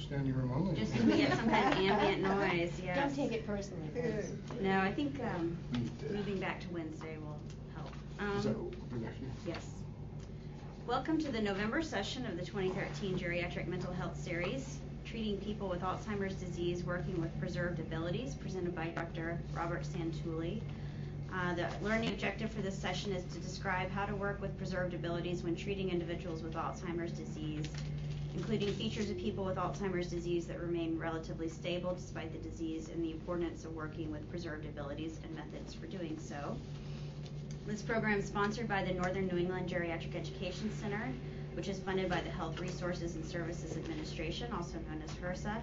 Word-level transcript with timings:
standing 0.00 0.32
room 0.34 0.52
only. 0.54 0.76
Just 0.76 0.94
to 0.94 1.02
get 1.02 1.32
some 1.36 1.50
kind 1.50 1.72
of 1.72 1.80
ambient 1.80 2.22
noise, 2.22 2.72
yes. 2.84 2.96
Don't 2.96 3.14
take 3.16 3.32
it 3.32 3.44
personally, 3.44 3.88
folks. 3.92 4.28
No, 4.60 4.78
I 4.78 4.92
think, 4.92 5.18
um, 5.24 5.56
moving 6.12 6.38
back 6.38 6.60
to 6.60 6.68
Wednesday 6.68 7.16
will 7.18 7.36
help. 7.74 7.88
Is 8.38 8.44
that 8.44 8.50
Um, 8.50 8.54
what 8.66 8.74
we're 8.92 8.98
next 8.98 9.20
year? 9.20 9.30
Yes. 9.48 9.66
Welcome 10.86 11.18
to 11.18 11.32
the 11.32 11.40
November 11.40 11.82
session 11.82 12.24
of 12.26 12.36
the 12.36 12.44
2013 12.44 13.18
Geriatric 13.18 13.66
Mental 13.66 13.92
Health 13.92 14.16
Series, 14.16 14.78
Treating 15.04 15.38
People 15.38 15.68
with 15.68 15.80
Alzheimer's 15.82 16.36
Disease 16.36 16.84
Working 16.84 17.20
with 17.20 17.36
Preserved 17.40 17.80
Abilities, 17.80 18.36
presented 18.36 18.76
by 18.76 18.86
Dr. 18.88 19.40
Robert 19.52 19.82
Santulli. 19.82 20.60
Uh, 21.32 21.52
The 21.54 21.68
learning 21.82 22.10
objective 22.10 22.52
for 22.52 22.62
this 22.62 22.78
session 22.78 23.12
is 23.12 23.24
to 23.34 23.40
describe 23.40 23.90
how 23.90 24.06
to 24.06 24.14
work 24.14 24.40
with 24.40 24.56
preserved 24.56 24.94
abilities 24.94 25.42
when 25.42 25.56
treating 25.56 25.90
individuals 25.90 26.44
with 26.44 26.52
Alzheimer's 26.54 27.10
disease, 27.10 27.66
including 28.34 28.72
features 28.74 29.10
of 29.10 29.16
people 29.16 29.44
with 29.44 29.56
Alzheimer's 29.56 30.08
disease 30.08 30.46
that 30.46 30.60
remain 30.60 30.98
relatively 30.98 31.48
stable 31.48 31.94
despite 31.94 32.32
the 32.32 32.48
disease 32.48 32.88
and 32.88 33.02
the 33.02 33.12
importance 33.12 33.64
of 33.64 33.74
working 33.74 34.10
with 34.10 34.28
preserved 34.28 34.64
abilities 34.64 35.18
and 35.22 35.34
methods 35.34 35.72
for 35.72 35.86
doing 35.86 36.18
so. 36.18 36.56
This 37.66 37.80
program 37.80 38.18
is 38.18 38.26
sponsored 38.26 38.68
by 38.68 38.82
the 38.84 38.92
Northern 38.92 39.26
New 39.28 39.38
England 39.38 39.68
Geriatric 39.68 40.16
Education 40.16 40.70
Center, 40.80 41.12
which 41.54 41.68
is 41.68 41.78
funded 41.78 42.10
by 42.10 42.20
the 42.20 42.30
Health 42.30 42.58
Resources 42.60 43.14
and 43.14 43.24
Services 43.24 43.76
Administration, 43.76 44.52
also 44.52 44.74
known 44.88 45.00
as 45.02 45.10
HRSA. 45.12 45.60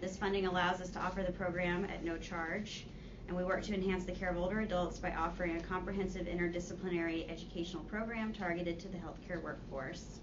This 0.00 0.16
funding 0.16 0.46
allows 0.46 0.80
us 0.80 0.90
to 0.90 1.00
offer 1.00 1.22
the 1.22 1.32
program 1.32 1.84
at 1.84 2.04
no 2.04 2.16
charge, 2.16 2.86
and 3.28 3.36
we 3.36 3.44
work 3.44 3.62
to 3.64 3.74
enhance 3.74 4.04
the 4.04 4.12
care 4.12 4.30
of 4.30 4.38
older 4.38 4.60
adults 4.60 4.98
by 4.98 5.12
offering 5.12 5.56
a 5.56 5.60
comprehensive 5.60 6.26
interdisciplinary 6.26 7.30
educational 7.30 7.82
program 7.84 8.32
targeted 8.32 8.78
to 8.80 8.88
the 8.88 8.98
healthcare 8.98 9.42
workforce. 9.42 10.21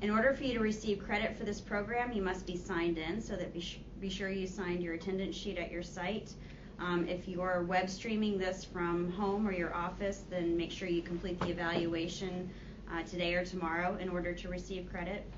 In 0.00 0.10
order 0.10 0.32
for 0.32 0.44
you 0.44 0.54
to 0.54 0.60
receive 0.60 1.04
credit 1.04 1.36
for 1.36 1.44
this 1.44 1.60
program, 1.60 2.12
you 2.12 2.22
must 2.22 2.46
be 2.46 2.56
signed 2.56 2.98
in, 2.98 3.20
so 3.20 3.34
that 3.34 3.52
be, 3.52 3.60
sh- 3.60 3.80
be 4.00 4.08
sure 4.08 4.30
you 4.30 4.46
signed 4.46 4.80
your 4.80 4.94
attendance 4.94 5.34
sheet 5.34 5.58
at 5.58 5.72
your 5.72 5.82
site. 5.82 6.32
Um, 6.78 7.08
if 7.08 7.26
you 7.26 7.40
are 7.42 7.64
web 7.64 7.90
streaming 7.90 8.38
this 8.38 8.62
from 8.62 9.10
home 9.10 9.46
or 9.46 9.50
your 9.52 9.74
office, 9.74 10.22
then 10.30 10.56
make 10.56 10.70
sure 10.70 10.86
you 10.86 11.02
complete 11.02 11.40
the 11.40 11.48
evaluation 11.48 12.48
uh, 12.92 13.02
today 13.02 13.34
or 13.34 13.44
tomorrow 13.44 13.96
in 13.96 14.08
order 14.08 14.32
to 14.32 14.48
receive 14.48 14.88
credit. 14.88 15.28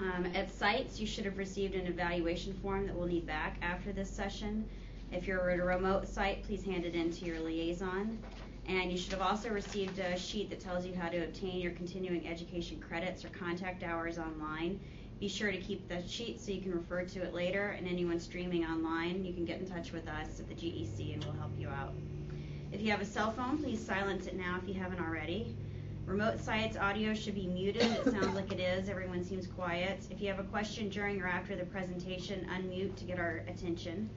Um, 0.00 0.26
at 0.34 0.50
sites, 0.52 1.00
you 1.00 1.06
should 1.06 1.24
have 1.24 1.38
received 1.38 1.74
an 1.74 1.86
evaluation 1.86 2.52
form 2.52 2.86
that 2.86 2.94
we'll 2.94 3.08
need 3.08 3.26
back 3.26 3.56
after 3.62 3.90
this 3.90 4.10
session. 4.10 4.68
If 5.12 5.26
you're 5.26 5.48
at 5.50 5.58
a 5.58 5.64
remote 5.64 6.06
site, 6.06 6.42
please 6.42 6.62
hand 6.62 6.84
it 6.84 6.94
in 6.94 7.10
to 7.10 7.24
your 7.24 7.40
liaison. 7.40 8.18
And 8.66 8.92
you 8.92 8.96
should 8.96 9.12
have 9.12 9.22
also 9.22 9.48
received 9.48 9.98
a 9.98 10.16
sheet 10.16 10.50
that 10.50 10.60
tells 10.60 10.86
you 10.86 10.94
how 10.94 11.08
to 11.08 11.24
obtain 11.24 11.60
your 11.60 11.72
continuing 11.72 12.28
education 12.28 12.80
credits 12.80 13.24
or 13.24 13.28
contact 13.30 13.82
hours 13.82 14.18
online. 14.18 14.78
Be 15.18 15.28
sure 15.28 15.52
to 15.52 15.58
keep 15.58 15.88
the 15.88 16.06
sheet 16.06 16.40
so 16.40 16.52
you 16.52 16.60
can 16.60 16.72
refer 16.72 17.04
to 17.04 17.22
it 17.22 17.32
later, 17.32 17.76
and 17.78 17.86
anyone 17.86 18.18
streaming 18.18 18.64
online, 18.64 19.24
you 19.24 19.32
can 19.32 19.44
get 19.44 19.60
in 19.60 19.68
touch 19.68 19.92
with 19.92 20.08
us 20.08 20.40
at 20.40 20.48
the 20.48 20.54
GEC 20.54 21.14
and 21.14 21.24
we'll 21.24 21.34
help 21.34 21.52
you 21.58 21.68
out. 21.68 21.92
If 22.72 22.80
you 22.80 22.90
have 22.90 23.00
a 23.00 23.04
cell 23.04 23.30
phone, 23.30 23.58
please 23.58 23.84
silence 23.84 24.26
it 24.26 24.36
now 24.36 24.58
if 24.60 24.68
you 24.68 24.74
haven't 24.80 25.00
already. 25.00 25.54
Remote 26.06 26.40
sites 26.40 26.76
audio 26.76 27.14
should 27.14 27.34
be 27.34 27.46
muted. 27.46 27.82
It 27.82 28.04
sounds 28.04 28.34
like 28.34 28.50
it 28.50 28.58
is. 28.58 28.88
Everyone 28.88 29.22
seems 29.22 29.46
quiet. 29.46 30.04
If 30.10 30.20
you 30.20 30.28
have 30.28 30.40
a 30.40 30.44
question 30.44 30.88
during 30.88 31.20
or 31.20 31.28
after 31.28 31.54
the 31.54 31.64
presentation, 31.66 32.46
unmute 32.50 32.96
to 32.96 33.04
get 33.04 33.18
our 33.18 33.44
attention. 33.46 34.10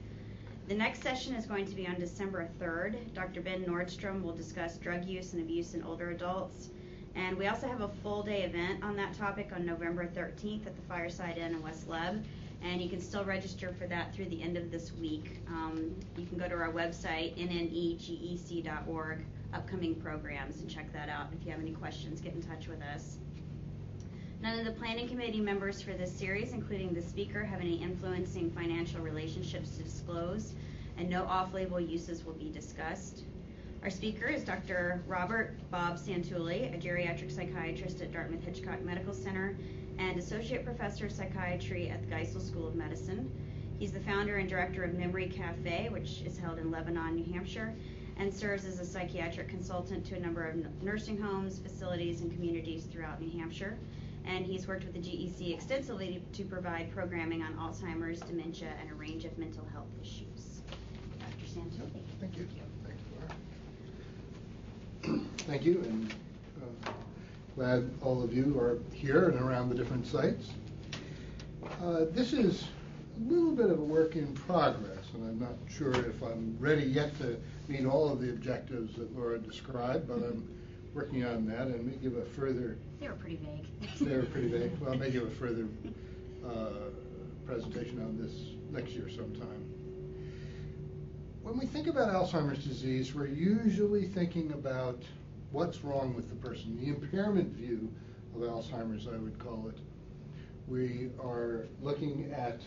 The 0.68 0.74
next 0.74 1.00
session 1.00 1.36
is 1.36 1.46
going 1.46 1.64
to 1.66 1.76
be 1.76 1.86
on 1.86 1.94
December 1.94 2.48
3rd. 2.60 3.14
Dr. 3.14 3.40
Ben 3.40 3.64
Nordstrom 3.64 4.20
will 4.20 4.34
discuss 4.34 4.78
drug 4.78 5.04
use 5.04 5.32
and 5.32 5.40
abuse 5.40 5.74
in 5.74 5.84
older 5.84 6.10
adults. 6.10 6.70
And 7.14 7.38
we 7.38 7.46
also 7.46 7.68
have 7.68 7.82
a 7.82 7.88
full 8.02 8.24
day 8.24 8.42
event 8.42 8.82
on 8.82 8.96
that 8.96 9.14
topic 9.14 9.50
on 9.54 9.64
November 9.64 10.06
13th 10.06 10.66
at 10.66 10.74
the 10.74 10.82
Fireside 10.88 11.38
Inn 11.38 11.52
in 11.52 11.62
West 11.62 11.88
Leb. 11.88 12.24
And 12.64 12.82
you 12.82 12.88
can 12.88 13.00
still 13.00 13.24
register 13.24 13.72
for 13.78 13.86
that 13.86 14.12
through 14.12 14.24
the 14.24 14.42
end 14.42 14.56
of 14.56 14.72
this 14.72 14.92
week. 14.94 15.38
Um, 15.46 15.94
you 16.16 16.26
can 16.26 16.36
go 16.36 16.48
to 16.48 16.54
our 16.56 16.72
website, 16.72 17.36
nnegec.org, 17.38 19.24
upcoming 19.54 19.94
programs, 19.94 20.60
and 20.60 20.68
check 20.68 20.92
that 20.92 21.08
out. 21.08 21.28
If 21.32 21.46
you 21.46 21.52
have 21.52 21.60
any 21.60 21.72
questions, 21.72 22.20
get 22.20 22.34
in 22.34 22.42
touch 22.42 22.66
with 22.66 22.82
us. 22.82 23.18
None 24.46 24.60
of 24.60 24.64
the 24.64 24.80
planning 24.80 25.08
committee 25.08 25.40
members 25.40 25.82
for 25.82 25.92
this 25.94 26.12
series, 26.12 26.52
including 26.52 26.94
the 26.94 27.02
speaker, 27.02 27.42
have 27.42 27.60
any 27.60 27.82
influencing 27.82 28.52
financial 28.52 29.00
relationships 29.00 29.76
to 29.76 29.82
disclose, 29.82 30.54
and 30.96 31.10
no 31.10 31.24
off-label 31.24 31.80
uses 31.80 32.24
will 32.24 32.34
be 32.34 32.50
discussed. 32.50 33.24
Our 33.82 33.90
speaker 33.90 34.26
is 34.26 34.44
Dr. 34.44 35.02
Robert 35.08 35.56
Bob 35.72 35.96
Santulli, 35.96 36.72
a 36.72 36.78
geriatric 36.78 37.32
psychiatrist 37.32 38.00
at 38.02 38.12
Dartmouth 38.12 38.44
Hitchcock 38.44 38.80
Medical 38.82 39.12
Center 39.12 39.56
and 39.98 40.16
associate 40.16 40.64
professor 40.64 41.06
of 41.06 41.12
psychiatry 41.12 41.90
at 41.90 42.08
the 42.08 42.14
Geisel 42.14 42.40
School 42.40 42.68
of 42.68 42.76
Medicine. 42.76 43.28
He's 43.80 43.90
the 43.90 43.98
founder 43.98 44.36
and 44.36 44.48
director 44.48 44.84
of 44.84 44.94
Memory 44.94 45.26
Cafe, 45.26 45.88
which 45.88 46.22
is 46.24 46.38
held 46.38 46.60
in 46.60 46.70
Lebanon, 46.70 47.16
New 47.16 47.32
Hampshire, 47.32 47.74
and 48.16 48.32
serves 48.32 48.64
as 48.64 48.78
a 48.78 48.86
psychiatric 48.86 49.48
consultant 49.48 50.06
to 50.06 50.14
a 50.14 50.20
number 50.20 50.46
of 50.46 50.54
nursing 50.84 51.20
homes, 51.20 51.58
facilities, 51.58 52.20
and 52.20 52.30
communities 52.30 52.84
throughout 52.84 53.20
New 53.20 53.36
Hampshire. 53.36 53.76
And 54.26 54.44
he's 54.44 54.66
worked 54.66 54.84
with 54.84 54.94
the 54.94 55.00
GEC 55.00 55.54
extensively 55.54 56.22
to 56.32 56.44
provide 56.44 56.90
programming 56.92 57.42
on 57.42 57.54
Alzheimer's, 57.54 58.20
dementia, 58.20 58.72
and 58.80 58.90
a 58.90 58.94
range 58.94 59.24
of 59.24 59.36
mental 59.38 59.64
health 59.72 59.86
issues. 60.00 60.60
Dr. 61.20 61.46
Santulli. 61.46 62.02
Thank 62.20 62.36
you. 62.36 62.46
Thank 62.84 62.98
you, 65.04 65.14
Laura. 65.14 65.20
Thank 65.38 65.64
you, 65.64 65.82
and 65.84 66.14
uh, 66.86 66.90
glad 67.54 67.88
all 68.02 68.22
of 68.22 68.34
you 68.34 68.58
are 68.58 68.78
here 68.92 69.28
and 69.28 69.40
around 69.40 69.68
the 69.68 69.74
different 69.76 70.06
sites. 70.06 70.50
Uh, 71.82 72.06
This 72.10 72.32
is 72.32 72.64
a 73.16 73.32
little 73.32 73.52
bit 73.52 73.70
of 73.70 73.78
a 73.78 73.84
work 73.84 74.16
in 74.16 74.34
progress, 74.34 75.04
and 75.14 75.28
I'm 75.28 75.38
not 75.38 75.54
sure 75.68 75.92
if 75.94 76.20
I'm 76.22 76.56
ready 76.58 76.84
yet 76.84 77.16
to 77.20 77.38
meet 77.68 77.86
all 77.86 78.08
of 78.12 78.20
the 78.20 78.30
objectives 78.30 78.96
that 78.96 79.16
Laura 79.16 79.38
described, 79.38 80.08
but 80.08 80.16
I'm 80.16 80.48
working 80.96 81.26
on 81.26 81.44
that 81.44 81.66
and 81.66 81.86
may 81.86 81.96
give 81.96 82.16
a 82.16 82.24
further 82.24 82.78
They 82.98 83.06
were 83.06 83.14
pretty 83.14 83.36
vague. 83.36 83.98
they 84.00 84.16
were 84.16 84.22
pretty 84.22 84.48
vague. 84.48 84.72
Well, 84.80 84.94
I 84.94 84.96
may 84.96 85.10
give 85.10 85.24
a 85.24 85.30
further 85.30 85.68
uh, 86.44 86.88
presentation 87.44 88.02
on 88.02 88.16
this 88.16 88.32
next 88.70 88.92
year 88.92 89.10
sometime. 89.10 89.70
When 91.42 91.58
we 91.58 91.66
think 91.66 91.86
about 91.86 92.08
Alzheimer's 92.08 92.64
disease, 92.64 93.14
we're 93.14 93.26
usually 93.26 94.08
thinking 94.08 94.52
about 94.52 95.02
what's 95.52 95.84
wrong 95.84 96.14
with 96.14 96.30
the 96.30 96.34
person, 96.36 96.76
the 96.80 96.88
impairment 96.88 97.52
view 97.52 97.92
of 98.34 98.40
Alzheimer's, 98.40 99.06
I 99.06 99.18
would 99.18 99.38
call 99.38 99.68
it. 99.68 99.78
We 100.66 101.10
are 101.22 101.66
looking 101.82 102.32
at 102.34 102.60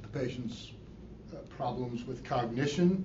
the 0.00 0.08
patient's 0.08 0.72
uh, 1.32 1.36
problems 1.54 2.06
with 2.06 2.24
cognition, 2.24 3.04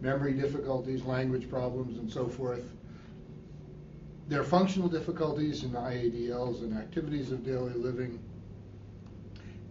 memory 0.00 0.32
difficulties, 0.32 1.02
language 1.02 1.50
problems, 1.50 1.98
and 1.98 2.10
so 2.10 2.28
forth. 2.28 2.62
There 4.28 4.38
are 4.38 4.44
functional 4.44 4.88
difficulties 4.88 5.64
in 5.64 5.70
IADLs 5.70 6.60
and 6.60 6.76
activities 6.76 7.32
of 7.32 7.46
daily 7.46 7.72
living, 7.72 8.18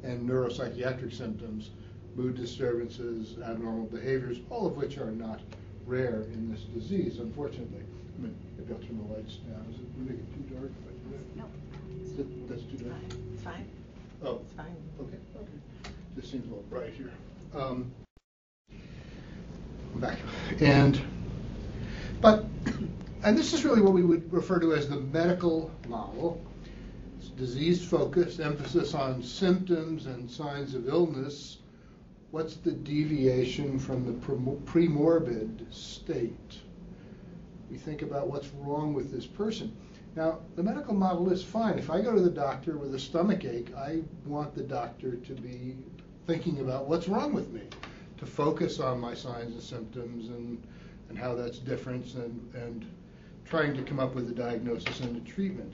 and 0.03 0.27
neuropsychiatric 0.27 1.15
symptoms, 1.15 1.69
mood 2.15 2.35
disturbances, 2.35 3.37
abnormal 3.43 3.85
behaviors, 3.85 4.39
all 4.49 4.65
of 4.65 4.75
which 4.75 4.97
are 4.97 5.11
not 5.11 5.41
rare 5.85 6.23
in 6.33 6.51
this 6.51 6.61
disease, 6.61 7.19
unfortunately. 7.19 7.83
I 8.17 8.21
mean, 8.21 8.35
maybe 8.57 8.73
I'll 8.73 8.79
turn 8.79 8.97
the 8.97 9.13
lights 9.13 9.35
down. 9.35 9.63
Is 9.69 10.09
it 10.09 10.15
it 10.15 10.33
too 10.33 10.55
dark? 10.55 10.71
No. 11.35 11.45
That? 12.17 12.49
That's 12.49 12.63
too 12.63 12.77
dark? 12.83 12.97
It's 13.33 13.43
fine. 13.43 13.67
Oh. 14.25 14.41
It's 14.43 14.53
fine. 14.53 14.75
Okay, 14.99 15.17
okay. 15.35 15.91
This 16.15 16.31
seems 16.31 16.45
a 16.45 16.49
little 16.49 16.63
bright 16.63 16.93
here. 16.93 17.11
Um, 17.55 17.91
I'm 19.93 20.01
back. 20.01 20.17
And, 20.59 20.99
but, 22.21 22.45
and 23.27 23.37
this 23.37 23.51
is 23.51 23.65
really 23.65 23.81
what 23.81 23.91
we 23.91 24.03
would 24.03 24.31
refer 24.31 24.57
to 24.57 24.73
as 24.73 24.87
the 24.87 24.95
medical 24.95 25.69
model. 25.89 26.41
It's 27.19 27.27
disease-focused, 27.27 28.39
emphasis 28.39 28.93
on 28.93 29.21
symptoms 29.21 30.05
and 30.05 30.31
signs 30.31 30.73
of 30.73 30.87
illness. 30.87 31.57
What's 32.31 32.55
the 32.55 32.71
deviation 32.71 33.79
from 33.79 34.05
the 34.05 34.13
premo- 34.13 34.61
premorbid 34.61 35.73
state? 35.73 36.59
We 37.69 37.75
think 37.75 38.01
about 38.01 38.29
what's 38.29 38.47
wrong 38.59 38.93
with 38.93 39.11
this 39.11 39.25
person. 39.25 39.75
Now, 40.15 40.39
the 40.55 40.63
medical 40.63 40.93
model 40.93 41.29
is 41.29 41.43
fine. 41.43 41.77
If 41.77 41.89
I 41.89 41.99
go 41.99 42.15
to 42.15 42.21
the 42.21 42.29
doctor 42.29 42.77
with 42.77 42.95
a 42.95 42.99
stomach 42.99 43.43
ache, 43.43 43.75
I 43.75 44.03
want 44.25 44.55
the 44.55 44.63
doctor 44.63 45.17
to 45.17 45.33
be 45.33 45.75
thinking 46.27 46.61
about 46.61 46.87
what's 46.87 47.09
wrong 47.09 47.33
with 47.33 47.51
me, 47.51 47.63
to 48.19 48.25
focus 48.25 48.79
on 48.79 49.01
my 49.01 49.13
signs 49.13 49.51
and 49.51 49.61
symptoms 49.61 50.29
and, 50.29 50.65
and 51.09 51.17
how 51.17 51.35
that's 51.35 51.59
different 51.59 52.13
and, 52.13 52.53
and 52.55 52.85
trying 53.49 53.75
to 53.75 53.81
come 53.83 53.99
up 53.99 54.13
with 54.13 54.29
a 54.29 54.33
diagnosis 54.33 54.99
and 54.99 55.15
a 55.15 55.29
treatment. 55.29 55.73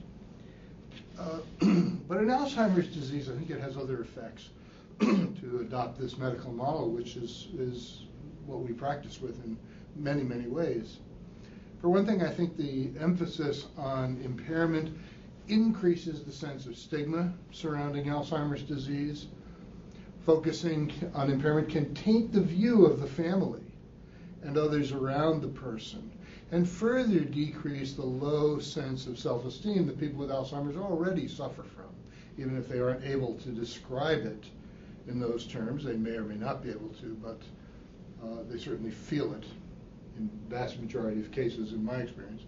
Uh, 1.17 1.39
but 2.07 2.19
in 2.19 2.27
Alzheimer's 2.27 2.87
disease, 2.87 3.29
I 3.29 3.33
think 3.33 3.49
it 3.49 3.59
has 3.59 3.77
other 3.77 4.01
effects 4.01 4.49
to 4.99 5.59
adopt 5.61 5.99
this 5.99 6.17
medical 6.17 6.51
model, 6.51 6.91
which 6.91 7.15
is, 7.15 7.47
is 7.57 8.03
what 8.45 8.59
we 8.59 8.73
practice 8.73 9.21
with 9.21 9.43
in 9.43 9.57
many, 9.95 10.23
many 10.23 10.47
ways. 10.47 10.97
For 11.81 11.89
one 11.89 12.05
thing, 12.05 12.21
I 12.21 12.29
think 12.29 12.57
the 12.57 12.91
emphasis 12.99 13.65
on 13.75 14.21
impairment 14.23 14.95
increases 15.47 16.23
the 16.23 16.31
sense 16.31 16.65
of 16.67 16.77
stigma 16.77 17.33
surrounding 17.51 18.05
Alzheimer's 18.05 18.63
disease. 18.63 19.27
Focusing 20.25 20.93
on 21.13 21.29
impairment 21.29 21.69
can 21.69 21.93
taint 21.95 22.31
the 22.31 22.39
view 22.39 22.85
of 22.85 23.01
the 23.01 23.07
family 23.07 23.59
and 24.43 24.57
others 24.57 24.91
around 24.93 25.41
the 25.41 25.49
person 25.49 26.12
and 26.53 26.69
further 26.69 27.21
decrease 27.21 27.93
the 27.93 28.05
low 28.05 28.59
sense 28.59 29.07
of 29.07 29.17
self 29.17 29.43
esteem 29.43 29.87
that 29.87 29.99
people 29.99 30.19
with 30.19 30.29
Alzheimer's 30.29 30.77
already 30.77 31.27
suffer 31.27 31.63
from, 31.63 31.89
even 32.37 32.55
if 32.55 32.69
they 32.69 32.79
aren't 32.79 33.03
able 33.03 33.33
to 33.39 33.49
describe 33.49 34.23
it 34.27 34.45
in 35.07 35.19
those 35.19 35.47
terms. 35.47 35.83
They 35.83 35.97
may 35.97 36.11
or 36.11 36.23
may 36.23 36.35
not 36.35 36.61
be 36.61 36.69
able 36.69 36.89
to, 37.01 37.17
but 37.23 37.41
uh, 38.23 38.43
they 38.47 38.59
certainly 38.59 38.91
feel 38.91 39.33
it 39.33 39.45
in 40.15 40.29
vast 40.47 40.79
majority 40.79 41.19
of 41.21 41.31
cases, 41.31 41.73
in 41.73 41.83
my 41.83 41.95
experience. 41.95 42.43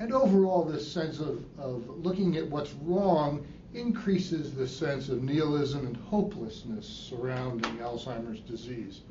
And 0.00 0.12
overall, 0.12 0.64
this 0.64 0.90
sense 0.90 1.20
of, 1.20 1.44
of 1.56 1.88
looking 2.04 2.36
at 2.36 2.50
what's 2.50 2.72
wrong 2.82 3.46
increases 3.74 4.52
the 4.52 4.66
sense 4.66 5.08
of 5.08 5.22
nihilism 5.22 5.86
and 5.86 5.96
hopelessness 5.96 6.84
surrounding 6.84 7.78
Alzheimer's 7.78 8.40
disease. 8.40 9.02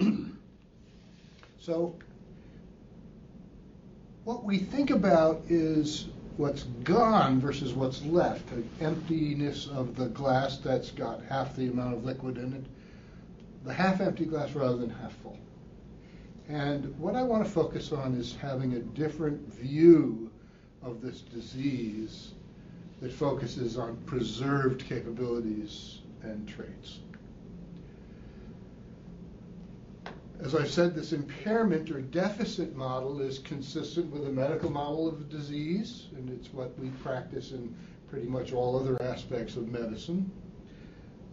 so, 1.58 1.94
what 4.24 4.42
we 4.42 4.58
think 4.58 4.90
about 4.90 5.42
is 5.48 6.08
what's 6.36 6.62
gone 6.82 7.40
versus 7.40 7.74
what's 7.74 8.02
left, 8.04 8.48
the 8.48 8.84
emptiness 8.84 9.68
of 9.68 9.94
the 9.96 10.06
glass 10.06 10.58
that's 10.58 10.90
got 10.90 11.22
half 11.28 11.54
the 11.54 11.68
amount 11.68 11.94
of 11.94 12.04
liquid 12.04 12.38
in 12.38 12.54
it, 12.54 12.64
the 13.64 13.72
half 13.72 14.00
empty 14.00 14.24
glass 14.24 14.52
rather 14.52 14.76
than 14.76 14.90
half 14.90 15.12
full. 15.18 15.38
And 16.48 16.98
what 16.98 17.14
I 17.14 17.22
want 17.22 17.44
to 17.44 17.50
focus 17.50 17.92
on 17.92 18.14
is 18.14 18.36
having 18.36 18.74
a 18.74 18.80
different 18.80 19.40
view 19.52 20.30
of 20.82 21.00
this 21.00 21.20
disease 21.20 22.32
that 23.00 23.12
focuses 23.12 23.78
on 23.78 23.96
preserved 24.06 24.86
capabilities 24.86 26.00
and 26.22 26.48
traits. 26.48 26.98
As 30.44 30.54
I've 30.54 30.70
said, 30.70 30.94
this 30.94 31.14
impairment 31.14 31.90
or 31.90 32.02
deficit 32.02 32.76
model 32.76 33.22
is 33.22 33.38
consistent 33.38 34.12
with 34.12 34.24
the 34.24 34.30
medical 34.30 34.70
model 34.70 35.08
of 35.08 35.30
disease, 35.30 36.08
and 36.14 36.28
it's 36.28 36.52
what 36.52 36.78
we 36.78 36.90
practice 37.02 37.52
in 37.52 37.74
pretty 38.10 38.26
much 38.26 38.52
all 38.52 38.78
other 38.78 39.00
aspects 39.02 39.56
of 39.56 39.72
medicine. 39.72 40.30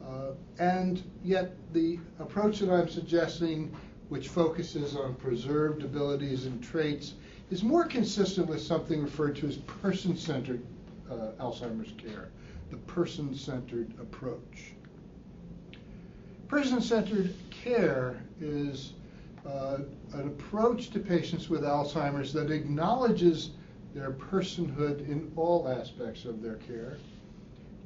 Uh, 0.02 0.32
and 0.60 1.04
yet, 1.26 1.58
the 1.74 2.00
approach 2.20 2.60
that 2.60 2.72
I'm 2.72 2.88
suggesting, 2.88 3.76
which 4.08 4.30
focuses 4.30 4.96
on 4.96 5.16
preserved 5.16 5.84
abilities 5.84 6.46
and 6.46 6.64
traits, 6.64 7.16
is 7.50 7.64
more 7.64 7.84
consistent 7.84 8.48
with 8.48 8.62
something 8.62 9.04
referred 9.04 9.36
to 9.36 9.48
as 9.48 9.58
person 9.58 10.16
centered 10.16 10.64
uh, 11.12 11.32
Alzheimer's 11.38 11.92
care, 11.98 12.30
the 12.70 12.78
person 12.78 13.36
centered 13.36 13.94
approach. 14.00 14.72
Person 16.48 16.80
centered 16.80 17.34
care 17.50 18.24
is 18.40 18.94
uh, 19.46 19.80
an 20.14 20.28
approach 20.28 20.90
to 20.92 21.00
patients 21.00 21.50
with 21.50 21.62
Alzheimer's 21.62 22.34
that 22.34 22.52
acknowledges 22.52 23.52
their 23.94 24.12
personhood 24.12 25.08
in 25.10 25.32
all 25.36 25.68
aspects 25.68 26.26
of 26.26 26.42
their 26.42 26.56
care, 26.56 26.98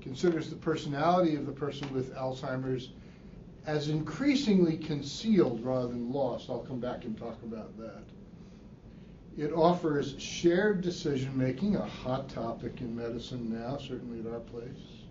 considers 0.01 0.49
the 0.49 0.55
personality 0.55 1.35
of 1.35 1.45
the 1.45 1.51
person 1.51 1.91
with 1.93 2.13
Alzheimer's 2.13 2.89
as 3.65 3.89
increasingly 3.89 4.77
concealed 4.77 5.63
rather 5.63 5.87
than 5.87 6.11
lost. 6.11 6.49
I'll 6.49 6.59
come 6.59 6.79
back 6.79 7.05
and 7.05 7.17
talk 7.17 7.41
about 7.43 7.75
that. 7.79 8.03
It 9.37 9.51
offers 9.51 10.15
shared 10.19 10.81
decision 10.81 11.35
making, 11.37 11.75
a 11.75 11.85
hot 11.85 12.29
topic 12.29 12.79
in 12.81 12.95
medicine 12.95 13.51
now, 13.51 13.77
certainly 13.77 14.19
at 14.19 14.31
our 14.31 14.39
place. 14.39 15.01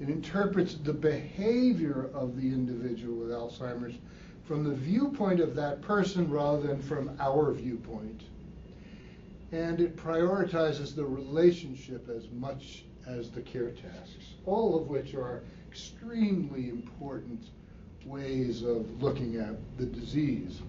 It 0.00 0.08
interprets 0.08 0.74
the 0.74 0.92
behavior 0.92 2.10
of 2.12 2.40
the 2.40 2.48
individual 2.48 3.16
with 3.16 3.30
Alzheimer's 3.30 3.98
from 4.50 4.64
the 4.64 4.74
viewpoint 4.74 5.38
of 5.38 5.54
that 5.54 5.80
person 5.80 6.28
rather 6.28 6.66
than 6.66 6.82
from 6.82 7.16
our 7.20 7.52
viewpoint. 7.52 8.22
And 9.52 9.80
it 9.80 9.96
prioritizes 9.96 10.92
the 10.92 11.04
relationship 11.04 12.08
as 12.08 12.28
much 12.32 12.82
as 13.06 13.30
the 13.30 13.42
care 13.42 13.70
tasks, 13.70 14.34
all 14.46 14.76
of 14.76 14.88
which 14.88 15.14
are 15.14 15.44
extremely 15.70 16.68
important 16.68 17.40
ways 18.04 18.64
of 18.64 19.00
looking 19.00 19.36
at 19.36 19.54
the 19.78 19.86
disease. 19.86 20.62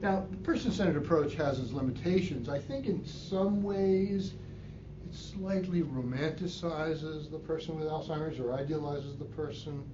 Now, 0.00 0.24
the 0.30 0.38
person-centered 0.38 0.96
approach 0.96 1.34
has 1.34 1.58
its 1.58 1.72
limitations. 1.72 2.48
I 2.48 2.58
think 2.58 2.86
in 2.86 3.04
some 3.04 3.62
ways 3.62 4.32
it 5.06 5.14
slightly 5.14 5.82
romanticizes 5.82 7.30
the 7.30 7.38
person 7.40 7.78
with 7.78 7.86
Alzheimer's 7.86 8.40
or 8.40 8.54
idealizes 8.54 9.18
the 9.18 9.26
person. 9.26 9.84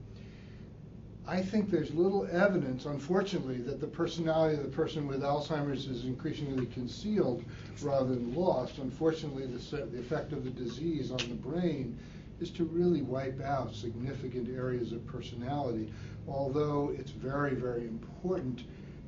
I 1.27 1.41
think 1.41 1.71
there's 1.71 1.93
little 1.95 2.27
evidence, 2.31 2.85
unfortunately, 2.85 3.57
that 3.63 3.81
the 3.81 3.87
personality 3.87 4.57
of 4.57 4.63
the 4.63 4.69
person 4.69 5.07
with 5.07 5.23
Alzheimer's 5.23 5.87
is 5.87 6.05
increasingly 6.05 6.67
concealed 6.67 7.43
rather 7.81 8.15
than 8.15 8.35
lost. 8.35 8.77
Unfortunately, 8.77 9.47
the, 9.47 9.87
the 9.87 9.99
effect 9.99 10.33
of 10.33 10.45
the 10.45 10.51
disease 10.51 11.11
on 11.11 11.17
the 11.17 11.35
brain 11.35 11.99
is 12.41 12.51
to 12.51 12.65
really 12.65 13.01
wipe 13.01 13.41
out 13.41 13.75
significant 13.75 14.55
areas 14.55 14.93
of 14.93 15.07
personality, 15.07 15.91
although 16.29 16.93
it's 16.99 17.13
very, 17.13 17.55
very 17.55 17.87
important 17.87 18.65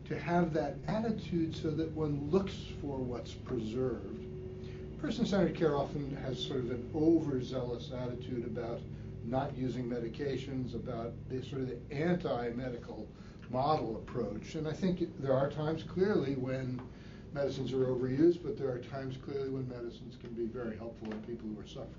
to 0.07 0.19
have 0.19 0.55
that 0.55 0.77
attitude 0.89 1.55
so 1.55 1.71
that 1.71 1.91
one 1.93 2.31
looks 2.31 2.55
for 2.81 2.97
what's 2.97 3.33
preserved. 3.33 4.25
Person-centered 5.03 5.55
care 5.55 5.77
often 5.77 6.17
has 6.25 6.43
sort 6.43 6.61
of 6.61 6.71
an 6.71 6.89
overzealous 6.95 7.91
attitude 7.93 8.47
about 8.47 8.81
not 9.27 9.57
using 9.57 9.85
medications, 9.85 10.75
about 10.75 11.13
the 11.29 11.43
sort 11.45 11.63
of 11.63 11.69
the 11.69 11.95
anti-medical 11.95 13.07
model 13.51 13.97
approach. 13.97 14.55
And 14.55 14.67
I 14.67 14.73
think 14.73 15.21
there 15.21 15.33
are 15.33 15.51
times 15.51 15.83
clearly 15.83 16.35
when 16.35 16.81
medicines 17.33 17.73
are 17.73 17.87
overused, 17.87 18.43
but 18.43 18.57
there 18.57 18.71
are 18.71 18.79
times 18.79 19.17
clearly 19.17 19.51
when 19.51 19.69
medicines 19.69 20.17
can 20.21 20.31
be 20.31 20.47
very 20.47 20.77
helpful 20.77 21.11
in 21.11 21.19
people 21.23 21.49
who 21.49 21.61
are 21.61 21.67
suffering. 21.67 21.91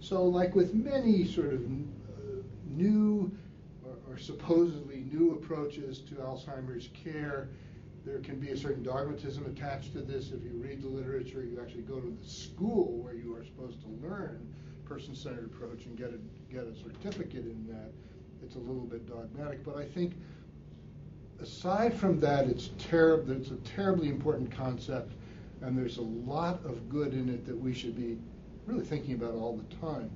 So, 0.00 0.24
like 0.24 0.54
with 0.54 0.74
many 0.74 1.26
sort 1.26 1.52
of 1.52 1.62
uh, 1.62 2.42
new 2.68 3.30
or, 3.84 4.14
or 4.14 4.18
supposedly 4.18 5.04
new 5.12 5.32
approaches 5.32 6.00
to 6.00 6.14
Alzheimer's 6.16 6.88
care, 7.04 7.48
there 8.04 8.18
can 8.20 8.40
be 8.40 8.50
a 8.50 8.56
certain 8.56 8.82
dogmatism 8.82 9.44
attached 9.46 9.92
to 9.92 10.00
this. 10.00 10.30
If 10.30 10.42
you 10.42 10.52
read 10.54 10.82
the 10.82 10.88
literature, 10.88 11.44
you 11.44 11.60
actually 11.60 11.82
go 11.82 12.00
to 12.00 12.16
the 12.22 12.28
school 12.28 12.98
where 13.02 13.14
you 13.14 13.34
are 13.36 13.44
supposed 13.44 13.80
to 13.82 13.88
learn 14.06 14.49
person-centered 14.90 15.44
approach 15.44 15.86
and 15.86 15.96
get 15.96 16.08
a 16.08 16.52
get 16.52 16.64
a 16.64 16.74
certificate 16.74 17.44
in 17.44 17.64
that. 17.68 17.92
It's 18.42 18.56
a 18.56 18.58
little 18.58 18.86
bit 18.86 19.06
dogmatic, 19.06 19.64
but 19.64 19.76
I 19.76 19.84
think 19.84 20.14
aside 21.40 21.94
from 21.94 22.18
that, 22.20 22.48
it's 22.48 22.70
terrible. 22.76 23.30
It's 23.30 23.52
a 23.52 23.56
terribly 23.76 24.08
important 24.08 24.50
concept, 24.50 25.12
and 25.62 25.78
there's 25.78 25.98
a 25.98 26.02
lot 26.02 26.64
of 26.64 26.88
good 26.88 27.14
in 27.14 27.28
it 27.28 27.46
that 27.46 27.56
we 27.56 27.72
should 27.72 27.94
be 27.94 28.18
really 28.66 28.84
thinking 28.84 29.14
about 29.14 29.34
all 29.34 29.56
the 29.56 29.76
time. 29.76 30.10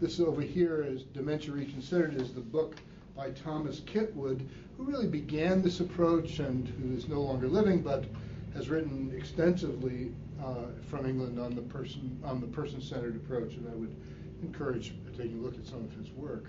This 0.00 0.18
over 0.18 0.40
here 0.40 0.82
is 0.82 1.02
Dementia 1.02 1.52
Reconsidered 1.52 2.18
is 2.18 2.32
the 2.32 2.40
book 2.40 2.76
by 3.14 3.30
Thomas 3.30 3.80
Kitwood, 3.80 4.48
who 4.78 4.84
really 4.84 5.06
began 5.06 5.60
this 5.60 5.80
approach 5.80 6.38
and 6.38 6.66
who 6.66 6.96
is 6.96 7.08
no 7.08 7.20
longer 7.20 7.46
living, 7.46 7.82
but 7.82 8.06
has 8.54 8.70
written 8.70 9.12
extensively 9.14 10.12
uh, 10.42 10.66
from 10.88 11.06
England 11.06 11.38
on 11.38 11.54
the 11.54 11.62
person 11.62 12.18
on 12.24 12.40
the 12.40 12.46
person-centered 12.46 13.16
approach, 13.16 13.54
and 13.54 13.68
I 13.68 13.74
would 13.74 13.94
encourage 14.42 14.94
taking 15.16 15.38
a 15.38 15.42
look 15.42 15.56
at 15.56 15.66
some 15.66 15.84
of 15.84 15.92
his 15.94 16.10
work. 16.12 16.46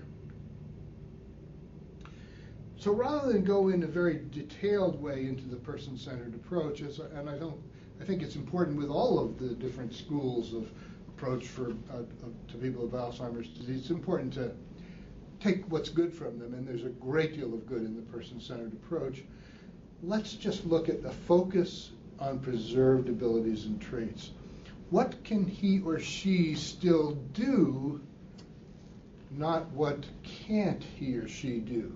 So 2.78 2.92
rather 2.92 3.32
than 3.32 3.42
go 3.42 3.68
in 3.68 3.82
a 3.82 3.86
very 3.86 4.20
detailed 4.30 5.00
way 5.00 5.26
into 5.26 5.44
the 5.48 5.56
person-centered 5.56 6.34
approach, 6.34 6.82
as, 6.82 6.98
and 6.98 7.28
I 7.28 7.38
don't, 7.38 7.58
I 8.00 8.04
think 8.04 8.22
it's 8.22 8.36
important 8.36 8.76
with 8.76 8.90
all 8.90 9.18
of 9.18 9.38
the 9.38 9.54
different 9.54 9.94
schools 9.94 10.52
of 10.52 10.68
approach 11.08 11.46
for 11.46 11.70
uh, 11.70 12.02
to 12.48 12.58
people 12.58 12.82
with 12.82 12.92
Alzheimer's 12.92 13.48
disease. 13.48 13.80
It's 13.80 13.90
important 13.90 14.32
to 14.34 14.52
take 15.40 15.64
what's 15.70 15.88
good 15.88 16.12
from 16.12 16.38
them, 16.38 16.52
and 16.52 16.68
there's 16.68 16.84
a 16.84 16.90
great 16.90 17.34
deal 17.34 17.54
of 17.54 17.66
good 17.66 17.82
in 17.82 17.96
the 17.96 18.02
person-centered 18.02 18.74
approach. 18.74 19.24
Let's 20.02 20.34
just 20.34 20.66
look 20.66 20.90
at 20.90 21.02
the 21.02 21.10
focus 21.10 21.90
on 22.18 22.38
preserved 22.38 23.08
abilities 23.08 23.66
and 23.66 23.80
traits 23.80 24.30
what 24.90 25.24
can 25.24 25.44
he 25.44 25.80
or 25.80 25.98
she 25.98 26.54
still 26.54 27.12
do, 27.32 28.00
not 29.32 29.68
what 29.72 30.06
can't 30.22 30.82
he 30.82 31.16
or 31.16 31.26
she 31.26 31.58
do? 31.58 31.92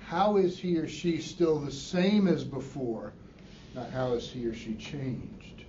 How 0.00 0.36
is 0.36 0.58
he 0.58 0.76
or 0.76 0.86
she 0.86 1.18
still 1.18 1.58
the 1.58 1.72
same 1.72 2.28
as 2.28 2.44
before, 2.44 3.12
not 3.74 3.90
how 3.90 4.12
has 4.12 4.28
he 4.28 4.46
or 4.46 4.54
she 4.54 4.74
changed? 4.74 5.64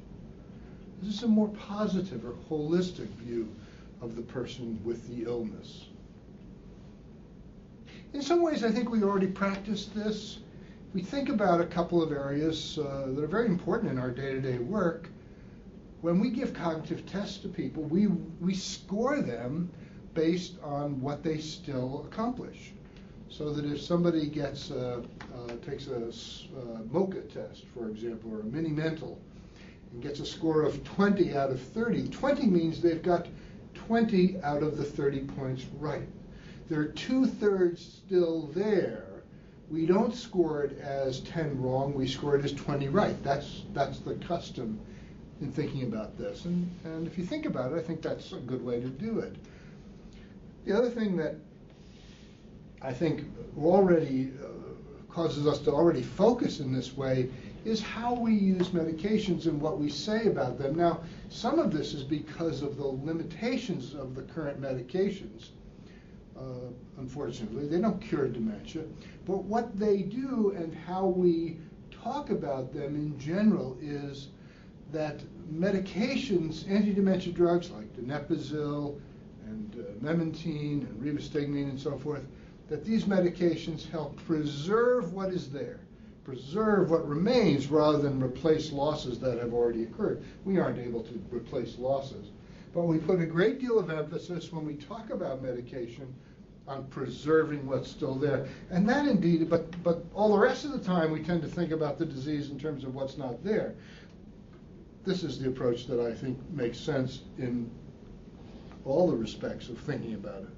This 1.02 1.16
is 1.16 1.24
a 1.24 1.28
more 1.28 1.50
positive 1.50 2.26
or 2.26 2.36
holistic 2.50 3.08
view 3.16 3.48
of 4.02 4.16
the 4.16 4.22
person 4.22 4.80
with 4.84 5.08
the 5.08 5.24
illness. 5.30 5.86
In 8.14 8.22
some 8.22 8.42
ways, 8.42 8.64
I 8.64 8.72
think 8.72 8.90
we 8.90 9.04
already 9.04 9.28
practice 9.28 9.86
this. 9.88 10.40
We 10.98 11.04
think 11.04 11.30
about 11.30 11.62
a 11.62 11.66
couple 11.68 12.02
of 12.02 12.12
areas 12.12 12.80
uh, 12.80 13.10
that 13.14 13.24
are 13.24 13.28
very 13.28 13.46
important 13.46 13.92
in 13.92 14.00
our 14.00 14.10
day 14.10 14.34
to 14.34 14.42
day 14.42 14.58
work 14.58 15.10
when 16.02 16.20
we 16.20 16.32
give 16.32 16.56
cognitive 16.56 17.06
tests 17.06 17.38
to 17.44 17.50
people, 17.50 17.84
we, 17.84 18.08
we 18.08 18.56
score 18.56 19.22
them 19.22 19.70
based 20.16 20.54
on 20.64 21.00
what 21.00 21.22
they 21.22 21.38
still 21.38 22.04
accomplish. 22.12 22.72
So 23.30 23.54
that 23.54 23.64
if 23.72 23.80
somebody 23.80 24.26
gets 24.26 24.72
a, 24.72 25.04
uh, 25.36 25.56
takes 25.64 25.86
a, 25.86 26.06
a 26.06 26.84
MOCA 26.92 27.32
test, 27.32 27.66
for 27.76 27.90
example, 27.90 28.34
or 28.34 28.40
a 28.40 28.46
mini 28.46 28.70
mental, 28.70 29.20
and 29.94 30.02
gets 30.02 30.20
a 30.20 30.26
score 30.26 30.64
of 30.64 30.84
20 30.84 31.38
out 31.38 31.52
of 31.52 31.62
30, 31.62 32.08
20 32.08 32.48
means 32.48 32.82
they've 32.82 33.04
got 33.04 33.28
20 33.76 34.42
out 34.42 34.64
of 34.64 34.78
the 34.78 34.84
30 34.84 35.20
points 35.26 35.68
right. 35.78 36.10
There 36.70 36.80
are 36.80 36.86
two 36.86 37.28
thirds 37.28 38.02
still 38.04 38.48
there. 38.56 39.07
We 39.70 39.86
don't 39.86 40.16
score 40.16 40.64
it 40.64 40.80
as 40.80 41.20
10 41.22 41.62
wrong, 41.62 41.94
we 41.94 42.08
score 42.08 42.38
it 42.38 42.46
as 42.46 42.54
20 42.54 42.88
right. 42.88 43.22
That's, 43.24 43.64
that's 43.74 44.00
the 44.00 44.16
custom 44.16 44.80
in 45.42 45.52
thinking 45.52 45.84
about 45.84 46.18
this. 46.18 46.46
And, 46.46 46.70
and 46.86 47.06
if 47.06 47.18
you 47.18 47.26
think 47.26 47.46
about 47.46 47.74
it, 47.74 47.76
I 47.76 47.82
think 47.82 48.02
that's 48.02 48.32
a 48.32 48.38
good 48.38 48.64
way 48.64 48.80
to 48.80 48.88
do 48.88 49.20
it. 49.20 49.36
The 50.66 50.78
other 50.78 50.90
thing 50.90 51.18
that 51.18 51.36
I 52.82 52.94
think 52.94 53.26
already 53.58 54.32
uh, 54.42 54.48
causes 55.12 55.48
us 55.48 55.60
to 55.60 55.72
already 55.72 56.04
focus 56.04 56.60
in 56.60 56.72
this 56.72 56.96
way 56.96 57.30
is 57.66 57.82
how 57.82 58.14
we 58.14 58.34
use 58.34 58.70
medications 58.70 59.46
and 59.46 59.60
what 59.60 59.80
we 59.80 59.90
say 59.90 60.28
about 60.28 60.58
them. 60.58 60.76
Now, 60.76 61.02
some 61.30 61.60
of 61.60 61.74
this 61.74 61.94
is 61.94 62.04
because 62.04 62.62
of 62.62 62.78
the 62.78 62.86
limitations 62.86 63.94
of 63.94 64.16
the 64.16 64.22
current 64.22 64.62
medications. 64.62 65.50
Uh, 66.38 66.70
unfortunately, 67.00 67.68
they 67.68 67.82
don't 67.82 68.00
cure 68.00 68.28
dementia, 68.28 68.84
but 69.26 69.44
what 69.44 69.78
they 69.78 70.04
do 70.04 70.54
and 70.56 70.74
how 70.76 71.06
we 71.06 71.58
talk 71.90 72.30
about 72.30 72.72
them 72.72 72.96
in 72.96 73.18
general 73.18 73.76
is 73.82 74.28
that 74.92 75.20
medications, 75.52 76.70
anti-dementia 76.70 77.34
drugs 77.34 77.72
like 77.72 77.92
donepezil 77.96 79.00
and 79.48 79.76
uh, 79.80 80.06
memantine 80.06 80.88
and 80.88 81.02
rivastigmine 81.02 81.70
and 81.70 81.80
so 81.80 81.98
forth, 81.98 82.24
that 82.70 82.86
these 82.86 83.06
medications 83.06 83.90
help 83.90 84.16
preserve 84.26 85.14
what 85.14 85.30
is 85.30 85.50
there, 85.50 85.80
preserve 86.24 86.92
what 86.92 87.08
remains 87.08 87.68
rather 87.68 87.98
than 87.98 88.22
replace 88.22 88.72
losses 88.72 89.20
that 89.20 89.40
have 89.40 89.54
already 89.54 89.84
occurred. 89.84 90.24
We 90.46 90.60
aren't 90.60 90.80
able 90.80 91.02
to 91.04 91.22
replace 91.32 91.80
losses. 91.80 92.28
But 92.74 92.84
we 92.84 93.00
put 93.00 93.22
a 93.22 93.26
great 93.26 93.60
deal 93.60 93.80
of 93.80 93.90
emphasis 93.90 94.52
when 94.52 94.66
we 94.66 94.76
talk 94.76 95.10
about 95.10 95.42
medication 95.42 96.14
on 96.68 96.86
preserving 96.88 97.66
what's 97.66 97.90
still 97.90 98.16
there. 98.16 98.48
And 98.70 98.88
that 98.90 99.08
indeed, 99.08 99.50
but, 99.50 99.84
but 99.84 100.04
all 100.14 100.34
the 100.34 100.40
rest 100.40 100.66
of 100.66 100.72
the 100.72 100.80
time 100.80 101.12
we 101.12 101.24
tend 101.24 101.42
to 101.42 101.48
think 101.48 101.72
about 101.72 101.98
the 101.98 102.06
disease 102.06 102.50
in 102.50 102.60
terms 102.60 102.84
of 102.84 102.94
what's 102.94 103.18
not 103.18 103.44
there. 103.44 103.74
This 105.06 105.24
is 105.24 105.40
the 105.40 105.48
approach 105.48 105.88
that 105.88 106.02
I 106.02 106.14
think 106.14 106.38
makes 106.52 106.78
sense 106.78 107.22
in 107.38 107.72
all 108.84 109.10
the 109.10 109.16
respects 109.16 109.70
of 109.70 109.80
thinking 109.80 110.16
about 110.16 110.42
it. 110.42 110.50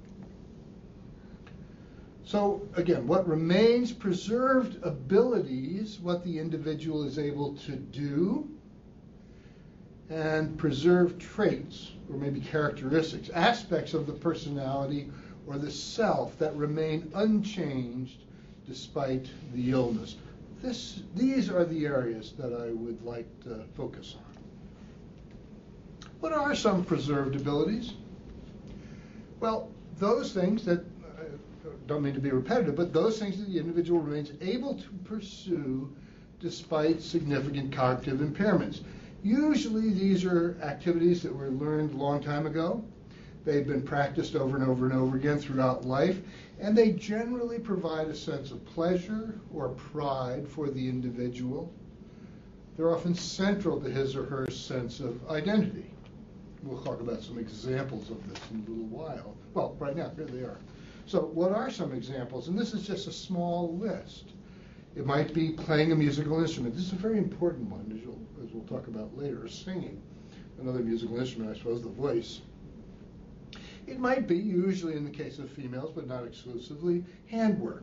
So 2.24 2.68
again, 2.74 3.06
what 3.06 3.28
remains 3.28 3.92
preserved 3.92 4.82
abilities, 4.84 5.98
what 6.00 6.24
the 6.24 6.38
individual 6.38 7.04
is 7.04 7.18
able 7.18 7.54
to 7.56 7.72
do, 7.72 8.48
and 10.08 10.58
preserved 10.58 11.20
traits, 11.20 11.92
or 12.10 12.16
maybe 12.16 12.40
characteristics, 12.40 13.30
aspects 13.30 13.94
of 13.94 14.06
the 14.06 14.12
personality 14.12 15.08
or 15.50 15.58
the 15.58 15.70
self 15.70 16.38
that 16.38 16.54
remain 16.54 17.10
unchanged 17.14 18.22
despite 18.68 19.26
the 19.52 19.72
illness. 19.72 20.14
This, 20.62 21.02
these 21.16 21.50
are 21.50 21.64
the 21.64 21.86
areas 21.86 22.34
that 22.38 22.52
I 22.52 22.70
would 22.72 23.04
like 23.04 23.26
to 23.44 23.64
focus 23.76 24.14
on. 24.16 24.30
What 26.20 26.32
are 26.32 26.54
some 26.54 26.84
preserved 26.84 27.34
abilities? 27.34 27.94
Well, 29.40 29.70
those 29.98 30.32
things 30.32 30.64
that 30.66 30.80
uh, 30.80 31.70
don't 31.88 32.02
mean 32.02 32.14
to 32.14 32.20
be 32.20 32.30
repetitive, 32.30 32.76
but 32.76 32.92
those 32.92 33.18
things 33.18 33.38
that 33.38 33.50
the 33.50 33.58
individual 33.58 34.00
remains 34.00 34.30
able 34.40 34.74
to 34.74 34.88
pursue 35.04 35.90
despite 36.40 37.02
significant 37.02 37.72
cognitive 37.72 38.20
impairments. 38.20 38.82
Usually 39.24 39.92
these 39.92 40.24
are 40.24 40.56
activities 40.62 41.22
that 41.22 41.34
were 41.34 41.48
learned 41.48 41.94
a 41.94 41.96
long 41.96 42.22
time 42.22 42.46
ago. 42.46 42.84
They've 43.44 43.66
been 43.66 43.82
practiced 43.82 44.36
over 44.36 44.56
and 44.56 44.68
over 44.68 44.86
and 44.86 44.94
over 44.94 45.16
again 45.16 45.38
throughout 45.38 45.84
life, 45.84 46.20
and 46.60 46.76
they 46.76 46.92
generally 46.92 47.58
provide 47.58 48.08
a 48.08 48.14
sense 48.14 48.50
of 48.50 48.64
pleasure 48.66 49.40
or 49.52 49.70
pride 49.70 50.46
for 50.46 50.68
the 50.68 50.88
individual. 50.88 51.72
They're 52.76 52.94
often 52.94 53.14
central 53.14 53.80
to 53.80 53.90
his 53.90 54.14
or 54.14 54.24
her 54.24 54.50
sense 54.50 55.00
of 55.00 55.26
identity. 55.28 55.90
We'll 56.62 56.82
talk 56.82 57.00
about 57.00 57.22
some 57.22 57.38
examples 57.38 58.10
of 58.10 58.28
this 58.28 58.38
in 58.50 58.64
a 58.66 58.70
little 58.70 58.86
while. 58.86 59.36
Well, 59.54 59.76
right 59.78 59.96
now, 59.96 60.10
here 60.16 60.26
they 60.26 60.42
are. 60.42 60.58
So 61.06 61.20
what 61.22 61.52
are 61.52 61.70
some 61.70 61.92
examples? 61.92 62.48
And 62.48 62.58
this 62.58 62.74
is 62.74 62.86
just 62.86 63.06
a 63.06 63.12
small 63.12 63.76
list. 63.78 64.32
It 64.94 65.06
might 65.06 65.32
be 65.32 65.50
playing 65.50 65.92
a 65.92 65.96
musical 65.96 66.40
instrument. 66.40 66.74
This 66.74 66.84
is 66.84 66.92
a 66.92 66.96
very 66.96 67.18
important 67.18 67.70
one, 67.70 67.90
as, 67.92 68.46
as 68.46 68.52
we'll 68.52 68.64
talk 68.64 68.86
about 68.86 69.16
later, 69.16 69.48
singing. 69.48 70.00
Another 70.60 70.80
musical 70.80 71.18
instrument, 71.18 71.54
I 71.54 71.58
suppose, 71.58 71.82
the 71.82 71.88
voice. 71.88 72.42
It 73.90 73.98
might 73.98 74.28
be, 74.28 74.36
usually 74.36 74.94
in 74.94 75.02
the 75.02 75.10
case 75.10 75.40
of 75.40 75.50
females, 75.50 75.90
but 75.92 76.06
not 76.06 76.24
exclusively, 76.24 77.04
handwork. 77.26 77.82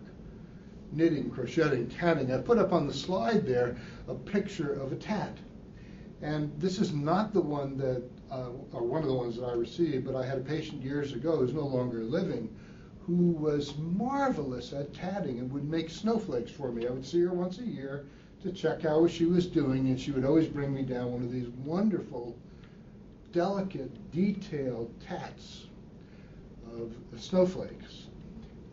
Knitting, 0.94 1.30
crocheting, 1.30 1.90
tatting. 1.90 2.32
I 2.32 2.38
put 2.38 2.58
up 2.58 2.72
on 2.72 2.88
the 2.88 2.94
slide 2.94 3.46
there 3.46 3.76
a 4.08 4.16
picture 4.16 4.72
of 4.72 4.94
a 4.94 4.96
tat. 4.96 5.38
And 6.22 6.58
this 6.62 6.80
is 6.80 6.94
not 6.94 7.34
the 7.34 7.42
one 7.42 7.78
that, 7.80 8.04
uh, 8.32 8.52
or 8.72 8.84
one 8.84 9.02
of 9.02 9.10
the 9.10 9.14
ones 9.14 9.36
that 9.36 9.44
I 9.44 9.52
received, 9.52 10.06
but 10.06 10.16
I 10.16 10.26
had 10.26 10.38
a 10.38 10.42
patient 10.42 10.82
years 10.82 11.12
ago 11.12 11.40
who's 11.40 11.54
no 11.54 11.68
longer 11.68 12.02
living 12.06 12.56
who 13.06 13.32
was 13.32 13.78
marvelous 13.78 14.72
at 14.72 14.94
tatting 14.94 15.40
and 15.40 15.52
would 15.52 15.70
make 15.70 15.90
snowflakes 15.90 16.52
for 16.52 16.72
me. 16.72 16.88
I 16.88 16.92
would 16.92 17.06
see 17.06 17.22
her 17.22 17.34
once 17.34 17.60
a 17.60 17.66
year 17.66 18.06
to 18.44 18.52
check 18.54 18.82
how 18.82 19.08
she 19.08 19.26
was 19.26 19.46
doing, 19.46 19.88
and 19.90 20.00
she 20.00 20.12
would 20.12 20.26
always 20.26 20.48
bring 20.48 20.74
me 20.74 20.84
down 20.84 21.12
one 21.12 21.24
of 21.24 21.34
these 21.34 21.50
wonderful, 21.66 22.34
delicate, 23.34 23.92
detailed 24.12 24.90
tats 25.02 25.68
of 26.82 27.22
snowflakes 27.22 28.08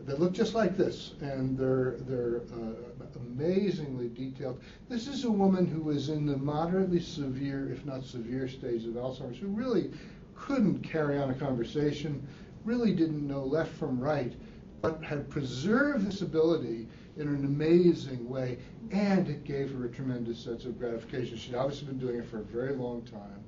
that 0.05 0.19
look 0.19 0.33
just 0.33 0.53
like 0.53 0.77
this, 0.77 1.13
and 1.21 1.57
they're 1.57 1.95
they're 2.01 2.41
uh, 2.53 3.05
amazingly 3.15 4.09
detailed. 4.09 4.61
This 4.87 5.07
is 5.07 5.25
a 5.25 5.31
woman 5.31 5.65
who 5.65 5.81
was 5.81 6.09
in 6.09 6.25
the 6.25 6.37
moderately 6.37 6.99
severe, 6.99 7.71
if 7.71 7.85
not 7.85 8.03
severe, 8.03 8.47
stage 8.47 8.85
of 8.85 8.93
Alzheimer's, 8.93 9.37
who 9.37 9.47
really 9.47 9.91
couldn't 10.35 10.79
carry 10.79 11.17
on 11.17 11.29
a 11.29 11.33
conversation 11.33 12.25
really 12.63 12.93
didn't 12.93 13.25
know 13.27 13.43
left 13.43 13.71
from 13.73 13.99
right, 13.99 14.33
but 14.81 15.03
had 15.03 15.29
preserved 15.29 16.05
this 16.05 16.21
ability 16.21 16.87
in 17.17 17.27
an 17.27 17.45
amazing 17.45 18.27
way, 18.27 18.57
and 18.91 19.29
it 19.29 19.43
gave 19.43 19.71
her 19.71 19.85
a 19.85 19.89
tremendous 19.89 20.39
sense 20.39 20.65
of 20.65 20.77
gratification. 20.77 21.37
She'd 21.37 21.55
obviously 21.55 21.87
been 21.87 21.99
doing 21.99 22.17
it 22.17 22.25
for 22.25 22.39
a 22.39 22.43
very 22.43 22.73
long 22.73 23.03
time, 23.03 23.43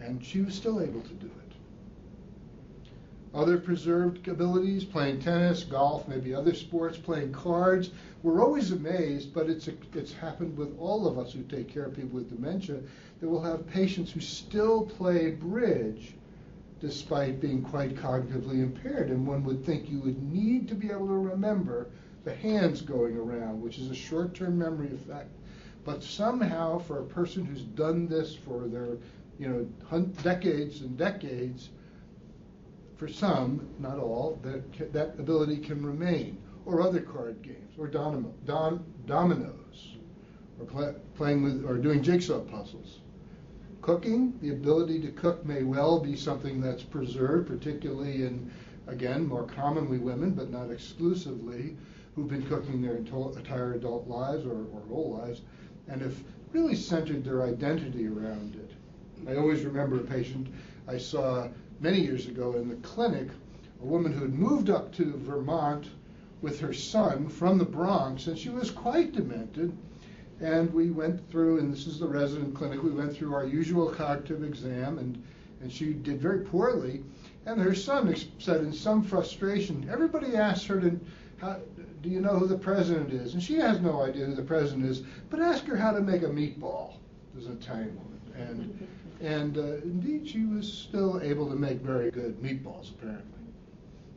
and 0.00 0.24
she 0.24 0.40
was 0.42 0.54
still 0.54 0.80
able 0.80 1.00
to 1.00 1.14
do 1.14 1.26
it. 1.26 1.41
Other 3.34 3.56
preserved 3.56 4.28
abilities, 4.28 4.84
playing 4.84 5.20
tennis, 5.20 5.64
golf, 5.64 6.06
maybe 6.06 6.34
other 6.34 6.52
sports, 6.52 6.98
playing 6.98 7.32
cards. 7.32 7.90
We're 8.22 8.44
always 8.44 8.72
amazed, 8.72 9.32
but 9.32 9.48
it's, 9.48 9.68
a, 9.68 9.72
it's 9.94 10.12
happened 10.12 10.56
with 10.56 10.78
all 10.78 11.06
of 11.06 11.18
us 11.18 11.32
who 11.32 11.42
take 11.42 11.68
care 11.68 11.86
of 11.86 11.96
people 11.96 12.10
with 12.10 12.28
dementia, 12.28 12.80
that 13.20 13.28
we'll 13.28 13.40
have 13.40 13.66
patients 13.66 14.12
who 14.12 14.20
still 14.20 14.84
play 14.84 15.30
bridge 15.30 16.14
despite 16.80 17.40
being 17.40 17.62
quite 17.62 17.94
cognitively 17.94 18.62
impaired. 18.62 19.08
And 19.08 19.26
one 19.26 19.44
would 19.44 19.64
think 19.64 19.88
you 19.88 20.00
would 20.00 20.22
need 20.30 20.68
to 20.68 20.74
be 20.74 20.90
able 20.90 21.06
to 21.06 21.14
remember 21.14 21.88
the 22.24 22.34
hands 22.34 22.82
going 22.82 23.16
around, 23.16 23.62
which 23.62 23.78
is 23.78 23.90
a 23.90 23.94
short 23.94 24.34
term 24.34 24.58
memory 24.58 24.90
effect. 24.92 25.30
But 25.84 26.02
somehow, 26.02 26.78
for 26.78 27.00
a 27.00 27.04
person 27.04 27.44
who's 27.44 27.62
done 27.62 28.08
this 28.08 28.34
for 28.34 28.68
their 28.68 28.98
you 29.38 29.48
know, 29.48 30.00
decades 30.22 30.82
and 30.82 30.98
decades, 30.98 31.70
for 33.02 33.08
some, 33.08 33.68
not 33.80 33.98
all, 33.98 34.38
that, 34.44 34.92
that 34.92 35.18
ability 35.18 35.56
can 35.56 35.84
remain. 35.84 36.40
Or 36.64 36.80
other 36.80 37.00
card 37.00 37.42
games, 37.42 37.74
or 37.76 37.88
domino, 37.88 38.32
dom, 38.44 38.84
dominoes, 39.06 39.96
or 40.60 40.66
play, 40.66 40.94
playing 41.16 41.42
with, 41.42 41.64
or 41.64 41.78
doing 41.78 42.00
jigsaw 42.00 42.38
puzzles. 42.38 43.00
Cooking, 43.80 44.38
the 44.40 44.50
ability 44.50 45.00
to 45.00 45.10
cook 45.10 45.44
may 45.44 45.64
well 45.64 45.98
be 45.98 46.14
something 46.14 46.60
that's 46.60 46.84
preserved, 46.84 47.48
particularly 47.48 48.22
in, 48.22 48.48
again, 48.86 49.26
more 49.26 49.48
commonly 49.48 49.98
women, 49.98 50.30
but 50.30 50.52
not 50.52 50.70
exclusively, 50.70 51.76
who've 52.14 52.28
been 52.28 52.46
cooking 52.46 52.80
their 52.80 52.98
entire 52.98 53.74
adult 53.74 54.06
lives 54.06 54.46
or, 54.46 54.66
or 54.72 54.80
whole 54.88 55.18
lives, 55.20 55.40
and 55.88 56.00
have 56.00 56.22
really 56.52 56.76
centered 56.76 57.24
their 57.24 57.42
identity 57.42 58.06
around 58.06 58.54
it. 58.54 58.70
I 59.28 59.34
always 59.34 59.64
remember 59.64 59.96
a 59.96 60.04
patient 60.04 60.46
I 60.86 60.98
saw 60.98 61.48
many 61.82 62.00
years 62.00 62.26
ago 62.26 62.54
in 62.54 62.68
the 62.68 62.76
clinic, 62.76 63.28
a 63.82 63.84
woman 63.84 64.12
who 64.12 64.22
had 64.22 64.38
moved 64.38 64.70
up 64.70 64.92
to 64.94 65.16
Vermont 65.16 65.88
with 66.40 66.60
her 66.60 66.72
son 66.72 67.28
from 67.28 67.58
the 67.58 67.64
Bronx, 67.64 68.28
and 68.28 68.38
she 68.38 68.48
was 68.50 68.70
quite 68.70 69.12
demented 69.12 69.76
And 70.42 70.72
we 70.74 70.90
went 70.90 71.30
through, 71.30 71.58
and 71.58 71.72
this 71.72 71.86
is 71.86 72.00
the 72.00 72.08
resident 72.08 72.54
clinic, 72.54 72.82
we 72.82 72.90
went 72.90 73.14
through 73.14 73.32
our 73.32 73.46
usual 73.46 73.88
cognitive 73.88 74.42
exam, 74.42 74.98
and, 74.98 75.22
and 75.60 75.72
she 75.72 75.92
did 75.92 76.20
very 76.20 76.40
poorly. 76.40 77.04
And 77.46 77.60
her 77.60 77.74
son 77.74 78.14
said 78.38 78.60
in 78.60 78.72
some 78.72 79.02
frustration, 79.04 79.88
everybody 79.90 80.34
asked 80.36 80.66
her 80.66 80.80
to, 80.80 80.98
how, 81.38 81.58
do 82.02 82.08
you 82.08 82.20
know 82.20 82.36
who 82.36 82.48
the 82.48 82.58
president 82.58 83.12
is? 83.12 83.34
And 83.34 83.42
she 83.42 83.54
has 83.54 83.80
no 83.80 84.02
idea 84.02 84.26
who 84.26 84.34
the 84.34 84.42
president 84.42 84.86
is, 84.86 85.02
but 85.30 85.40
ask 85.40 85.64
her 85.66 85.76
how 85.76 85.92
to 85.92 86.00
make 86.00 86.22
a 86.22 86.28
meatball. 86.28 86.94
There's 87.34 87.46
an 87.46 87.58
Italian 87.60 87.96
woman. 87.96 88.20
And, 88.36 88.88
and 89.22 89.56
uh, 89.56 89.76
indeed, 89.84 90.28
she 90.28 90.44
was 90.44 90.70
still 90.70 91.20
able 91.22 91.48
to 91.48 91.54
make 91.54 91.78
very 91.78 92.10
good 92.10 92.42
meatballs, 92.42 92.90
apparently. 92.90 93.40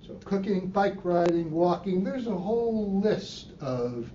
So 0.06 0.16
cooking, 0.26 0.68
bike 0.68 0.98
riding, 1.04 1.52
walking, 1.52 2.04
there's 2.04 2.28
a 2.28 2.36
whole 2.36 3.00
list 3.00 3.52
of 3.62 4.12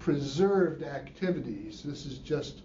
preserved 0.00 0.82
activities. 0.82 1.82
This 1.82 2.04
is 2.04 2.18
just 2.18 2.62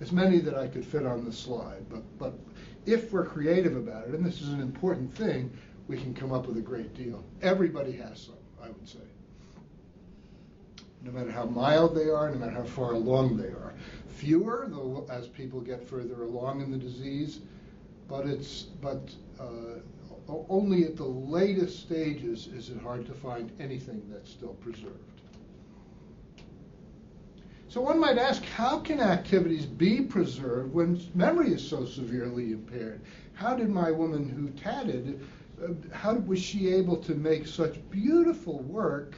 as 0.00 0.12
many 0.12 0.38
that 0.40 0.54
I 0.54 0.66
could 0.66 0.84
fit 0.84 1.06
on 1.06 1.24
the 1.24 1.32
slide. 1.32 1.88
But, 1.88 2.02
but 2.18 2.38
if 2.84 3.12
we're 3.12 3.24
creative 3.24 3.76
about 3.76 4.08
it, 4.08 4.14
and 4.14 4.24
this 4.24 4.42
is 4.42 4.50
an 4.50 4.60
important 4.60 5.14
thing, 5.14 5.50
we 5.88 5.96
can 5.96 6.12
come 6.12 6.32
up 6.32 6.46
with 6.46 6.58
a 6.58 6.62
great 6.62 6.94
deal. 6.94 7.24
Everybody 7.40 7.92
has 7.92 8.20
some, 8.20 8.36
I 8.62 8.68
would 8.68 8.88
say. 8.88 8.98
No 11.06 11.12
matter 11.12 11.30
how 11.30 11.44
mild 11.44 11.94
they 11.94 12.10
are, 12.10 12.30
no 12.30 12.36
matter 12.36 12.56
how 12.56 12.64
far 12.64 12.92
along 12.94 13.36
they 13.36 13.46
are. 13.46 13.74
Fewer 14.08 14.68
as 15.08 15.28
people 15.28 15.60
get 15.60 15.80
further 15.88 16.24
along 16.24 16.62
in 16.62 16.72
the 16.72 16.76
disease, 16.76 17.38
but 18.08 18.26
it's 18.26 18.62
but 18.82 19.14
uh, 19.38 19.78
only 20.48 20.84
at 20.84 20.96
the 20.96 21.04
latest 21.04 21.78
stages 21.78 22.48
is 22.48 22.70
it 22.70 22.80
hard 22.80 23.06
to 23.06 23.14
find 23.14 23.52
anything 23.60 24.02
that's 24.10 24.28
still 24.28 24.54
preserved. 24.54 24.98
So 27.68 27.80
one 27.80 28.00
might 28.00 28.18
ask, 28.18 28.44
how 28.44 28.80
can 28.80 29.00
activities 29.00 29.66
be 29.66 30.00
preserved 30.00 30.72
when 30.72 31.00
memory 31.14 31.52
is 31.52 31.66
so 31.66 31.84
severely 31.84 32.50
impaired? 32.50 33.00
How 33.34 33.54
did 33.54 33.68
my 33.68 33.92
woman 33.92 34.28
who 34.28 34.48
tatted, 34.60 35.20
uh, 35.62 35.68
how 35.92 36.14
was 36.14 36.40
she 36.40 36.68
able 36.70 36.96
to 36.96 37.14
make 37.14 37.46
such 37.46 37.78
beautiful 37.90 38.60
work 38.62 39.14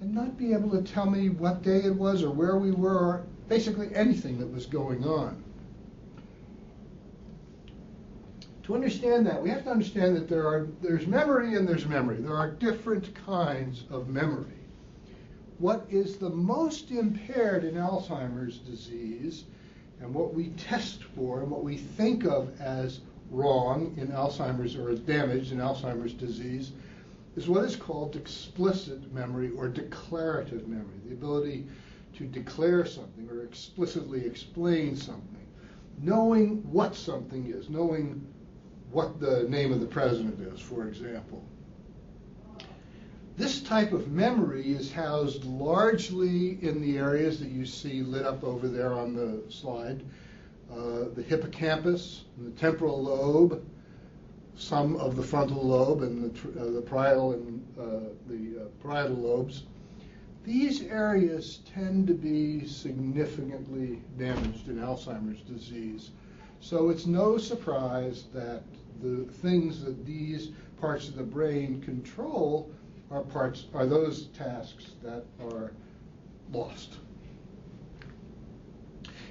and 0.00 0.14
not 0.14 0.38
be 0.38 0.52
able 0.52 0.70
to 0.70 0.82
tell 0.82 1.08
me 1.08 1.28
what 1.28 1.62
day 1.62 1.78
it 1.78 1.94
was 1.94 2.22
or 2.22 2.30
where 2.30 2.56
we 2.56 2.70
were, 2.70 2.98
or 2.98 3.26
basically 3.48 3.94
anything 3.94 4.38
that 4.38 4.50
was 4.50 4.66
going 4.66 5.04
on? 5.04 5.42
To 8.64 8.74
understand 8.74 9.26
that, 9.26 9.42
we 9.42 9.50
have 9.50 9.64
to 9.64 9.70
understand 9.70 10.16
that 10.16 10.28
there 10.28 10.46
are 10.46 10.68
there's 10.80 11.06
memory 11.06 11.56
and 11.56 11.66
there's 11.68 11.86
memory. 11.86 12.18
There 12.18 12.36
are 12.36 12.50
different 12.52 13.14
kinds 13.26 13.84
of 13.90 14.08
memory. 14.08 14.52
What 15.58 15.86
is 15.90 16.16
the 16.16 16.30
most 16.30 16.90
impaired 16.90 17.64
in 17.64 17.74
Alzheimer's 17.74 18.58
disease 18.58 19.44
and 20.00 20.14
what 20.14 20.32
we 20.32 20.50
test 20.50 21.02
for 21.16 21.42
and 21.42 21.50
what 21.50 21.64
we 21.64 21.76
think 21.76 22.24
of 22.24 22.58
as 22.60 23.00
wrong 23.30 23.94
in 23.98 24.08
Alzheimer's 24.08 24.76
or 24.76 24.88
as 24.90 25.00
damaged 25.00 25.52
in 25.52 25.58
Alzheimer's 25.58 26.14
disease 26.14 26.72
is 27.36 27.48
what 27.48 27.64
is 27.64 27.76
called 27.76 28.16
explicit 28.16 29.12
memory 29.12 29.50
or 29.50 29.68
declarative 29.68 30.66
memory, 30.66 30.98
the 31.06 31.14
ability 31.14 31.66
to 32.14 32.24
declare 32.24 32.84
something 32.84 33.28
or 33.30 33.44
explicitly 33.44 34.24
explain 34.26 34.96
something, 34.96 35.46
knowing 36.00 36.56
what 36.70 36.94
something 36.94 37.52
is, 37.52 37.70
knowing 37.70 38.26
what 38.90 39.20
the 39.20 39.44
name 39.44 39.72
of 39.72 39.80
the 39.80 39.86
president 39.86 40.40
is, 40.40 40.60
for 40.60 40.88
example. 40.88 41.44
This 43.36 43.62
type 43.62 43.92
of 43.92 44.08
memory 44.08 44.72
is 44.72 44.92
housed 44.92 45.44
largely 45.44 46.58
in 46.62 46.82
the 46.82 46.98
areas 46.98 47.38
that 47.40 47.48
you 47.48 47.64
see 47.64 48.02
lit 48.02 48.26
up 48.26 48.42
over 48.44 48.68
there 48.68 48.92
on 48.92 49.14
the 49.14 49.42
slide 49.48 50.02
uh, 50.72 51.06
the 51.14 51.22
hippocampus, 51.22 52.24
and 52.36 52.46
the 52.46 52.58
temporal 52.58 53.02
lobe, 53.02 53.64
some 54.60 54.96
of 54.96 55.16
the 55.16 55.22
frontal 55.22 55.66
lobe, 55.66 56.02
and 56.02 56.22
the, 56.22 56.60
uh, 56.60 56.70
the 56.70 56.82
parietal 56.82 57.32
and 57.32 57.66
uh, 57.78 58.10
the 58.28 58.62
uh, 58.62 58.86
parietal 58.86 59.16
lobes. 59.16 59.64
These 60.44 60.82
areas 60.82 61.60
tend 61.74 62.06
to 62.08 62.14
be 62.14 62.66
significantly 62.66 64.02
damaged 64.18 64.68
in 64.68 64.76
Alzheimer's 64.76 65.40
disease. 65.42 66.10
So 66.60 66.90
it's 66.90 67.06
no 67.06 67.38
surprise 67.38 68.24
that 68.34 68.62
the 69.02 69.24
things 69.24 69.82
that 69.82 70.04
these 70.04 70.50
parts 70.78 71.08
of 71.08 71.16
the 71.16 71.22
brain 71.22 71.80
control 71.80 72.70
are 73.10 73.22
parts 73.22 73.66
are 73.72 73.86
those 73.86 74.26
tasks 74.28 74.92
that 75.02 75.24
are 75.40 75.72
lost. 76.52 76.98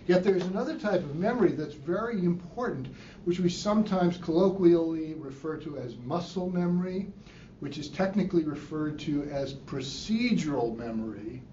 Yet 0.09 0.23
there's 0.23 0.47
another 0.47 0.75
type 0.75 1.01
of 1.01 1.17
memory 1.17 1.51
that's 1.51 1.75
very 1.75 2.25
important, 2.25 2.87
which 3.25 3.39
we 3.39 3.47
sometimes 3.47 4.17
colloquially 4.17 5.13
refer 5.13 5.57
to 5.57 5.77
as 5.77 5.97
muscle 5.97 6.49
memory, 6.49 7.13
which 7.59 7.77
is 7.77 7.89
technically 7.89 8.43
referred 8.43 8.97
to 9.01 9.25
as 9.25 9.53
procedural 9.53 10.75
memory. 10.75 11.43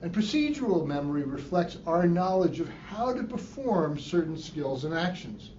And 0.00 0.10
procedural 0.10 0.86
memory 0.86 1.24
reflects 1.24 1.76
our 1.86 2.08
knowledge 2.08 2.60
of 2.60 2.70
how 2.88 3.12
to 3.12 3.22
perform 3.24 3.98
certain 3.98 4.38
skills 4.38 4.86
and 4.86 4.94
actions. 4.94 5.50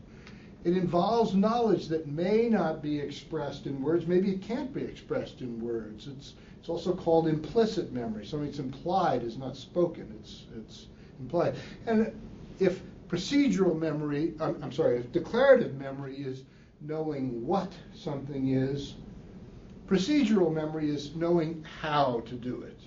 It 0.64 0.76
involves 0.76 1.36
knowledge 1.36 1.88
that 1.90 2.08
may 2.08 2.50
not 2.50 2.82
be 2.82 3.00
expressed 3.00 3.68
in 3.68 3.80
words. 3.80 4.08
Maybe 4.08 4.32
it 4.32 4.42
can't 4.42 4.74
be 4.74 4.82
expressed 4.82 5.42
in 5.42 5.62
words. 5.62 6.08
It's, 6.08 6.34
it's 6.60 6.68
also 6.68 6.96
called 6.96 7.28
implicit 7.28 7.94
memory. 7.94 8.26
Something 8.26 8.48
that's 8.48 8.58
implied 8.58 9.22
is 9.22 9.38
not 9.38 9.56
spoken. 9.56 10.12
It's, 10.20 10.46
it's 10.58 10.88
And 11.86 12.14
if 12.60 12.82
procedural 13.08 13.78
memory, 13.78 14.34
I'm, 14.40 14.62
I'm 14.64 14.72
sorry, 14.72 14.98
if 14.98 15.12
declarative 15.12 15.76
memory 15.76 16.18
is 16.18 16.44
knowing 16.82 17.46
what 17.46 17.72
something 17.96 18.50
is, 18.50 18.96
procedural 19.88 20.54
memory 20.54 20.90
is 20.90 21.16
knowing 21.16 21.66
how 21.82 22.22
to 22.26 22.36
do 22.36 22.62
it. 22.64 22.80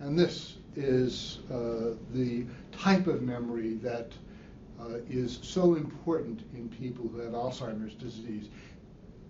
And 0.00 0.18
this 0.18 0.56
is 0.76 1.40
uh, 1.52 1.96
the 2.12 2.46
type 2.72 3.06
of 3.06 3.22
memory 3.22 3.74
that 3.76 4.12
uh, 4.80 4.98
is 5.10 5.38
so 5.42 5.74
important 5.74 6.40
in 6.54 6.68
people 6.68 7.06
who 7.08 7.18
have 7.18 7.32
Alzheimer's 7.32 7.94
disease. 7.94 8.48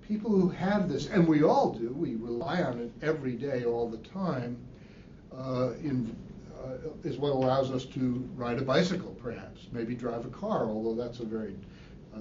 People 0.07 0.31
who 0.31 0.49
have 0.49 0.89
this, 0.89 1.09
and 1.09 1.27
we 1.27 1.43
all 1.43 1.73
do, 1.73 1.93
we 1.93 2.15
rely 2.17 2.63
on 2.63 2.79
it 2.79 2.93
every 3.03 3.33
day, 3.33 3.65
all 3.65 3.89
the 3.89 3.99
time, 3.99 4.57
uh, 5.37 5.71
in, 5.83 6.17
is 7.05 7.19
what 7.19 7.33
allows 7.33 7.71
us 7.71 7.85
to 7.87 8.29
ride 8.35 8.59
a 8.59 8.63
bicycle, 8.63 9.17
perhaps, 9.23 9.69
maybe 9.73 9.95
drive 9.95 10.25
a 10.25 10.31
car, 10.31 10.67
although 10.67 11.01
that's 11.01 11.21
a 11.21 11.25
very 11.25 11.57
uh, 12.15 12.19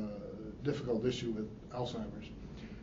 difficult 0.63 1.05
issue 1.05 1.31
with 1.31 1.49
Alzheimer's. 1.71 2.29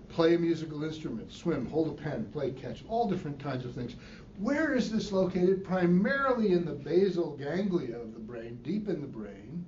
Play 0.08 0.34
a 0.34 0.38
musical 0.38 0.84
instrument, 0.84 1.32
swim, 1.32 1.66
hold 1.66 1.88
a 1.88 2.02
pen, 2.02 2.26
play 2.32 2.50
catch, 2.50 2.84
all 2.88 3.08
different 3.08 3.38
kinds 3.38 3.64
of 3.64 3.74
things. 3.74 3.96
Where 4.38 4.74
is 4.74 4.90
this 4.90 5.12
located? 5.12 5.64
Primarily 5.64 6.52
in 6.52 6.64
the 6.64 6.72
basal 6.72 7.36
ganglia 7.36 7.96
of 7.98 8.12
the 8.14 8.20
brain, 8.20 8.58
deep 8.62 8.88
in 8.88 9.00
the 9.00 9.06
brain 9.06 9.64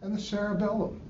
and 0.00 0.14
the 0.14 0.20
cerebellum. 0.20 1.00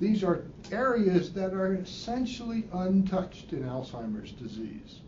These 0.00 0.24
are 0.24 0.44
areas 0.70 1.32
that 1.32 1.54
are 1.54 1.74
essentially 1.74 2.64
untouched 2.72 3.52
in 3.52 3.62
Alzheimer's 3.62 4.32
disease. 4.32 5.00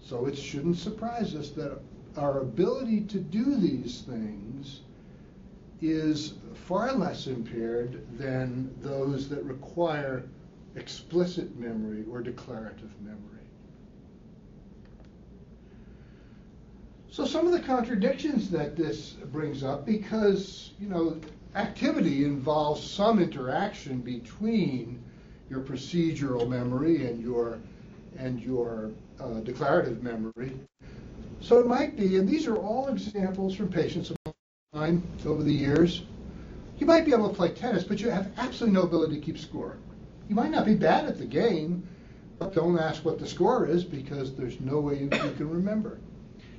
So 0.00 0.26
it 0.26 0.36
shouldn't 0.36 0.76
surprise 0.76 1.34
us 1.34 1.50
that 1.50 1.78
our 2.16 2.40
ability 2.40 3.02
to 3.02 3.18
do 3.18 3.56
these 3.56 4.02
things 4.02 4.80
is 5.80 6.34
far 6.54 6.92
less 6.92 7.26
impaired 7.26 8.04
than 8.18 8.74
those 8.80 9.28
that 9.28 9.42
require 9.44 10.24
explicit 10.74 11.56
memory 11.56 12.04
or 12.10 12.20
declarative 12.20 12.90
memory. 13.00 13.22
So 17.10 17.24
some 17.24 17.46
of 17.46 17.52
the 17.52 17.60
contradictions 17.60 18.50
that 18.50 18.76
this 18.76 19.12
brings 19.32 19.64
up, 19.64 19.84
because, 19.86 20.72
you 20.78 20.88
know, 20.88 21.18
activity 21.54 22.24
involves 22.24 22.82
some 22.88 23.20
interaction 23.20 24.00
between 24.00 25.02
your 25.50 25.60
procedural 25.60 26.48
memory 26.48 27.06
and 27.06 27.20
your 27.20 27.58
and 28.18 28.40
your 28.40 28.90
uh, 29.20 29.40
declarative 29.40 30.02
memory. 30.02 30.52
So 31.40 31.58
it 31.58 31.66
might 31.66 31.96
be, 31.96 32.16
and 32.16 32.28
these 32.28 32.46
are 32.46 32.56
all 32.56 32.88
examples 32.88 33.54
from 33.54 33.68
patients 33.68 34.10
of 34.10 34.16
mine 34.72 35.02
over 35.24 35.42
the 35.42 35.52
years. 35.52 36.02
You 36.78 36.86
might 36.86 37.04
be 37.04 37.12
able 37.12 37.28
to 37.28 37.34
play 37.34 37.50
tennis, 37.50 37.84
but 37.84 38.00
you 38.00 38.10
have 38.10 38.32
absolutely 38.36 38.74
no 38.74 38.86
ability 38.86 39.16
to 39.16 39.20
keep 39.20 39.38
score. 39.38 39.76
You 40.28 40.34
might 40.34 40.50
not 40.50 40.66
be 40.66 40.74
bad 40.74 41.06
at 41.06 41.18
the 41.18 41.24
game, 41.24 41.86
but 42.38 42.54
don't 42.54 42.78
ask 42.78 43.04
what 43.04 43.18
the 43.18 43.26
score 43.26 43.66
is 43.66 43.84
because 43.84 44.34
there's 44.34 44.60
no 44.60 44.80
way 44.80 44.98
you, 44.98 45.08
can 45.08 45.48
remember. 45.48 45.98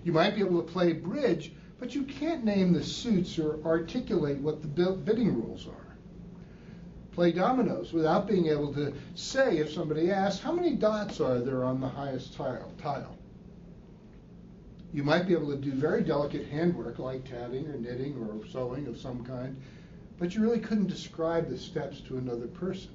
You 0.04 0.12
might 0.12 0.36
be 0.36 0.42
able 0.42 0.62
to 0.62 0.72
play 0.72 0.94
bridge, 0.94 1.54
but 1.80 1.94
you 1.94 2.04
can't 2.04 2.44
name 2.44 2.74
the 2.74 2.84
suits 2.84 3.38
or 3.38 3.64
articulate 3.66 4.40
what 4.40 4.62
the 4.62 4.92
bidding 4.92 5.36
rules 5.36 5.68
are. 5.68 5.96
Play 7.12 7.32
dominoes 7.32 7.94
without 7.94 8.28
being 8.28 8.48
able 8.48 8.74
to 8.74 8.94
say, 9.16 9.58
if 9.58 9.72
somebody 9.72 10.10
asks, 10.10 10.42
how 10.42 10.52
many 10.52 10.76
dots 10.76 11.20
are 11.20 11.40
there 11.40 11.64
on 11.64 11.80
the 11.80 11.88
highest 11.88 12.34
tile? 12.34 12.72
tile? 12.82 13.19
You 14.92 15.04
might 15.04 15.28
be 15.28 15.34
able 15.34 15.52
to 15.52 15.58
do 15.58 15.72
very 15.72 16.04
delicate 16.04 16.48
handwork 16.48 16.98
like 16.98 17.30
tatting 17.30 17.68
or 17.68 17.78
knitting 17.78 18.18
or 18.18 18.46
sewing 18.48 18.88
of 18.88 18.98
some 18.98 19.24
kind, 19.24 19.56
but 20.18 20.34
you 20.34 20.42
really 20.42 20.60
couldn't 20.60 20.88
describe 20.88 21.48
the 21.48 21.58
steps 21.58 22.02
to 22.02 22.18
another 22.18 22.48
person. 22.48 22.92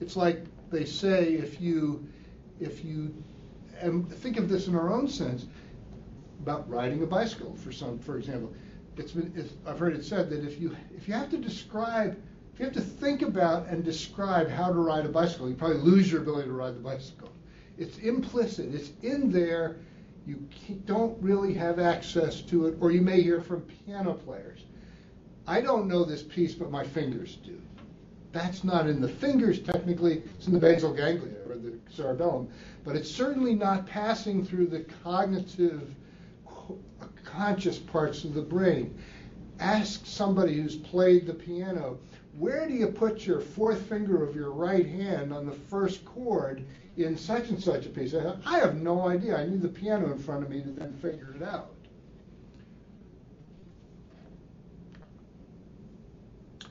It's 0.00 0.16
like 0.16 0.44
they 0.70 0.84
say 0.84 1.34
if 1.34 1.60
you 1.60 2.06
if 2.58 2.84
you 2.84 3.14
and 3.80 4.10
think 4.12 4.36
of 4.36 4.48
this 4.48 4.66
in 4.66 4.74
our 4.74 4.92
own 4.92 5.08
sense 5.08 5.46
about 6.42 6.68
riding 6.68 7.02
a 7.02 7.06
bicycle 7.06 7.54
for 7.56 7.72
some 7.72 7.98
for 7.98 8.18
example. 8.18 8.52
It's 8.96 9.12
been 9.12 9.32
it's, 9.34 9.54
I've 9.66 9.78
heard 9.78 9.94
it 9.94 10.04
said 10.04 10.28
that 10.30 10.44
if 10.44 10.60
you 10.60 10.76
if 10.94 11.08
you 11.08 11.14
have 11.14 11.30
to 11.30 11.38
describe 11.38 12.20
if 12.52 12.58
you 12.58 12.66
have 12.66 12.74
to 12.74 12.80
think 12.80 13.22
about 13.22 13.68
and 13.68 13.82
describe 13.82 14.50
how 14.50 14.68
to 14.68 14.78
ride 14.78 15.06
a 15.06 15.08
bicycle 15.08 15.48
you 15.48 15.54
probably 15.54 15.78
lose 15.78 16.12
your 16.12 16.20
ability 16.20 16.48
to 16.48 16.52
ride 16.52 16.74
the 16.76 16.80
bicycle. 16.80 17.30
It's 17.78 17.96
implicit. 17.98 18.74
It's 18.74 18.90
in 19.02 19.30
there 19.30 19.76
you 20.30 20.76
don't 20.86 21.20
really 21.20 21.52
have 21.54 21.78
access 21.78 22.40
to 22.42 22.66
it 22.66 22.76
or 22.80 22.92
you 22.92 23.00
may 23.00 23.20
hear 23.20 23.40
from 23.40 23.62
piano 23.62 24.14
players. 24.14 24.64
I 25.46 25.60
don't 25.60 25.88
know 25.88 26.04
this 26.04 26.22
piece 26.22 26.54
but 26.54 26.70
my 26.70 26.84
fingers 26.84 27.36
do. 27.44 27.60
That's 28.32 28.62
not 28.62 28.88
in 28.88 29.00
the 29.00 29.08
fingers 29.08 29.60
technically, 29.60 30.22
it's 30.36 30.46
in 30.46 30.52
the 30.52 30.60
basal 30.60 30.92
ganglia 30.92 31.38
or 31.48 31.56
the 31.56 31.78
cerebellum, 31.90 32.48
but 32.84 32.94
it's 32.94 33.10
certainly 33.10 33.54
not 33.54 33.86
passing 33.86 34.44
through 34.44 34.68
the 34.68 34.84
cognitive, 35.02 35.94
conscious 37.24 37.78
parts 37.78 38.22
of 38.22 38.34
the 38.34 38.42
brain. 38.42 38.96
Ask 39.58 40.06
somebody 40.06 40.54
who's 40.54 40.76
played 40.76 41.26
the 41.26 41.34
piano, 41.34 41.98
where 42.38 42.68
do 42.68 42.74
you 42.74 42.86
put 42.86 43.26
your 43.26 43.40
fourth 43.40 43.82
finger 43.82 44.22
of 44.22 44.36
your 44.36 44.52
right 44.52 44.86
hand 44.86 45.32
on 45.32 45.44
the 45.44 45.52
first 45.52 46.04
chord 46.04 46.64
in 46.96 47.16
such 47.16 47.48
and 47.48 47.62
such 47.62 47.86
a 47.86 47.88
piece? 47.88 48.14
I 48.14 48.58
have 48.58 48.76
no 48.76 49.08
idea. 49.08 49.36
I 49.36 49.46
need 49.46 49.62
the 49.62 49.68
piano 49.68 50.12
in 50.12 50.18
front 50.18 50.44
of 50.44 50.50
me 50.50 50.62
to 50.62 50.70
then 50.70 50.92
figure 50.94 51.34
it 51.36 51.42
out. 51.42 51.70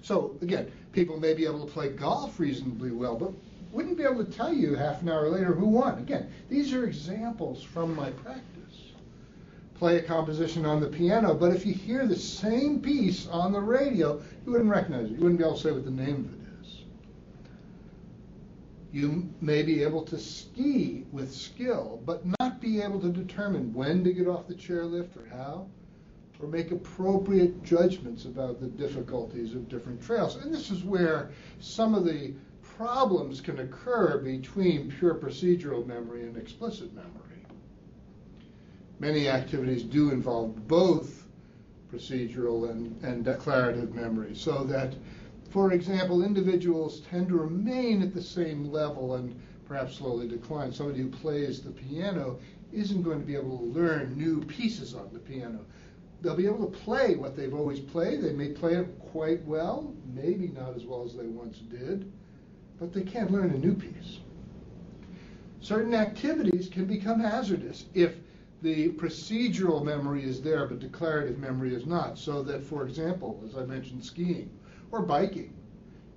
So 0.02 0.36
again, 0.42 0.72
people 0.92 1.20
may 1.20 1.34
be 1.34 1.46
able 1.46 1.66
to 1.66 1.72
play 1.72 1.90
golf 1.90 2.40
reasonably 2.40 2.92
well, 2.92 3.16
but 3.16 3.32
wouldn't 3.72 3.98
be 3.98 4.04
able 4.04 4.26
to 4.26 4.32
tell 4.32 4.52
you 4.52 4.74
half 4.74 5.02
an 5.04 5.10
hour 5.10 5.30
later 5.30 5.54
who 5.54 5.68
won. 5.68 6.00
Again, 6.00 6.32
these 6.50 6.74
are 6.74 6.86
examples 6.86 7.62
from 7.62 7.96
my 7.96 8.10
practice. 8.10 8.44
Play 9.76 9.98
a 9.98 10.02
composition 10.02 10.66
on 10.66 10.82
the 10.82 10.88
piano, 10.88 11.36
but 11.36 11.56
if 11.56 11.66
you 11.66 11.74
hear 11.74 12.08
the 12.08 12.16
same 12.16 12.82
piece 12.82 13.28
on 13.28 13.52
the 13.54 13.62
radio, 13.62 14.22
you 14.46 14.52
wouldn't 14.52 14.70
recognize 14.70 15.06
it. 15.06 15.12
You 15.12 15.20
wouldn't 15.20 15.38
be 15.38 15.46
able 15.46 15.56
to 15.56 15.62
say 15.62 15.72
what 15.72 15.86
the 15.86 15.92
name 15.92 16.16
of 16.16 16.34
it. 16.34 16.39
You 18.92 19.30
may 19.40 19.62
be 19.64 19.84
able 19.84 20.04
to 20.04 20.18
ski 20.18 21.06
with 21.12 21.34
skill, 21.34 22.02
but 22.06 22.24
not 22.40 22.60
be 22.60 22.82
able 22.82 23.00
to 23.02 23.10
determine 23.10 23.74
when 23.74 24.04
to 24.04 24.14
get 24.14 24.28
off 24.28 24.48
the 24.48 24.56
chairlift 24.56 25.16
or 25.16 25.28
how 25.30 25.68
or 26.42 26.48
make 26.48 26.72
appropriate 26.72 27.64
judgments 27.64 28.26
about 28.26 28.62
the 28.62 28.68
difficulties 28.68 29.54
of 29.54 29.68
different 29.68 30.02
trails. 30.02 30.38
And 30.38 30.54
this 30.54 30.72
is 30.72 30.84
where 30.84 31.32
some 31.60 31.94
of 31.94 32.06
the 32.06 32.34
problems 32.62 33.42
can 33.42 33.60
occur 33.60 34.20
between 34.20 34.90
pure 34.90 35.16
procedural 35.16 35.86
memory 35.86 36.24
and 36.24 36.38
explicit 36.38 36.94
memory. 36.96 37.46
Many 39.00 39.28
activities 39.28 39.84
do 39.84 40.12
involve 40.12 40.68
both 40.68 41.26
procedural 41.94 42.70
and, 42.70 43.02
and 43.04 43.26
declarative 43.26 43.94
memory, 43.94 44.36
so 44.36 44.64
that, 44.66 44.94
for 45.50 45.74
example, 45.74 46.24
individuals 46.24 47.02
tend 47.02 47.30
to 47.30 47.38
remain 47.38 48.02
at 48.02 48.14
the 48.14 48.22
same 48.22 48.72
level 48.72 49.16
and 49.16 49.40
perhaps 49.66 49.96
slowly 49.96 50.28
decline. 50.28 50.72
Somebody 50.72 51.02
who 51.02 51.10
plays 51.10 51.62
the 51.62 51.72
piano 51.72 52.40
isn't 52.72 53.04
going 53.04 53.20
to 53.20 53.26
be 53.26 53.36
able 53.36 53.58
to 53.58 53.66
learn 53.66 54.18
new 54.18 54.44
pieces 54.46 54.94
on 54.94 55.10
the 55.14 55.20
piano 55.20 55.66
they'll 56.22 56.36
be 56.36 56.46
able 56.46 56.70
to 56.70 56.78
play 56.80 57.16
what 57.16 57.36
they've 57.36 57.54
always 57.54 57.80
played. 57.80 58.22
They 58.22 58.34
may 58.34 58.50
play 58.50 58.76
it 58.76 59.00
quite 59.00 59.44
well, 59.46 59.94
maybe 60.14 60.50
not 60.50 60.76
as 60.76 60.86
well 60.86 61.04
as 61.04 61.16
they 61.16 61.28
once 61.28 61.60
did, 61.60 62.12
but 62.80 62.94
they 62.94 63.02
can't 63.02 63.32
learn 63.32 63.52
a 63.52 63.58
new 63.58 63.74
piece. 63.74 64.20
Certain 65.62 65.94
activities 65.94 66.70
can 66.70 66.86
become 66.86 67.20
hazardous 67.20 67.86
if 67.94 68.16
the 68.62 68.90
procedural 68.94 69.84
memory 69.84 70.24
is 70.24 70.42
there, 70.42 70.66
but 70.66 70.80
declarative 70.80 71.38
memory 71.38 71.74
is 71.74 71.86
not. 71.86 72.18
So 72.18 72.44
that, 72.44 72.64
for 72.64 72.86
example, 72.86 73.42
as 73.48 73.58
I 73.58 73.66
mentioned, 73.66 74.04
skiing 74.04 74.50
or 74.92 75.02
biking, 75.02 75.54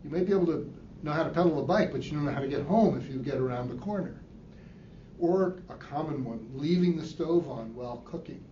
you 0.04 0.10
may 0.10 0.22
be 0.24 0.32
able 0.32 0.46
to 0.46 0.72
know 1.02 1.12
how 1.12 1.24
to 1.24 1.30
pedal 1.30 1.60
a 1.60 1.64
bike, 1.64 1.92
but 1.92 2.04
you 2.04 2.12
don't 2.12 2.24
know 2.24 2.32
how 2.32 2.40
to 2.40 2.48
get 2.48 2.62
home 2.62 2.96
if 2.96 3.08
you 3.08 3.18
get 3.18 3.36
around 3.36 3.68
the 3.68 3.76
corner. 3.76 4.20
Or 5.18 5.62
a 5.68 5.74
common 5.74 6.24
one, 6.24 6.48
leaving 6.54 6.96
the 6.96 7.06
stove 7.06 7.48
on 7.48 7.74
while 7.74 7.98
cooking 8.04 8.42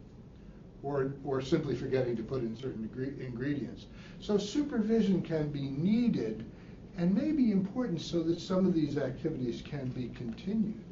or, 0.83 1.15
or 1.25 1.41
simply 1.41 1.75
forgetting 1.75 2.17
to 2.17 2.23
put 2.23 2.43
in 2.43 2.57
certain 2.57 2.89
ingredients. 3.21 3.87
So 4.21 4.39
supervision 4.39 5.23
can 5.23 5.51
be 5.51 5.63
needed 5.63 6.45
and 6.97 7.15
may 7.15 7.33
be 7.33 7.51
important 7.51 8.01
so 8.01 8.23
that 8.23 8.41
some 8.41 8.67
of 8.67 8.75
these 8.75 8.97
activities 8.99 9.63
can 9.63 9.89
be 9.89 10.09
continued. 10.09 10.85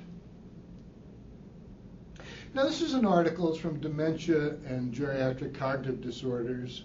Now, 2.54 2.64
this 2.64 2.80
is 2.80 2.94
an 2.94 3.04
article 3.04 3.52
it's 3.52 3.60
from 3.60 3.78
Dementia 3.80 4.56
and 4.66 4.92
Geriatric 4.92 5.54
Cognitive 5.54 6.00
Disorders, 6.00 6.84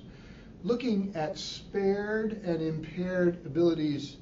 looking 0.64 1.12
at 1.16 1.38
spared 1.38 2.42
and 2.44 2.62
impaired 2.62 3.46
abilities 3.46 4.18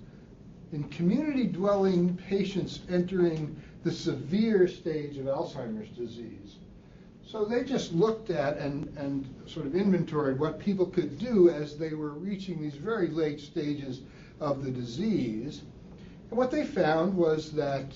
in 0.74 0.84
community 0.86 1.46
dwelling 1.46 2.16
patients 2.16 2.80
entering 2.90 3.56
the 3.84 3.92
severe 3.92 4.68
stage 4.68 5.18
of 5.18 5.26
Alzheimer's 5.26 5.90
disease. 5.90 6.56
So 7.26 7.46
they 7.46 7.64
just 7.64 7.94
looked 7.94 8.30
at 8.30 8.58
and, 8.58 8.92
and 8.98 9.34
sort 9.46 9.66
of 9.66 9.76
inventoried 9.76 10.40
what 10.40 10.60
people 10.60 10.86
could 10.86 11.18
do 11.18 11.50
as 11.50 11.78
they 11.78 11.94
were 11.94 12.12
reaching 12.12 12.62
these 12.62 12.76
very 12.76 13.08
late 13.08 13.40
stages 13.40 14.02
of 14.40 14.64
the 14.64 14.72
disease. 14.72 15.62
And 16.30 16.38
what 16.38 16.52
they 16.52 16.66
found 16.66 17.16
was 17.16 17.52
that 17.52 17.94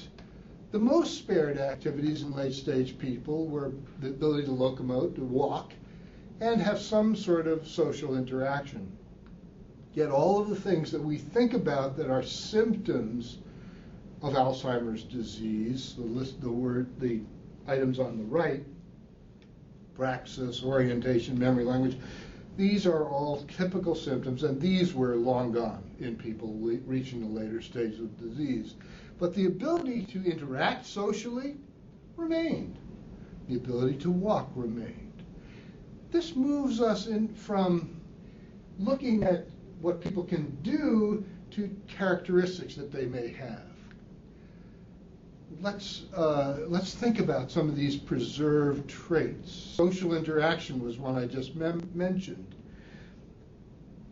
the 0.71 0.79
most 0.79 1.17
spared 1.17 1.57
activities 1.57 2.21
in 2.21 2.33
late 2.33 2.53
stage 2.53 2.97
people 2.97 3.47
were 3.47 3.71
the 4.01 4.09
ability 4.09 4.43
to 4.45 4.51
locomote, 4.51 5.15
to 5.15 5.23
walk, 5.23 5.73
and 6.41 6.61
have 6.61 6.79
some 6.79 7.15
sort 7.15 7.47
of 7.47 7.67
social 7.67 8.17
interaction. 8.17 8.91
Yet 9.93 10.09
all 10.09 10.41
of 10.41 10.49
the 10.49 10.55
things 10.55 10.91
that 10.91 11.01
we 11.01 11.17
think 11.17 11.53
about 11.53 11.95
that 11.97 12.09
are 12.09 12.23
symptoms 12.23 13.37
of 14.21 14.33
Alzheimer's 14.33 15.03
disease, 15.03 15.93
the 15.95 16.03
list, 16.03 16.41
the 16.41 16.51
word, 16.51 16.99
the 16.99 17.21
items 17.67 17.99
on 17.99 18.17
the 18.17 18.23
right, 18.25 18.65
praxis, 19.95 20.63
orientation, 20.63 21.39
memory, 21.39 21.63
language. 21.63 21.97
These 22.57 22.85
are 22.85 23.07
all 23.07 23.43
typical 23.57 23.95
symptoms, 23.95 24.43
and 24.43 24.59
these 24.61 24.93
were 24.93 25.15
long 25.15 25.51
gone 25.51 25.83
in 25.99 26.15
people 26.15 26.53
reaching 26.53 27.21
the 27.21 27.39
later 27.39 27.61
stage 27.61 27.99
of 27.99 28.17
disease. 28.19 28.75
But 29.19 29.33
the 29.33 29.45
ability 29.45 30.05
to 30.07 30.23
interact 30.23 30.85
socially 30.85 31.55
remained. 32.17 32.77
The 33.47 33.55
ability 33.55 33.97
to 33.99 34.11
walk 34.11 34.49
remained. 34.55 35.04
This 36.11 36.35
moves 36.35 36.81
us 36.81 37.07
in 37.07 37.33
from 37.35 37.99
looking 38.79 39.23
at 39.23 39.47
what 39.81 40.01
people 40.01 40.23
can 40.23 40.57
do 40.61 41.25
to 41.51 41.69
characteristics 41.87 42.75
that 42.75 42.91
they 42.91 43.05
may 43.05 43.31
have 43.31 43.65
let's 45.61 46.03
uh, 46.15 46.59
let's 46.67 46.93
think 46.93 47.19
about 47.19 47.51
some 47.51 47.69
of 47.69 47.75
these 47.75 47.95
preserved 47.95 48.89
traits. 48.89 49.51
Social 49.51 50.13
interaction 50.15 50.83
was 50.83 50.97
one 50.97 51.17
I 51.17 51.25
just 51.25 51.55
mentioned. 51.55 52.55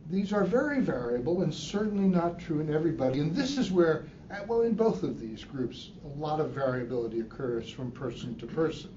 These 0.10 0.34
are 0.34 0.44
very 0.44 0.82
variable 0.82 1.42
and 1.42 1.54
certainly 1.54 2.08
not 2.08 2.40
true 2.40 2.60
in 2.60 2.74
everybody. 2.74 3.20
And 3.20 3.36
this 3.36 3.58
is 3.58 3.72
where, 3.72 4.06
uh, 4.30 4.40
well, 4.48 4.62
in 4.62 4.74
both 4.74 5.02
of 5.04 5.20
these 5.20 5.44
groups, 5.44 5.92
a 6.04 6.20
lot 6.20 6.40
of 6.40 6.52
variability 6.52 7.22
occurs 7.22 7.70
from 7.70 7.92
person 7.92 8.36
to 8.36 8.46
person. 8.46 8.90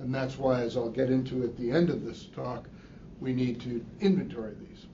And 0.00 0.14
that's 0.14 0.38
why, 0.38 0.62
as 0.62 0.76
I'll 0.76 0.90
get 0.90 1.10
into 1.10 1.44
at 1.44 1.56
the 1.56 1.70
end 1.70 1.90
of 1.90 2.04
this 2.04 2.28
talk, 2.34 2.66
we 3.20 3.34
need 3.34 3.60
to 3.60 3.84
inventory 4.00 4.54
these. 4.58 4.86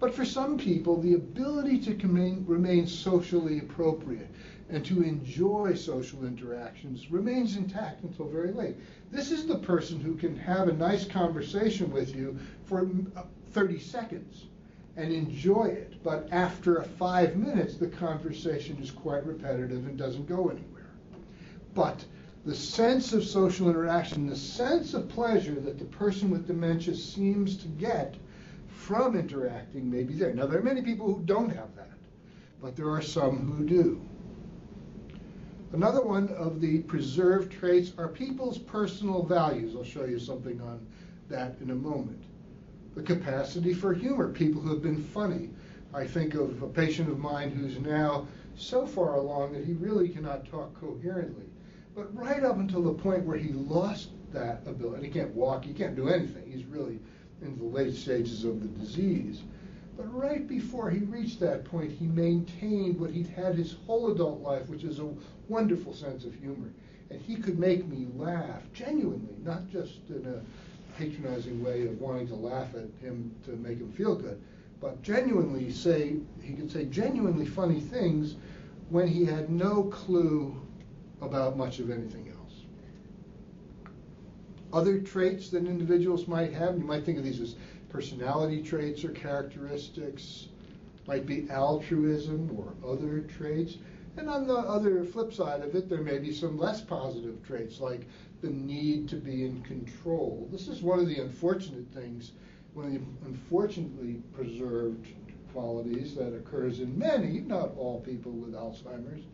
But 0.00 0.14
for 0.14 0.24
some 0.24 0.58
people, 0.58 1.00
the 1.00 1.14
ability 1.14 1.78
to 1.80 1.94
remain 2.46 2.86
socially 2.86 3.58
appropriate, 3.58 4.28
and 4.70 4.84
to 4.86 5.02
enjoy 5.02 5.74
social 5.74 6.24
interactions 6.24 7.10
remains 7.10 7.56
intact 7.56 8.02
until 8.02 8.26
very 8.26 8.52
late. 8.52 8.76
This 9.12 9.30
is 9.30 9.46
the 9.46 9.58
person 9.58 10.00
who 10.00 10.14
can 10.14 10.34
have 10.36 10.68
a 10.68 10.72
nice 10.72 11.06
conversation 11.06 11.92
with 11.92 12.16
you 12.16 12.38
for 12.64 12.88
uh, 13.16 13.24
30 13.52 13.78
seconds 13.78 14.46
and 14.96 15.12
enjoy 15.12 15.64
it, 15.64 16.02
but 16.02 16.28
after 16.30 16.82
five 16.82 17.36
minutes, 17.36 17.76
the 17.76 17.88
conversation 17.88 18.78
is 18.80 18.90
quite 18.90 19.26
repetitive 19.26 19.86
and 19.86 19.98
doesn't 19.98 20.26
go 20.26 20.48
anywhere. 20.48 20.90
But 21.74 22.04
the 22.44 22.54
sense 22.54 23.12
of 23.12 23.24
social 23.24 23.70
interaction, 23.70 24.26
the 24.26 24.36
sense 24.36 24.92
of 24.92 25.08
pleasure 25.08 25.54
that 25.54 25.78
the 25.78 25.84
person 25.86 26.30
with 26.30 26.46
dementia 26.46 26.94
seems 26.94 27.56
to 27.56 27.68
get 27.68 28.16
from 28.68 29.16
interacting 29.16 29.90
may 29.90 30.02
be 30.02 30.14
there. 30.14 30.34
Now, 30.34 30.46
there 30.46 30.58
are 30.58 30.62
many 30.62 30.82
people 30.82 31.06
who 31.12 31.22
don't 31.22 31.48
have 31.48 31.74
that, 31.76 31.98
but 32.60 32.76
there 32.76 32.90
are 32.90 33.00
some 33.00 33.50
who 33.52 33.64
do. 33.64 34.00
Another 35.72 36.02
one 36.02 36.28
of 36.28 36.60
the 36.60 36.80
preserved 36.80 37.50
traits 37.50 37.92
are 37.98 38.08
people's 38.08 38.58
personal 38.58 39.22
values. 39.22 39.74
I'll 39.74 39.82
show 39.82 40.04
you 40.04 40.18
something 40.18 40.60
on 40.60 40.86
that 41.30 41.56
in 41.62 41.70
a 41.70 41.74
moment. 41.74 42.22
The 42.94 43.02
capacity 43.02 43.72
for 43.72 43.92
humor, 43.94 44.28
people 44.28 44.60
who 44.60 44.70
have 44.70 44.82
been 44.82 45.02
funny. 45.02 45.48
I 45.94 46.06
think 46.06 46.34
of 46.34 46.62
a 46.62 46.68
patient 46.68 47.08
of 47.08 47.18
mine 47.18 47.50
who's 47.50 47.78
now 47.80 48.28
so 48.56 48.86
far 48.86 49.14
along 49.14 49.54
that 49.54 49.64
he 49.64 49.72
really 49.72 50.08
cannot 50.08 50.48
talk 50.48 50.78
coherently. 50.78 51.46
But 51.94 52.14
right 52.16 52.42
up 52.42 52.58
until 52.58 52.82
the 52.82 52.94
point 52.94 53.24
where 53.24 53.36
he 53.36 53.52
lost 53.52 54.08
that 54.32 54.62
ability, 54.66 55.06
he 55.06 55.12
can't 55.12 55.34
walk, 55.34 55.64
he 55.64 55.72
can't 55.72 55.94
do 55.94 56.08
anything. 56.08 56.50
He's 56.50 56.64
really 56.64 56.98
in 57.40 57.56
the 57.56 57.64
late 57.64 57.94
stages 57.94 58.44
of 58.44 58.60
the 58.60 58.68
disease. 58.80 59.42
But 59.96 60.12
right 60.12 60.46
before 60.48 60.90
he 60.90 61.00
reached 61.00 61.38
that 61.40 61.64
point, 61.64 61.92
he 61.92 62.06
maintained 62.06 62.98
what 62.98 63.10
he'd 63.10 63.28
had 63.28 63.54
his 63.54 63.76
whole 63.86 64.10
adult 64.10 64.40
life, 64.40 64.68
which 64.68 64.82
is 64.82 64.98
a 64.98 65.08
wonderful 65.48 65.94
sense 65.94 66.24
of 66.24 66.34
humor. 66.34 66.72
And 67.10 67.20
he 67.20 67.36
could 67.36 67.60
make 67.60 67.86
me 67.86 68.08
laugh 68.16 68.62
genuinely, 68.72 69.36
not 69.44 69.70
just 69.70 70.00
in 70.08 70.26
a 70.26 70.98
patronizing 70.98 71.62
way 71.62 71.86
of 71.86 72.00
wanting 72.00 72.26
to 72.28 72.34
laugh 72.34 72.74
at 72.74 72.88
him 73.00 73.32
to 73.44 73.52
make 73.52 73.78
him 73.78 73.92
feel 73.92 74.16
good, 74.16 74.40
but 74.80 75.00
genuinely 75.02 75.70
say, 75.70 76.16
he 76.42 76.54
could 76.54 76.70
say 76.70 76.86
genuinely 76.86 77.46
funny 77.46 77.80
things 77.80 78.34
when 78.90 79.06
he 79.06 79.24
had 79.24 79.48
no 79.48 79.84
clue 79.84 80.60
about 81.24 81.56
much 81.56 81.78
of 81.78 81.90
anything 81.90 82.28
else. 82.28 82.64
Other 84.72 85.00
traits 85.00 85.50
that 85.50 85.66
individuals 85.66 86.26
might 86.26 86.52
have, 86.52 86.76
you 86.78 86.84
might 86.84 87.04
think 87.04 87.18
of 87.18 87.24
these 87.24 87.40
as 87.40 87.54
personality 87.88 88.62
traits 88.62 89.04
or 89.04 89.10
characteristics, 89.10 90.48
might 91.06 91.26
be 91.26 91.48
altruism 91.50 92.50
or 92.56 92.74
other 92.92 93.20
traits. 93.20 93.76
And 94.16 94.28
on 94.28 94.46
the 94.46 94.54
other 94.54 95.04
flip 95.04 95.32
side 95.32 95.60
of 95.62 95.74
it, 95.74 95.88
there 95.88 96.02
may 96.02 96.18
be 96.18 96.32
some 96.32 96.56
less 96.56 96.80
positive 96.80 97.44
traits 97.46 97.80
like 97.80 98.06
the 98.40 98.50
need 98.50 99.08
to 99.08 99.16
be 99.16 99.44
in 99.44 99.62
control. 99.62 100.48
This 100.52 100.68
is 100.68 100.82
one 100.82 100.98
of 100.98 101.08
the 101.08 101.20
unfortunate 101.20 101.86
things, 101.92 102.32
one 102.74 102.86
of 102.86 102.92
the 102.92 103.00
unfortunately 103.26 104.22
preserved 104.32 105.08
qualities 105.52 106.14
that 106.16 106.34
occurs 106.34 106.80
in 106.80 106.98
many, 106.98 107.40
not 107.40 107.76
all 107.76 108.00
people 108.00 108.32
with 108.32 108.54
Alzheimer's, 108.54 109.24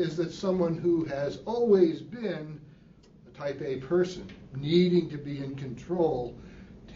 is 0.00 0.16
that 0.16 0.32
someone 0.32 0.74
who 0.74 1.04
has 1.04 1.40
always 1.44 2.00
been 2.00 2.60
a 3.26 3.38
type 3.38 3.60
A 3.62 3.76
person, 3.76 4.26
needing 4.56 5.08
to 5.10 5.18
be 5.18 5.38
in 5.38 5.54
control, 5.54 6.34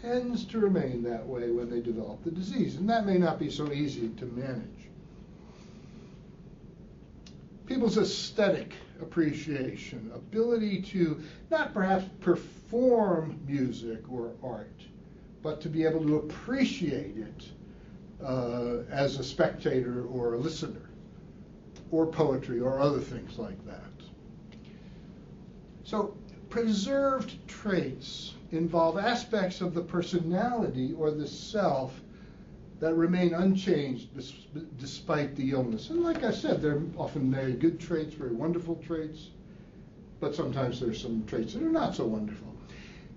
tends 0.01 0.45
to 0.45 0.59
remain 0.59 1.03
that 1.03 1.25
way 1.25 1.51
when 1.51 1.69
they 1.69 1.81
develop 1.81 2.23
the 2.23 2.31
disease. 2.31 2.75
And 2.75 2.89
that 2.89 3.05
may 3.05 3.17
not 3.17 3.39
be 3.39 3.49
so 3.49 3.71
easy 3.71 4.09
to 4.09 4.25
manage. 4.25 4.89
People's 7.65 7.97
aesthetic 7.97 8.73
appreciation, 9.01 10.11
ability 10.13 10.81
to 10.81 11.21
not 11.49 11.73
perhaps 11.73 12.05
perform 12.21 13.39
music 13.47 14.01
or 14.11 14.33
art, 14.43 14.81
but 15.41 15.61
to 15.61 15.69
be 15.69 15.83
able 15.83 16.05
to 16.05 16.17
appreciate 16.17 17.17
it 17.17 17.49
uh, 18.23 18.83
as 18.89 19.19
a 19.19 19.23
spectator 19.23 20.05
or 20.05 20.33
a 20.33 20.37
listener, 20.37 20.84
or 21.95 22.05
poetry 22.05 22.59
or 22.59 22.81
other 22.81 22.99
things 22.99 23.39
like 23.39 23.65
that. 23.65 23.79
So, 25.85 26.13
preserved 26.49 27.47
traits 27.47 28.33
involve 28.51 28.97
aspects 28.97 29.61
of 29.61 29.73
the 29.73 29.81
personality 29.81 30.93
or 30.93 31.11
the 31.11 31.27
self 31.27 32.01
that 32.81 32.93
remain 32.95 33.33
unchanged 33.33 34.09
despite 34.77 35.35
the 35.37 35.51
illness. 35.51 35.89
And 35.89 36.03
like 36.03 36.23
I 36.23 36.31
said, 36.31 36.61
they're 36.61 36.81
often 36.97 37.31
very 37.31 37.53
good 37.53 37.79
traits, 37.79 38.13
very 38.13 38.33
wonderful 38.33 38.75
traits, 38.85 39.29
but 40.19 40.35
sometimes 40.35 40.81
there's 40.81 41.01
some 41.01 41.23
traits 41.25 41.53
that 41.53 41.63
are 41.63 41.69
not 41.69 41.95
so 41.95 42.05
wonderful. 42.05 42.53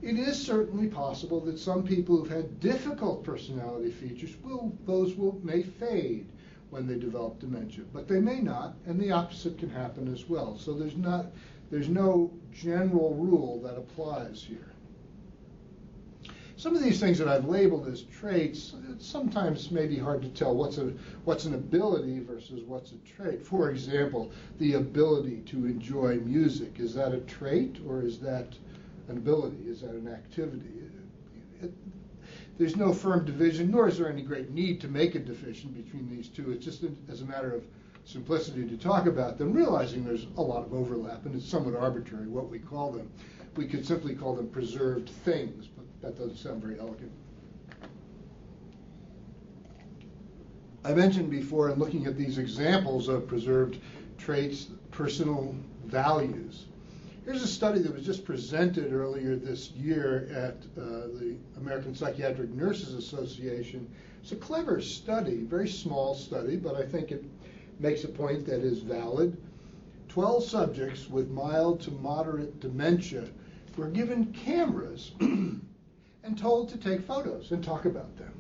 It 0.03 0.17
is 0.17 0.41
certainly 0.41 0.87
possible 0.87 1.41
that 1.41 1.59
some 1.59 1.83
people 1.83 2.17
who've 2.17 2.31
had 2.31 2.61
difficult 2.61 3.25
personality 3.25 3.91
features 3.91 4.37
will 4.45 4.73
those 4.87 5.17
will 5.17 5.41
may 5.43 5.65
fade 5.65 6.27
when 6.71 6.87
they 6.87 6.97
develop 6.97 7.39
dementia, 7.39 7.85
but 7.93 8.09
they 8.09 8.21
may 8.21 8.41
not, 8.41 8.75
and 8.87 9.01
the 9.01 9.11
opposite 9.11 9.59
can 9.59 9.71
happen 9.71 10.13
as 10.13 10.29
well. 10.29 10.57
So 10.59 10.75
there's 10.75 10.97
not 10.97 11.27
there's 11.71 11.89
no 11.89 12.31
general 12.53 13.15
rule 13.15 13.61
that 13.63 13.77
applies 13.77 14.43
here. 14.43 14.73
Some 16.57 16.75
of 16.75 16.83
these 16.83 16.99
things 16.99 17.19
that 17.19 17.29
I've 17.29 17.45
labeled 17.45 17.87
as 17.87 18.03
traits, 18.03 18.75
sometimes 18.99 19.71
may 19.71 19.87
be 19.87 19.97
hard 19.97 20.23
to 20.23 20.29
tell 20.29 20.57
what's 20.57 20.79
a 20.79 20.93
what's 21.25 21.45
an 21.45 21.55
ability 21.55 22.19
versus 22.21 22.63
what's 22.65 22.93
a 22.93 22.97
trait. 22.97 23.47
For 23.47 23.71
example, 23.71 24.33
the 24.59 24.75
ability 24.75 25.43
to 25.47 25.67
enjoy 25.67 26.17
music 26.17 26.81
is 26.81 26.95
that 26.95 27.13
a 27.13 27.21
trait 27.21 27.79
or 27.87 28.03
is 28.03 28.19
that 28.21 28.57
an 29.07 29.19
ability? 29.19 29.59
Is 29.67 29.83
that 29.83 29.93
an 29.93 30.09
activity? 30.09 30.73
It, 31.63 31.73
there's 32.59 32.77
no 32.77 32.93
firm 32.93 33.25
division, 33.25 33.71
nor 33.71 33.89
is 33.89 33.99
there 33.99 34.11
any 34.11 34.23
great 34.23 34.51
need 34.51 34.81
to 34.81 34.89
make 34.89 35.15
a 35.15 35.21
division 35.21 35.71
between 35.71 36.11
these 36.11 36.29
two. 36.29 36.51
It's 36.51 36.65
just 36.65 36.85
as 37.09 37.23
a 37.23 37.25
matter 37.25 37.55
of 37.55 37.65
simplicity 38.05 38.67
to 38.67 38.77
talk 38.77 39.07
about 39.07 39.39
them, 39.39 39.53
realizing 39.53 40.05
there's 40.05 40.27
a 40.37 40.43
lot 40.43 40.65
of 40.65 40.75
overlap, 40.75 41.25
and 41.25 41.35
it's 41.37 41.49
somewhat 41.49 41.77
arbitrary 41.77 42.27
what 42.27 42.51
we 42.51 42.59
call 42.59 42.91
them. 42.91 43.11
We 43.57 43.67
could 43.67 43.87
simply 43.87 44.15
call 44.15 44.35
them 44.35 44.49
preserved 44.49 45.09
things, 45.09 45.69
but 45.69 45.87
that 46.03 46.19
doesn't 46.19 46.37
sound 46.37 46.61
very 46.61 46.81
elegant. 46.81 47.13
I 50.85 50.95
mentioned 50.95 51.31
before 51.31 51.71
in 51.71 51.79
looking 51.79 52.07
at 52.07 52.17
these 52.17 52.39
examples 52.39 53.09
of 53.09 53.29
preserved 53.29 53.79
traits, 54.17 54.69
personal 54.91 55.55
values. 55.85 56.67
Here's 57.29 57.43
a 57.43 57.47
study 57.47 57.81
that 57.81 57.93
was 57.93 58.07
just 58.07 58.25
presented 58.25 58.91
earlier 58.91 59.37
this 59.37 59.73
year 59.73 60.31
at 60.33 60.57
uh, 60.83 61.09
the 61.19 61.37
American 61.59 61.95
Psychiatric 61.95 62.49
Nurses 62.55 62.95
Association. 62.95 63.87
It's 64.23 64.33
a 64.33 64.37
clever 64.37 64.81
study, 64.81 65.43
very 65.43 65.69
small 65.69 66.15
study, 66.15 66.57
but 66.57 66.75
I 66.75 66.87
think 66.87 67.13
it 67.13 67.23
makes 67.81 68.05
a 68.05 68.09
point 68.09 68.47
that 68.47 68.61
is 68.61 68.79
valid. 68.79 69.37
12 70.09 70.43
subjects 70.43 71.11
with 71.11 71.29
mild 71.29 71.83
to 71.83 71.91
moderate 71.91 72.61
dementia 72.61 73.29
were 73.77 73.89
given 73.89 74.33
cameras 74.33 75.13
and 75.21 75.61
told 76.39 76.71
to 76.71 76.79
take 76.79 77.03
photos 77.03 77.51
and 77.51 77.63
talk 77.63 77.85
about 77.85 78.17
them. 78.17 78.33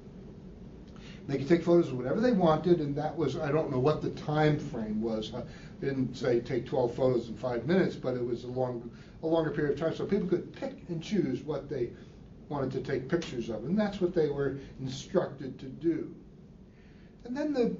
They 1.26 1.36
could 1.36 1.48
take 1.48 1.62
photos 1.62 1.88
of 1.88 1.98
whatever 1.98 2.22
they 2.22 2.32
wanted, 2.32 2.80
and 2.80 2.96
that 2.96 3.14
was, 3.14 3.36
I 3.36 3.52
don't 3.52 3.70
know 3.70 3.78
what 3.78 4.00
the 4.00 4.08
time 4.12 4.58
frame 4.58 5.02
was. 5.02 5.30
Didn't 5.80 6.16
say 6.16 6.40
take 6.40 6.66
12 6.66 6.94
photos 6.94 7.28
in 7.28 7.36
five 7.36 7.66
minutes, 7.66 7.94
but 7.94 8.14
it 8.14 8.24
was 8.24 8.44
a, 8.44 8.48
long, 8.48 8.90
a 9.22 9.26
longer 9.26 9.50
period 9.50 9.74
of 9.74 9.80
time. 9.80 9.94
So 9.94 10.04
people 10.06 10.28
could 10.28 10.52
pick 10.52 10.76
and 10.88 11.02
choose 11.02 11.42
what 11.42 11.68
they 11.68 11.90
wanted 12.48 12.72
to 12.72 12.80
take 12.80 13.08
pictures 13.08 13.48
of, 13.48 13.64
and 13.64 13.78
that's 13.78 14.00
what 14.00 14.14
they 14.14 14.28
were 14.28 14.58
instructed 14.80 15.58
to 15.58 15.66
do. 15.66 16.14
And 17.24 17.36
then 17.36 17.52
the, 17.52 17.76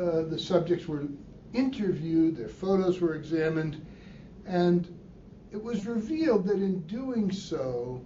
uh, 0.00 0.22
the 0.22 0.38
subjects 0.38 0.86
were 0.86 1.04
interviewed, 1.52 2.36
their 2.36 2.48
photos 2.48 3.00
were 3.00 3.14
examined, 3.14 3.84
and 4.46 4.88
it 5.50 5.62
was 5.62 5.86
revealed 5.86 6.46
that 6.46 6.56
in 6.56 6.80
doing 6.82 7.32
so, 7.32 8.00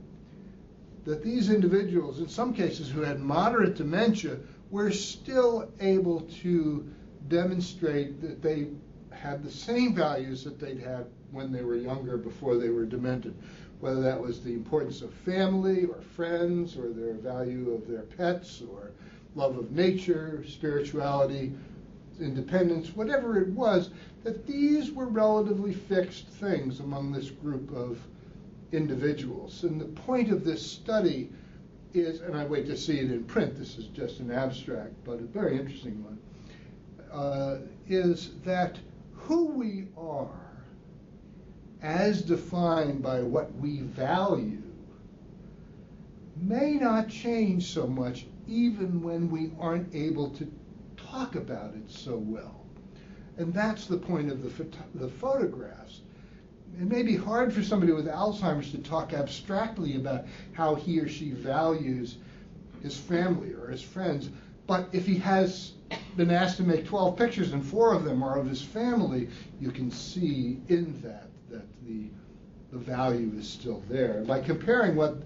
that 1.05 1.23
these 1.23 1.51
individuals, 1.51 2.21
in 2.21 2.29
some 2.29 2.55
cases 2.55 2.89
who 2.89 3.01
had 3.01 3.21
moderate 3.21 3.77
dementia, 3.77 4.39
were 4.71 4.91
still 4.91 5.71
able 5.81 6.21
to 6.43 6.89
demonstrate 7.29 8.21
that 8.21 8.41
they 8.41 8.69
had 9.15 9.43
the 9.43 9.51
same 9.51 9.95
values 9.95 10.45
that 10.45 10.59
they'd 10.59 10.81
had 10.81 11.07
when 11.31 11.53
they 11.53 11.63
were 11.63 11.77
younger 11.77 12.17
before 12.17 12.57
they 12.57 12.69
were 12.69 12.85
demented, 12.85 13.35
whether 13.81 14.01
that 14.01 14.21
was 14.21 14.43
the 14.43 14.53
importance 14.53 15.03
of 15.03 15.13
family 15.13 15.85
or 15.85 16.01
friends 16.01 16.77
or 16.77 16.91
their 16.91 17.15
value 17.15 17.73
of 17.73 17.89
their 17.89 18.03
pets 18.03 18.63
or 18.71 18.91
love 19.35 19.57
of 19.57 19.73
nature, 19.73 20.45
spirituality, 20.47 21.53
independence, 22.21 22.95
whatever 22.95 23.41
it 23.41 23.49
was, 23.49 23.91
that 24.25 24.47
these 24.47 24.93
were 24.93 25.07
relatively 25.07 25.73
fixed 25.73 26.29
things 26.29 26.81
among 26.81 27.13
this 27.13 27.31
group 27.31 27.75
of 27.75 27.99
individuals. 28.73 29.65
And 29.65 29.81
the 29.81 29.87
point 29.87 30.31
of 30.31 30.45
this 30.45 30.65
study 30.65 31.31
is, 31.95 32.21
and 32.21 32.37
I 32.37 32.45
wait 32.45 32.67
to 32.67 32.77
see 32.77 32.99
it 32.99 33.11
in 33.11 33.25
print, 33.25 33.59
this 33.59 33.77
is 33.79 33.87
just 33.87 34.21
an 34.21 34.31
abstract, 34.31 34.93
but 35.05 35.19
a 35.19 35.23
very 35.23 35.59
interesting 35.59 36.03
one, 36.05 36.19
uh, 37.13 37.59
is 37.89 38.31
that 38.45 38.79
who 39.23 39.47
we 39.47 39.89
are 39.97 40.29
as 41.83 42.23
defined 42.23 43.03
by 43.03 43.23
what 43.23 43.55
we 43.57 43.81
value 43.81 44.63
may 46.37 46.75
not 46.75 47.09
change 47.09 47.73
so 47.73 47.87
much 47.87 48.27
even 48.47 49.03
when 49.03 49.31
we 49.31 49.53
aren't 49.59 49.95
able 49.95 50.31
to 50.31 50.51
talk 50.97 51.35
about 51.35 51.75
it 51.75 51.91
so 51.91 52.17
well. 52.17 52.65
And 53.37 53.53
that's 53.53 53.87
the 53.87 53.97
point 53.97 54.31
of 54.31 54.43
the, 54.43 54.51
photo- 54.51 54.79
the 54.95 55.09
photographs 55.09 56.01
it 56.81 56.89
may 56.89 57.03
be 57.03 57.17
hard 57.17 57.53
for 57.53 57.63
somebody 57.63 57.93
with 57.93 58.07
Alzheimer's 58.07 58.71
to 58.73 58.79
talk 58.79 59.13
abstractly 59.13 59.97
about 59.97 60.25
how 60.53 60.75
he 60.75 60.99
or 61.01 61.09
she 61.09 61.31
values 61.31 62.17
his 62.83 62.97
family 62.97 63.53
or 63.53 63.69
his 63.69 63.83
friends, 63.83 64.31
but 64.67 64.89
if 64.93 65.07
he 65.07 65.17
has 65.17 65.73
been 66.17 66.31
asked 66.31 66.57
to 66.59 66.63
make 66.63 66.87
12 66.87 67.17
pictures 67.17 67.53
and 67.53 67.65
four 67.65 67.95
of 67.95 68.05
them 68.05 68.23
are 68.23 68.39
of 68.39 68.47
his 68.47 68.63
family, 68.63 69.29
you 69.61 69.71
can 69.71 69.91
see 69.91 70.61
in 70.69 71.01
that 71.03 71.29
that 71.51 71.67
the, 71.87 72.07
the 72.71 72.79
value 72.79 73.33
is 73.37 73.49
still 73.49 73.83
there. 73.89 74.25
By 74.27 74.41
comparing 74.41 74.97
what 74.97 75.23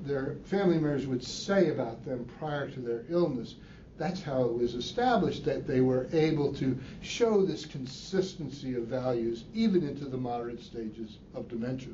their 0.00 0.36
family 0.44 0.74
members 0.74 1.06
would 1.06 1.22
say 1.22 1.70
about 1.70 2.04
them 2.04 2.26
prior 2.38 2.68
to 2.70 2.80
their 2.80 3.04
illness, 3.08 3.56
that's 3.98 4.22
how 4.22 4.44
it 4.44 4.54
was 4.54 4.74
established 4.74 5.44
that 5.44 5.66
they 5.66 5.82
were 5.82 6.08
able 6.12 6.54
to 6.54 6.78
show 7.02 7.44
this 7.44 7.66
consistency 7.66 8.74
of 8.74 8.84
values 8.84 9.44
even 9.54 9.86
into 9.86 10.06
the 10.06 10.16
moderate 10.16 10.60
stages 10.62 11.18
of 11.34 11.48
dementia. 11.48 11.92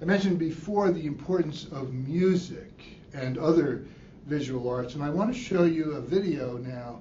I 0.00 0.04
mentioned 0.04 0.38
before 0.38 0.92
the 0.92 1.06
importance 1.06 1.66
of 1.72 1.92
music 1.92 2.97
and 3.18 3.38
other 3.38 3.84
visual 4.26 4.68
arts, 4.68 4.94
and 4.94 5.02
I 5.02 5.10
want 5.10 5.32
to 5.32 5.38
show 5.38 5.64
you 5.64 5.92
a 5.92 6.00
video 6.00 6.58
now, 6.58 7.00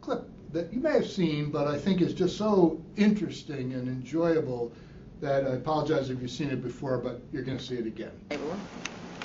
clip 0.00 0.28
that 0.52 0.72
you 0.72 0.80
may 0.80 0.92
have 0.92 1.06
seen, 1.06 1.50
but 1.50 1.66
I 1.66 1.78
think 1.78 2.00
is 2.00 2.14
just 2.14 2.36
so 2.36 2.80
interesting 2.96 3.72
and 3.72 3.88
enjoyable 3.88 4.72
that 5.20 5.44
I 5.44 5.50
apologize 5.50 6.10
if 6.10 6.20
you've 6.20 6.30
seen 6.30 6.50
it 6.50 6.62
before, 6.62 6.98
but 6.98 7.20
you're 7.32 7.42
going 7.42 7.58
to 7.58 7.64
see 7.64 7.76
it 7.76 7.86
again. 7.86 8.12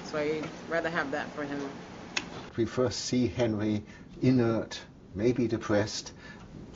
So 0.05 0.17
I'd 0.17 0.47
rather 0.69 0.89
have 0.89 1.11
that 1.11 1.29
for 1.33 1.43
him. 1.43 1.59
We 2.55 2.65
first 2.65 3.01
see 3.05 3.27
Henry 3.27 3.83
inert, 4.21 4.79
maybe 5.15 5.47
depressed, 5.47 6.13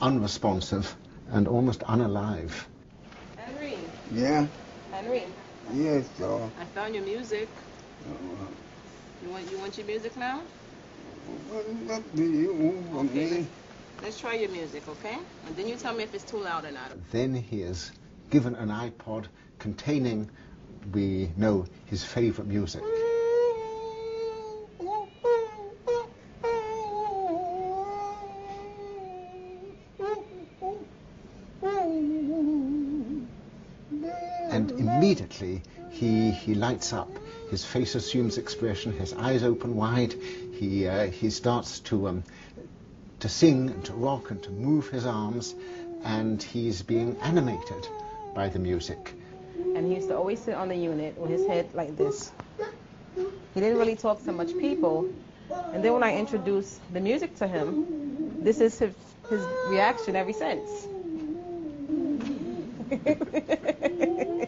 unresponsive, 0.00 0.94
and 1.30 1.48
almost 1.48 1.80
unalive. 1.80 2.52
Henry, 3.36 3.78
Yeah, 4.12 4.46
Henry, 4.92 5.24
yes, 5.74 6.06
sir. 6.18 6.50
I 6.60 6.64
found 6.66 6.94
your 6.94 7.04
music. 7.04 7.48
Uh, 8.06 8.46
You 9.26 9.32
want 9.32 9.50
you 9.50 9.58
want 9.58 9.76
your 9.76 9.86
music 9.88 10.16
now? 10.16 10.42
Okay. 12.94 13.48
Let's 14.00 14.20
try 14.20 14.34
your 14.34 14.50
music, 14.50 14.86
okay? 14.86 15.18
And 15.44 15.56
then 15.56 15.66
you 15.66 15.74
tell 15.74 15.94
me 15.94 16.04
if 16.04 16.14
it's 16.14 16.22
too 16.22 16.38
loud 16.38 16.64
or 16.64 16.70
not. 16.70 16.92
Then 17.10 17.34
he 17.34 17.62
is 17.62 17.90
given 18.30 18.54
an 18.54 18.68
iPod 18.68 19.24
containing, 19.58 20.30
we 20.92 21.32
know, 21.36 21.66
his 21.86 22.04
favorite 22.04 22.46
music. 22.46 22.84
And 34.52 34.70
immediately 34.70 35.62
he, 35.90 36.30
he 36.30 36.54
lights 36.54 36.92
up. 36.92 37.10
His 37.50 37.64
face 37.64 37.94
assumes 37.94 38.38
expression, 38.38 38.92
his 38.92 39.12
eyes 39.12 39.44
open 39.44 39.76
wide. 39.76 40.14
He, 40.52 40.88
uh, 40.88 41.06
he 41.06 41.30
starts 41.30 41.80
to, 41.80 42.08
um, 42.08 42.24
to 43.20 43.28
sing 43.28 43.70
and 43.70 43.84
to 43.84 43.92
rock 43.92 44.30
and 44.30 44.42
to 44.42 44.50
move 44.50 44.88
his 44.88 45.06
arms, 45.06 45.54
and 46.02 46.42
he's 46.42 46.82
being 46.82 47.16
animated 47.22 47.88
by 48.34 48.48
the 48.48 48.58
music. 48.58 49.12
And 49.58 49.86
he 49.86 49.94
used 49.94 50.08
to 50.08 50.16
always 50.16 50.40
sit 50.40 50.54
on 50.54 50.68
the 50.68 50.76
unit 50.76 51.16
with 51.16 51.30
his 51.30 51.46
head 51.46 51.68
like 51.72 51.96
this. 51.96 52.32
He 53.14 53.60
didn't 53.60 53.78
really 53.78 53.96
talk 53.96 54.24
to 54.24 54.32
much 54.32 54.48
people. 54.58 55.08
And 55.72 55.84
then 55.84 55.92
when 55.92 56.02
I 56.02 56.16
introduced 56.16 56.80
the 56.92 57.00
music 57.00 57.36
to 57.36 57.46
him, 57.46 58.42
this 58.42 58.60
is 58.60 58.78
his, 58.78 58.94
his 59.30 59.46
reaction 59.68 60.16
ever 60.16 60.32
since. 60.32 60.88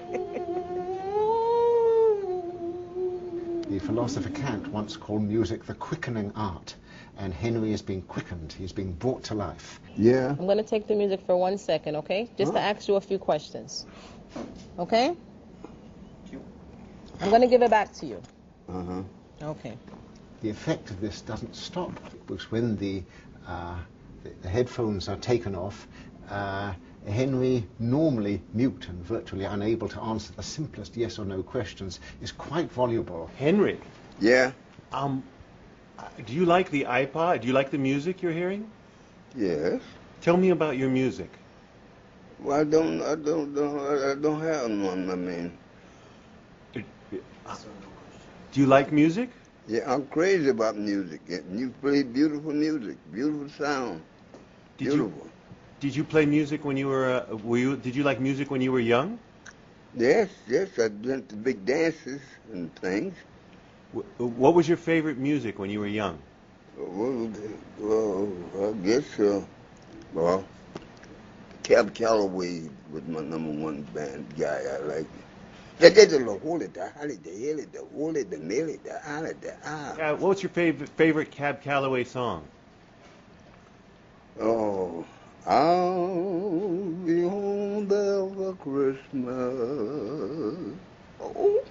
The 3.69 3.77
philosopher 3.99 4.31
Kant 4.31 4.65
once 4.69 4.97
called 4.97 5.25
music 5.25 5.65
the 5.65 5.75
quickening 5.75 6.31
art, 6.37 6.77
and 7.17 7.35
Henry 7.35 7.73
is 7.73 7.83
being 7.83 8.03
quickened, 8.03 8.55
he's 8.57 8.71
being 8.71 8.93
brought 8.93 9.25
to 9.25 9.35
life. 9.35 9.81
Yeah. 9.97 10.37
I'm 10.39 10.47
going 10.47 10.57
to 10.57 10.63
take 10.63 10.87
the 10.87 10.95
music 10.95 11.21
for 11.27 11.37
one 11.37 11.59
second, 11.59 11.97
okay? 11.97 12.31
Just 12.39 12.53
to 12.53 12.61
ask 12.61 12.87
you 12.87 12.95
a 12.95 13.01
few 13.01 13.19
questions. 13.19 13.87
Okay? 14.79 15.17
I'm 17.21 17.31
going 17.31 17.43
to 17.43 17.49
give 17.49 17.61
it 17.61 17.71
back 17.71 17.93
to 17.95 18.07
you. 18.07 18.23
Uh 18.69 18.85
huh. 18.85 19.03
Okay. 19.43 19.77
The 20.43 20.51
effect 20.51 20.91
of 20.91 21.01
this 21.01 21.21
doesn't 21.23 21.57
stop, 21.57 21.91
because 22.25 22.53
when 22.53 22.77
the, 22.77 23.03
uh, 23.49 23.79
the, 24.23 24.31
the 24.43 24.49
headphones 24.49 25.09
are 25.09 25.17
taken 25.17 25.57
off, 25.57 25.89
uh, 26.31 26.73
Henry, 27.09 27.65
normally 27.79 28.41
mute 28.53 28.87
and 28.89 29.05
virtually 29.05 29.45
unable 29.45 29.89
to 29.89 30.01
answer 30.01 30.33
the 30.35 30.43
simplest 30.43 30.97
yes 30.97 31.19
or 31.19 31.25
no 31.25 31.43
questions, 31.43 32.01
is 32.21 32.33
quite 32.33 32.71
voluble. 32.71 33.31
Henry, 33.37 33.79
Yeah. 34.21 34.53
um, 34.93 35.23
uh, 35.99 36.05
do 36.27 36.33
you 36.33 36.45
like 36.45 36.71
the 36.71 36.85
iPod? 36.85 37.41
Do 37.41 37.47
you 37.47 37.53
like 37.53 37.71
the 37.71 37.79
music 37.79 38.23
you're 38.23 38.33
hearing? 38.33 38.71
Yes. 39.37 39.81
Tell 40.21 40.37
me 40.37 40.51
about 40.51 40.77
your 40.77 40.89
music. 40.91 41.31
Well, 42.41 42.61
I 42.61 42.65
don't. 42.65 43.03
I 43.03 43.15
don't. 43.15 43.55
don't 43.55 43.79
I 43.79 44.15
don't 44.15 44.41
have 44.41 44.71
one. 44.71 45.11
I 45.11 45.15
mean. 45.15 45.53
Do 48.53 48.61
you 48.61 48.67
like 48.67 48.93
music? 48.93 49.31
Yeah, 49.67 49.93
I'm 49.93 50.07
crazy 50.07 50.49
about 50.49 50.77
music. 50.77 51.21
You 51.29 51.71
play 51.83 52.03
beautiful 52.03 52.53
music, 52.53 52.97
beautiful 53.13 53.49
sound, 53.51 54.03
Did 54.79 54.89
beautiful. 54.89 55.27
you 55.27 55.31
did 55.81 55.95
you 55.95 56.05
play 56.05 56.27
music 56.27 56.65
when 56.65 56.77
you 56.77 56.89
were 56.89 57.25
uh, 57.31 57.37
were 57.37 57.59
you 57.59 57.77
did 57.77 57.95
you 57.97 58.03
like 58.03 58.21
music 58.21 58.51
when 58.51 58.61
you 58.61 58.73
were 58.73 58.81
young? 58.81 59.19
Yes, 59.95 60.29
yes. 60.49 60.79
I 60.79 60.89
went 60.89 61.29
to 61.31 61.37
big 61.37 61.65
dances 61.65 62.21
and 62.53 62.75
things. 62.77 63.15
What 64.19 64.55
was 64.55 64.69
your 64.69 64.77
favorite 64.77 65.19
music 65.19 65.59
when 65.59 65.71
you 65.71 65.81
were 65.81 65.87
young? 65.87 66.19
Well, 66.77 67.31
well 67.79 68.29
I 68.69 68.73
guess. 68.87 69.19
Uh, 69.19 69.43
well, 70.15 70.45
Cab 71.63 71.95
Calloway 71.95 72.63
was 72.93 73.03
my 73.07 73.21
number 73.21 73.51
one 73.63 73.83
band 73.95 74.27
guy. 74.39 74.61
I 74.75 74.79
liked 74.79 75.15
it. 75.15 75.25
They 75.79 75.91
did 75.91 76.11
the 76.11 76.39
holy, 76.43 76.67
the 76.67 76.89
holly, 76.91 77.17
the 77.17 77.31
hilly, 77.31 77.65
the 77.65 77.85
holy, 77.95 78.23
the 78.25 78.39
milly, 78.39 78.77
the 78.83 78.99
holly, 79.05 79.33
the 79.41 79.55
ah. 79.65 79.95
Uh, 80.01 80.15
what 80.17 80.29
was 80.31 80.43
your 80.43 80.51
favorite 80.51 80.89
favorite 80.91 81.31
Cab 81.31 81.63
Calloway 81.63 82.05
song? 82.05 82.45
Oh, 84.41 85.05
I'll 85.51 86.85
be 87.07 87.23
home 87.23 87.89
Christmas. 88.61 89.35
Oh, 91.19 91.65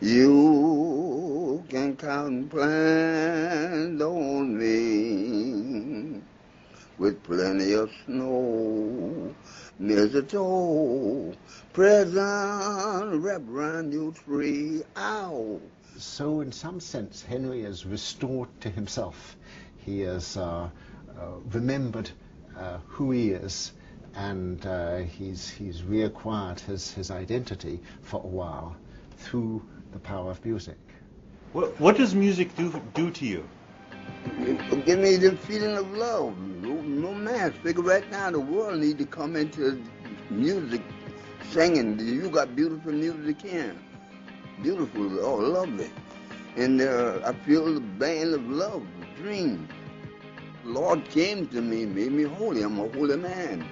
you 0.00 1.64
can 1.68 1.96
count 1.96 2.54
on 4.00 4.56
me 4.56 6.22
with 6.98 7.20
plenty 7.24 7.72
of 7.72 7.90
snow, 8.04 9.34
mistletoe, 9.80 11.34
present 11.72 13.22
wrapped 13.24 13.50
around 13.50 13.92
your 13.92 14.12
tree. 14.12 14.84
Ow. 14.96 15.60
So, 15.98 16.42
in 16.42 16.52
some 16.52 16.78
sense, 16.78 17.24
Henry 17.24 17.62
is 17.62 17.84
restored 17.86 18.50
to 18.60 18.70
himself. 18.70 19.36
He 19.78 20.02
is 20.02 20.36
uh, 20.36 20.68
uh, 21.18 21.38
remembered 21.50 22.12
uh, 22.58 22.78
who 22.86 23.10
he 23.10 23.30
is, 23.30 23.72
and 24.14 24.64
uh, 24.66 24.98
he's, 24.98 25.48
he's 25.48 25.82
reacquired 25.82 26.60
his, 26.60 26.92
his 26.92 27.10
identity 27.10 27.80
for 28.02 28.20
a 28.22 28.26
while 28.26 28.76
through 29.18 29.62
the 29.92 29.98
power 29.98 30.30
of 30.30 30.44
music. 30.44 30.76
What 31.52 31.80
what 31.80 31.96
does 31.96 32.14
music 32.14 32.54
do 32.56 32.82
do 32.92 33.10
to 33.10 33.24
you? 33.24 33.48
It 34.40 34.84
Give 34.84 34.98
me 34.98 35.16
the 35.16 35.36
feeling 35.36 35.76
of 35.76 35.90
love. 35.92 36.36
No, 36.38 36.74
no 36.82 37.14
man. 37.14 37.52
Figure 37.52 37.82
right 37.82 38.10
now 38.10 38.30
the 38.30 38.40
world 38.40 38.80
need 38.80 38.98
to 38.98 39.06
come 39.06 39.36
into 39.36 39.82
music, 40.28 40.82
singing. 41.50 41.98
You 41.98 42.28
got 42.28 42.54
beautiful 42.54 42.92
music 42.92 43.40
here. 43.42 43.74
Beautiful, 44.62 45.20
oh, 45.20 45.36
lovely. 45.36 45.90
And 46.56 46.80
uh, 46.80 47.20
I 47.24 47.32
feel 47.46 47.72
the 47.72 47.80
band 47.80 48.34
of 48.34 48.48
love, 48.48 48.86
dream. 49.16 49.68
Lord 50.66 51.08
came 51.10 51.46
to 51.48 51.62
me, 51.62 51.86
made 51.86 52.10
me 52.10 52.24
holy. 52.24 52.62
I'm 52.62 52.80
a 52.80 52.88
holy 52.88 53.16
man. 53.16 53.64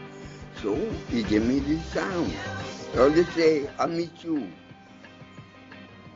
So 0.62 0.76
he 1.08 1.24
gave 1.24 1.44
me 1.44 1.58
this 1.58 1.84
sound. 1.86 2.32
I'll 2.94 3.10
just 3.10 3.32
say, 3.32 3.68
I 3.80 3.86
meet 3.86 4.22
you. 4.22 4.48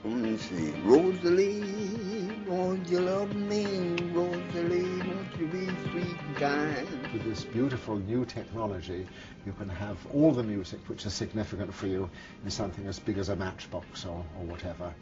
Let 0.04 0.16
me 0.16 0.36
see. 0.36 0.70
Rosalie, 0.84 2.30
won't 2.46 2.88
you 2.88 3.00
love 3.00 3.34
me? 3.34 3.96
Rosalie, 4.12 5.02
won't 5.02 5.36
you 5.40 5.48
be 5.48 5.66
sweet 5.90 6.16
and 6.26 6.36
kind? 6.36 7.12
With 7.12 7.24
this 7.24 7.42
beautiful 7.42 7.98
new 7.98 8.24
technology, 8.24 9.04
you 9.44 9.52
can 9.54 9.68
have 9.68 9.98
all 10.14 10.30
the 10.30 10.44
music 10.44 10.78
which 10.86 11.04
is 11.06 11.12
significant 11.12 11.74
for 11.74 11.88
you 11.88 12.08
in 12.44 12.50
something 12.52 12.86
as 12.86 13.00
big 13.00 13.18
as 13.18 13.30
a 13.30 13.36
matchbox 13.36 14.04
or, 14.04 14.24
or 14.38 14.44
whatever. 14.44 14.94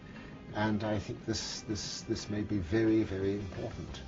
And 0.54 0.82
I 0.84 0.98
think 0.98 1.26
this, 1.26 1.60
this, 1.68 2.00
this 2.08 2.30
may 2.30 2.40
be 2.40 2.56
very, 2.56 3.02
very 3.02 3.34
important 3.34 4.00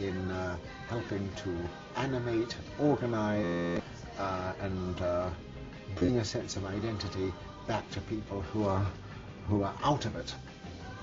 in 0.00 0.30
uh, 0.30 0.56
helping 0.88 1.30
to 1.36 1.56
animate, 1.96 2.56
organize, 2.78 3.80
uh, 4.18 4.52
and 4.60 5.00
uh, 5.02 5.30
bring 5.96 6.18
a 6.18 6.24
sense 6.24 6.56
of 6.56 6.64
identity 6.66 7.32
back 7.66 7.88
to 7.90 8.00
people 8.02 8.42
who 8.52 8.64
are, 8.64 8.86
who 9.48 9.62
are 9.62 9.74
out 9.82 10.04
of 10.06 10.16
it. 10.16 10.34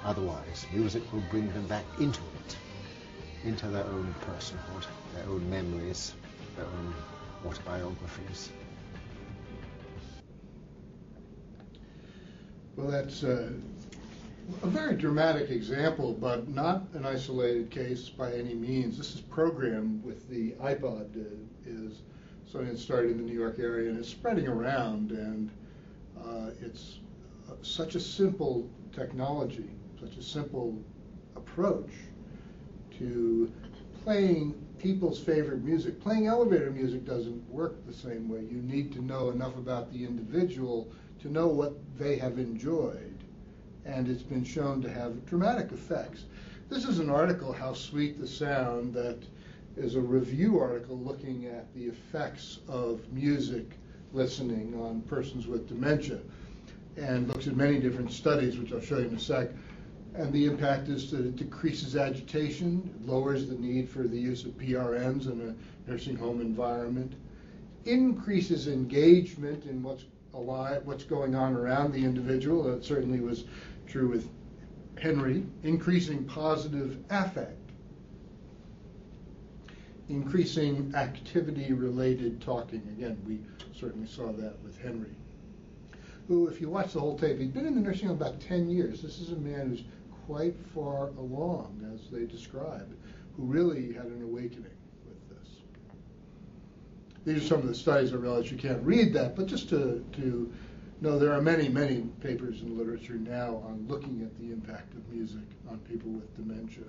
Otherwise, 0.06 0.66
music 0.74 1.04
will 1.14 1.24
bring 1.30 1.52
them 1.54 1.68
back 1.68 1.86
into 2.00 2.22
it. 2.46 2.58
into 3.44 3.68
their 3.68 3.86
own 3.86 4.14
personhood, 4.26 4.86
their 5.16 5.26
own 5.30 5.50
memories, 5.50 6.14
their 6.56 6.66
own 6.66 6.94
autobiographies. 7.46 8.52
Well, 12.76 12.88
that's 12.92 13.24
uh, 13.24 13.52
a 14.62 14.68
very 14.68 14.96
dramatic 14.96 15.50
example, 15.50 16.14
but 16.14 16.48
not 16.48 16.84
an 16.94 17.06
isolated 17.06 17.70
case 17.70 18.10
by 18.10 18.32
any 18.34 18.54
means. 18.54 18.98
This 18.98 19.16
is 19.16 19.22
programmed 19.22 20.04
with 20.04 20.30
the 20.30 20.52
iPod. 20.54 21.16
Uh, 21.16 21.44
is 21.66 22.02
something 22.46 22.70
that 22.70 22.78
started 22.78 23.12
in 23.12 23.18
the 23.18 23.24
New 23.24 23.38
York 23.38 23.58
area 23.58 23.90
and 23.90 23.98
it's 23.98 24.10
spreading 24.10 24.48
around, 24.48 25.12
and 25.12 25.50
uh, 26.20 26.50
it's 26.62 27.00
uh, 27.50 27.54
such 27.62 27.96
a 27.96 28.00
simple 28.00 28.70
technology, 28.92 29.70
such 30.00 30.18
a 30.18 30.22
simple 30.22 30.78
approach 31.36 31.92
to 33.00 33.52
playing 34.04 34.54
people's 34.78 35.20
favorite 35.20 35.64
music. 35.64 36.00
Playing 36.02 36.28
elevator 36.28 36.70
music 36.70 37.06
doesn't 37.06 37.50
work 37.50 37.86
the 37.86 37.94
same 37.94 38.28
way. 38.28 38.42
You 38.42 38.62
need 38.62 38.92
to 38.94 39.02
know 39.02 39.30
enough 39.30 39.56
about 39.56 39.92
the 39.94 40.04
individual 40.04 40.92
to 41.22 41.30
know 41.30 41.48
what 41.48 41.74
they 41.98 42.18
have 42.18 42.38
enjoyed. 42.38 43.13
And 43.86 44.08
it's 44.08 44.24
been 44.24 44.44
shown 44.44 44.82
to 44.82 44.90
have 44.90 45.26
dramatic 45.26 45.72
effects. 45.72 46.26
This 46.70 46.86
is 46.86 47.00
an 47.00 47.10
article, 47.10 47.52
How 47.52 47.74
Sweet 47.74 48.20
the 48.20 48.28
Sound, 48.28 48.94
that 48.94 49.20
is 49.76 49.96
a 49.96 50.02
review 50.02 50.60
article 50.60 50.98
looking 50.98 51.48
at 51.48 51.74
the 51.76 51.86
effects 51.86 52.60
of 52.68 53.02
music 53.12 53.72
listening 54.14 54.80
on 54.80 55.02
persons 55.02 55.48
with 55.48 55.68
dementia 55.68 56.20
and 56.96 57.28
looks 57.28 57.48
at 57.48 57.56
many 57.56 57.80
different 57.80 58.12
studies, 58.12 58.58
which 58.58 58.72
I'll 58.72 58.80
show 58.80 59.00
you 59.00 59.08
in 59.08 59.16
a 59.16 59.20
sec. 59.20 59.50
And 60.16 60.32
the 60.32 60.46
impact 60.46 60.90
is 60.90 61.10
that 61.10 61.22
it 61.26 61.36
decreases 61.36 61.96
agitation, 61.96 62.94
lowers 63.04 63.48
the 63.48 63.56
need 63.56 63.90
for 63.90 64.04
the 64.04 64.20
use 64.20 64.46
of 64.46 64.52
PRNs 64.52 65.26
in 65.26 65.42
a 65.42 65.90
nursing 65.92 66.16
home 66.16 66.40
environment, 66.40 67.14
increases 67.86 68.68
engagement 68.68 69.66
in 69.66 69.82
what's 69.82 70.06
alive, 70.36 70.86
what's 70.86 71.04
going 71.04 71.34
on 71.34 71.56
around 71.56 71.94
the 71.94 72.04
individual. 72.04 72.64
That 72.64 72.86
certainly 72.86 73.20
was 73.20 73.46
true 73.94 74.10
with 74.10 74.28
Henry, 75.00 75.44
increasing 75.62 76.26
positive 76.26 76.98
affect, 77.12 77.70
increasing 80.10 80.92
activity 80.96 81.74
related 81.74 82.42
talking. 82.42 82.82
Again, 82.98 83.22
we 83.28 83.40
certainly 83.80 84.08
saw 84.08 84.32
that 84.32 84.60
with 84.64 84.82
Henry. 84.82 85.16
Who, 86.28 86.48
if 86.48 86.60
you 86.60 86.70
watch 86.70 86.94
the 86.94 87.02
whole 87.02 87.20
tape, 87.20 87.38
he'd 87.38 87.54
been 87.54 87.68
in 87.68 87.76
the 87.76 87.82
nursing 87.82 88.08
home 88.08 88.18
about 88.18 88.42
10 88.42 88.68
years. 88.68 89.00
This 89.00 89.20
is 89.20 89.32
a 89.32 89.36
man 89.36 89.70
who's 89.70 89.84
quite 90.26 90.56
far 90.74 91.10
along, 91.10 91.88
as 91.94 92.10
they 92.10 92.26
describe, 92.26 92.92
who 93.38 93.44
really 93.44 93.94
had 93.94 94.06
an 94.06 94.24
awakening 94.24 94.72
with 95.06 95.30
this. 95.30 95.50
These 97.26 97.44
are 97.44 97.48
some 97.48 97.60
of 97.60 97.68
the 97.68 97.76
studies. 97.76 98.12
I 98.12 98.16
realize 98.16 98.50
you 98.50 98.58
can't 98.58 98.82
read 98.82 99.14
that, 99.14 99.36
but 99.36 99.46
just 99.46 99.70
to, 99.70 100.04
to 100.14 100.52
know 101.04 101.20
there 101.20 101.34
are 101.34 101.42
many, 101.42 101.68
many 101.68 102.02
papers 102.22 102.62
in 102.62 102.78
literature 102.78 103.16
now 103.16 103.62
on 103.68 103.86
looking 103.90 104.22
at 104.22 104.40
the 104.40 104.54
impact 104.54 104.94
of 104.94 105.08
music 105.10 105.44
on 105.70 105.78
people 105.80 106.10
with 106.10 106.34
dementia. 106.38 106.86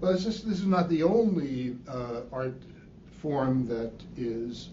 Well, 0.00 0.12
just, 0.12 0.46
this 0.46 0.60
is 0.60 0.66
not 0.66 0.90
the 0.90 1.02
only 1.02 1.78
uh, 1.88 2.20
art 2.30 2.60
form 3.22 3.66
that 3.68 3.94
is 4.18 4.68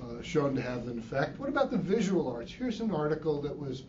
uh, 0.00 0.22
shown 0.22 0.54
to 0.54 0.62
have 0.62 0.86
an 0.86 0.98
effect. 0.98 1.40
What 1.40 1.48
about 1.48 1.72
the 1.72 1.76
visual 1.76 2.32
arts? 2.32 2.52
Here's 2.52 2.80
an 2.80 2.92
article 2.92 3.42
that 3.42 3.58
was 3.58 3.82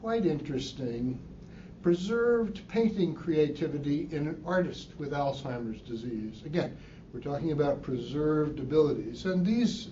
quite 0.00 0.26
interesting 0.26 1.18
preserved 1.82 2.66
painting 2.68 3.14
creativity 3.14 4.08
in 4.10 4.26
an 4.26 4.42
artist 4.44 4.88
with 4.98 5.12
Alzheimer's 5.12 5.80
disease. 5.80 6.42
Again, 6.44 6.76
we're 7.14 7.20
talking 7.20 7.52
about 7.52 7.82
preserved 7.82 8.58
abilities, 8.58 9.24
and 9.24 9.46
these 9.46 9.88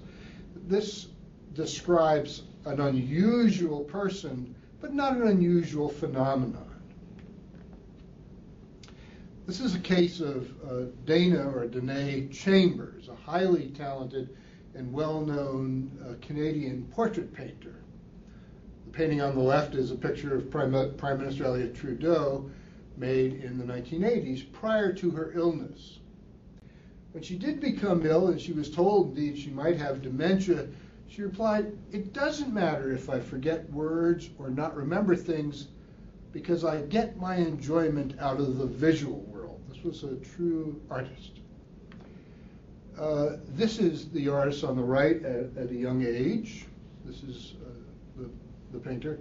this 0.66 1.08
describes 1.54 2.42
an 2.68 2.80
unusual 2.80 3.80
person, 3.84 4.54
but 4.80 4.92
not 4.94 5.16
an 5.16 5.26
unusual 5.26 5.88
phenomenon. 5.88 6.64
This 9.46 9.60
is 9.60 9.74
a 9.74 9.80
case 9.80 10.20
of 10.20 10.50
uh, 10.62 10.90
Dana 11.06 11.50
or 11.50 11.66
Danae 11.66 12.28
Chambers, 12.28 13.08
a 13.08 13.14
highly 13.14 13.68
talented 13.70 14.36
and 14.74 14.92
well-known 14.92 15.90
uh, 16.04 16.14
Canadian 16.20 16.84
portrait 16.92 17.32
painter. 17.32 17.76
The 18.84 18.92
painting 18.92 19.22
on 19.22 19.34
the 19.34 19.42
left 19.42 19.74
is 19.74 19.90
a 19.90 19.96
picture 19.96 20.36
of 20.36 20.50
Prime, 20.50 20.94
Prime 20.98 21.18
Minister 21.18 21.44
Elliott 21.44 21.74
Trudeau 21.74 22.50
made 22.98 23.42
in 23.42 23.56
the 23.56 23.64
1980s 23.64 24.52
prior 24.52 24.92
to 24.92 25.10
her 25.12 25.32
illness. 25.34 25.98
When 27.12 27.22
she 27.22 27.36
did 27.36 27.58
become 27.58 28.04
ill 28.04 28.28
and 28.28 28.38
she 28.38 28.52
was 28.52 28.70
told 28.70 29.16
indeed 29.16 29.38
she 29.38 29.50
might 29.50 29.78
have 29.78 30.02
dementia, 30.02 30.68
she 31.08 31.22
replied, 31.22 31.76
It 31.90 32.12
doesn't 32.12 32.52
matter 32.52 32.92
if 32.92 33.10
I 33.10 33.18
forget 33.18 33.70
words 33.72 34.30
or 34.38 34.50
not 34.50 34.76
remember 34.76 35.16
things 35.16 35.68
because 36.32 36.64
I 36.64 36.82
get 36.82 37.16
my 37.16 37.36
enjoyment 37.36 38.14
out 38.20 38.38
of 38.38 38.58
the 38.58 38.66
visual 38.66 39.20
world. 39.20 39.60
This 39.68 39.82
was 39.82 40.04
a 40.04 40.16
true 40.16 40.80
artist. 40.90 41.40
Uh, 42.98 43.36
this 43.50 43.78
is 43.78 44.10
the 44.10 44.28
artist 44.28 44.64
on 44.64 44.76
the 44.76 44.82
right 44.82 45.24
at, 45.24 45.56
at 45.56 45.70
a 45.70 45.74
young 45.74 46.04
age. 46.04 46.66
This 47.04 47.22
is 47.22 47.54
uh, 47.64 47.70
the 48.20 48.30
the 48.72 48.78
painter. 48.78 49.18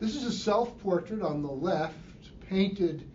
This 0.00 0.16
is 0.16 0.24
a 0.24 0.32
self-portrait 0.32 1.22
on 1.22 1.42
the 1.42 1.50
left, 1.50 1.96
painted 2.48 3.08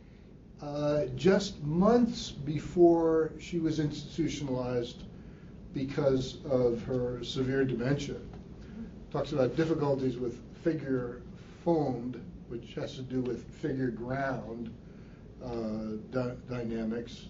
uh, 0.61 1.05
just 1.15 1.61
months 1.63 2.31
before 2.31 3.33
she 3.39 3.59
was 3.59 3.79
institutionalized 3.79 5.03
because 5.73 6.37
of 6.45 6.81
her 6.83 7.23
severe 7.23 7.63
dementia. 7.63 8.17
Talks 9.11 9.31
about 9.31 9.55
difficulties 9.55 10.17
with 10.17 10.39
figure 10.63 11.21
foamed, 11.63 12.21
which 12.47 12.73
has 12.75 12.95
to 12.95 13.01
do 13.01 13.21
with 13.21 13.43
figure 13.55 13.89
ground 13.89 14.73
uh, 15.43 16.21
dynamics 16.49 17.27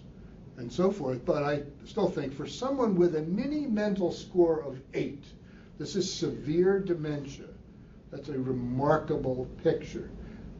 and 0.56 0.70
so 0.70 0.90
forth. 0.90 1.24
But 1.24 1.42
I 1.42 1.62
still 1.84 2.10
think 2.10 2.34
for 2.34 2.46
someone 2.46 2.96
with 2.96 3.16
a 3.16 3.22
mini 3.22 3.66
mental 3.66 4.12
score 4.12 4.60
of 4.60 4.80
eight, 4.94 5.24
this 5.78 5.96
is 5.96 6.12
severe 6.12 6.80
dementia 6.80 7.46
that's 8.10 8.28
a 8.28 8.38
remarkable 8.38 9.46
picture. 9.62 10.10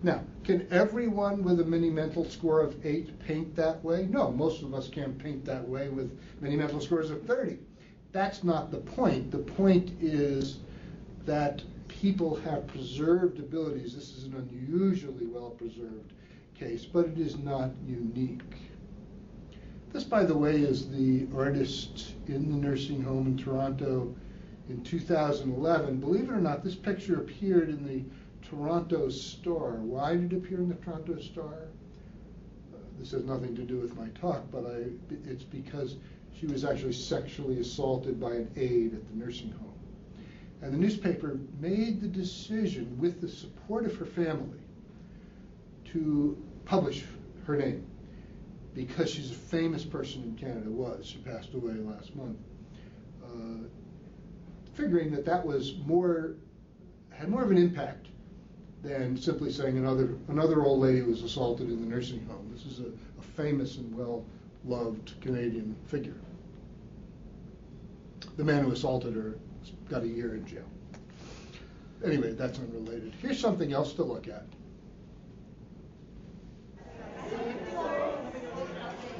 Now, 0.02 0.22
can 0.44 0.66
everyone 0.70 1.42
with 1.42 1.60
a 1.60 1.64
mini 1.64 1.90
mental 1.90 2.24
score 2.24 2.60
of 2.60 2.74
8 2.86 3.18
paint 3.20 3.54
that 3.56 3.84
way? 3.84 4.06
No, 4.08 4.30
most 4.30 4.62
of 4.62 4.72
us 4.72 4.88
can't 4.88 5.18
paint 5.18 5.44
that 5.44 5.68
way 5.68 5.88
with 5.88 6.18
mini 6.40 6.56
mental 6.56 6.80
scores 6.80 7.10
of 7.10 7.22
30. 7.24 7.58
That's 8.12 8.42
not 8.42 8.70
the 8.70 8.78
point. 8.78 9.30
The 9.30 9.38
point 9.38 9.92
is 10.00 10.58
that 11.26 11.62
people 11.88 12.36
have 12.36 12.66
preserved 12.66 13.38
abilities. 13.38 13.94
This 13.94 14.16
is 14.16 14.24
an 14.24 14.34
unusually 14.34 15.26
well 15.26 15.50
preserved 15.50 16.12
case, 16.58 16.84
but 16.84 17.06
it 17.06 17.18
is 17.18 17.38
not 17.38 17.70
unique. 17.86 18.56
This, 19.92 20.04
by 20.04 20.24
the 20.24 20.36
way, 20.36 20.56
is 20.56 20.90
the 20.90 21.26
artist 21.34 22.14
in 22.26 22.50
the 22.50 22.56
nursing 22.56 23.02
home 23.02 23.26
in 23.26 23.36
Toronto 23.36 24.14
in 24.68 24.82
2011. 24.84 25.98
Believe 25.98 26.24
it 26.24 26.30
or 26.30 26.40
not, 26.40 26.62
this 26.62 26.76
picture 26.76 27.16
appeared 27.16 27.68
in 27.68 27.86
the 27.86 28.04
Toronto 28.46 29.08
Star. 29.08 29.72
Why 29.72 30.14
did 30.14 30.32
it 30.32 30.36
appear 30.36 30.58
in 30.58 30.68
the 30.68 30.76
Toronto 30.76 31.18
Star? 31.20 31.68
Uh, 32.72 32.78
this 32.98 33.10
has 33.10 33.24
nothing 33.24 33.56
to 33.56 33.62
do 33.62 33.78
with 33.78 33.96
my 33.96 34.08
talk, 34.10 34.44
but 34.52 34.64
I, 34.64 34.84
it's 35.26 35.44
because 35.44 35.96
she 36.40 36.46
was 36.46 36.64
actually 36.64 36.94
sexually 36.94 37.60
assaulted 37.60 38.18
by 38.18 38.32
an 38.32 38.50
aide 38.56 38.94
at 38.94 39.06
the 39.08 39.14
nursing 39.14 39.50
home. 39.50 39.74
And 40.62 40.72
the 40.72 40.78
newspaper 40.78 41.38
made 41.60 42.00
the 42.00 42.08
decision, 42.08 42.96
with 42.98 43.20
the 43.20 43.28
support 43.28 43.84
of 43.84 43.94
her 43.96 44.06
family, 44.06 44.58
to 45.92 46.42
publish 46.64 47.04
her 47.46 47.56
name 47.56 47.86
because 48.74 49.10
she's 49.10 49.30
a 49.30 49.34
famous 49.34 49.84
person 49.84 50.22
in 50.22 50.34
Canada. 50.36 50.70
Was 50.70 51.06
she 51.06 51.18
passed 51.18 51.52
away 51.52 51.74
last 51.74 52.14
month? 52.16 52.38
Uh, 53.22 53.66
figuring 54.74 55.10
that 55.10 55.26
that 55.26 55.44
was 55.44 55.74
more 55.84 56.36
had 57.10 57.28
more 57.28 57.42
of 57.42 57.50
an 57.50 57.58
impact 57.58 58.06
than 58.82 59.16
simply 59.16 59.52
saying 59.52 59.76
another 59.76 60.16
another 60.28 60.62
old 60.62 60.80
lady 60.80 61.02
was 61.02 61.22
assaulted 61.22 61.68
in 61.68 61.80
the 61.80 61.86
nursing 61.86 62.24
home. 62.26 62.48
This 62.52 62.64
is 62.64 62.80
a, 62.80 62.86
a 63.18 63.22
famous 63.36 63.76
and 63.76 63.94
well 63.94 64.24
loved 64.64 65.20
Canadian 65.20 65.76
figure. 65.86 66.14
The 68.40 68.46
man 68.46 68.64
who 68.64 68.72
assaulted 68.72 69.14
her 69.16 69.34
got 69.90 70.02
a 70.02 70.08
year 70.08 70.34
in 70.34 70.46
jail. 70.46 70.64
Anyway, 72.02 72.32
that's 72.32 72.58
unrelated. 72.58 73.12
Here's 73.20 73.38
something 73.38 73.74
else 73.74 73.92
to 73.92 74.02
look 74.02 74.28
at. 74.28 74.46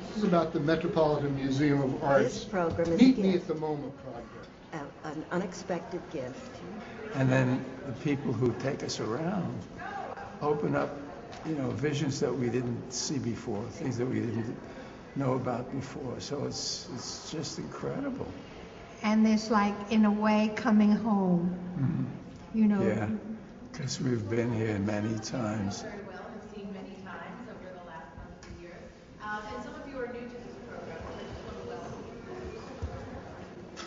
This 0.09 0.17
is 0.17 0.25
about 0.25 0.55
the 0.55 0.61
Metropolitan 0.61 1.37
Museum 1.37 1.83
of 1.83 2.03
Art's 2.03 2.33
This 2.33 2.45
program 2.45 2.93
is 2.93 2.99
Meet 2.99 3.19
a 3.19 3.21
Me 3.21 3.35
at 3.35 3.47
the 3.47 3.53
MoMA 3.57 3.93
project. 3.99 4.49
a- 4.73 5.09
an 5.09 5.23
unexpected 5.33 6.01
gift. 6.11 6.57
And 7.15 7.31
then 7.31 7.63
the 7.85 7.93
people 8.03 8.33
who 8.33 8.55
take 8.61 8.83
us 8.83 9.01
around 9.01 9.53
open 10.41 10.75
up, 10.75 10.97
you 11.45 11.57
know, 11.57 11.69
visions 11.73 12.21
that 12.21 12.35
we 12.35 12.49
didn't 12.49 12.91
see 12.91 13.19
before, 13.19 13.63
things 13.65 13.99
that 13.99 14.07
we 14.07 14.21
didn't 14.21 14.57
know 15.15 15.35
about 15.35 15.71
before. 15.73 16.19
So 16.21 16.47
it's 16.47 16.89
it's 16.95 17.31
just 17.31 17.59
incredible. 17.59 18.27
And 19.03 19.27
it's 19.27 19.51
like, 19.51 19.75
in 19.91 20.05
a 20.05 20.11
way, 20.11 20.53
coming 20.57 20.93
home. 20.93 21.57
Mm-hmm. 21.79 22.59
You 22.59 22.67
know, 22.67 22.83
Yeah, 22.83 23.09
because 23.73 24.01
we've 24.01 24.29
been 24.29 24.53
here 24.53 24.79
many 24.81 25.19
times. 25.21 25.83
very 25.83 26.03
well 26.09 26.25
and 26.33 26.43
seen 26.55 26.73
many 26.75 26.97
times 27.05 27.49
over 27.49 27.71
the 27.79 27.87
last 27.87 28.11
number 28.19 28.35
of 28.43 28.61
years. 28.63 28.83
Um, 29.23 29.41
and 29.55 29.65
some 29.65 29.75
of 29.75 29.89
you 29.89 29.99
are 29.99 30.09
new 30.09 30.21
to 30.21 30.39
this 30.45 30.57
program, 30.69 30.99
I 30.99 31.23
just 31.23 31.43
want 31.47 31.63
to 31.63 31.69
welcome 31.71 32.05
you. 32.13 33.81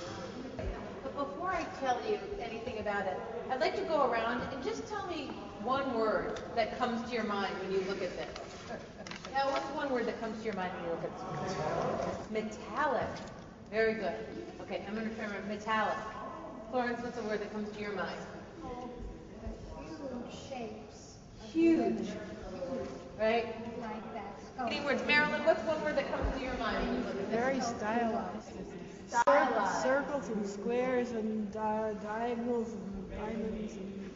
But 1.04 1.16
before 1.16 1.52
I 1.52 1.64
tell 1.80 2.00
you 2.10 2.18
anything 2.40 2.80
about 2.80 3.06
it, 3.06 3.18
I'd 3.52 3.60
like 3.60 3.76
to 3.76 3.84
go 3.84 4.10
around 4.10 4.42
and 4.54 4.64
just 4.64 4.88
tell 4.88 5.06
me 5.08 5.28
one 5.62 5.94
word 5.94 6.40
that 6.56 6.78
comes 6.80 7.08
to 7.10 7.14
your 7.16 7.26
mind 7.26 7.54
when 7.62 7.72
you 7.72 7.80
look 7.88 8.02
at 8.02 8.16
this. 8.18 8.30
Now, 9.34 9.50
what's 9.52 9.66
one 9.76 9.92
word 9.92 10.06
that 10.08 10.20
comes 10.22 10.40
to 10.40 10.46
your 10.46 10.54
mind 10.56 10.72
when 10.74 10.86
you 10.86 10.92
look 10.92 11.04
at 11.04 12.32
this? 12.32 12.32
Metallic. 12.32 13.08
Very 13.72 13.96
good. 13.96 14.14
Okay, 14.62 14.84
I'm 14.88 14.96
going 14.96 15.10
to 15.10 15.16
remember 15.16 15.42
metallic. 15.48 15.96
Florence, 16.72 17.02
what's 17.04 17.18
a 17.18 17.24
word 17.24 17.42
that 17.42 17.52
comes 17.52 17.70
to 17.76 17.82
your 17.82 17.94
mind? 17.94 18.18
Huge 19.78 20.50
shapes 20.50 21.16
Huge. 21.52 22.10
Right? 23.20 23.46
like 23.80 24.14
that. 24.14 24.66
Any 24.66 24.82
words? 24.82 25.04
Marilyn, 25.06 25.44
what's 25.46 25.62
one 25.64 25.82
word 25.84 25.98
that 25.98 26.10
comes 26.12 26.36
to 26.38 26.44
your 26.44 26.54
mind 26.56 26.88
when 26.88 26.98
you 26.98 27.02
look 27.04 27.16
at 27.16 27.30
this? 27.30 27.40
Very 27.40 27.62
stylized. 27.62 28.50
Stylized. 29.08 29.84
Circles 29.84 30.30
and 30.30 30.48
squares 30.48 31.12
and 31.12 31.52
di- 31.52 31.94
diagonals 32.02 32.74
and 32.74 33.12
diamonds 33.12 33.74
and 33.74 34.12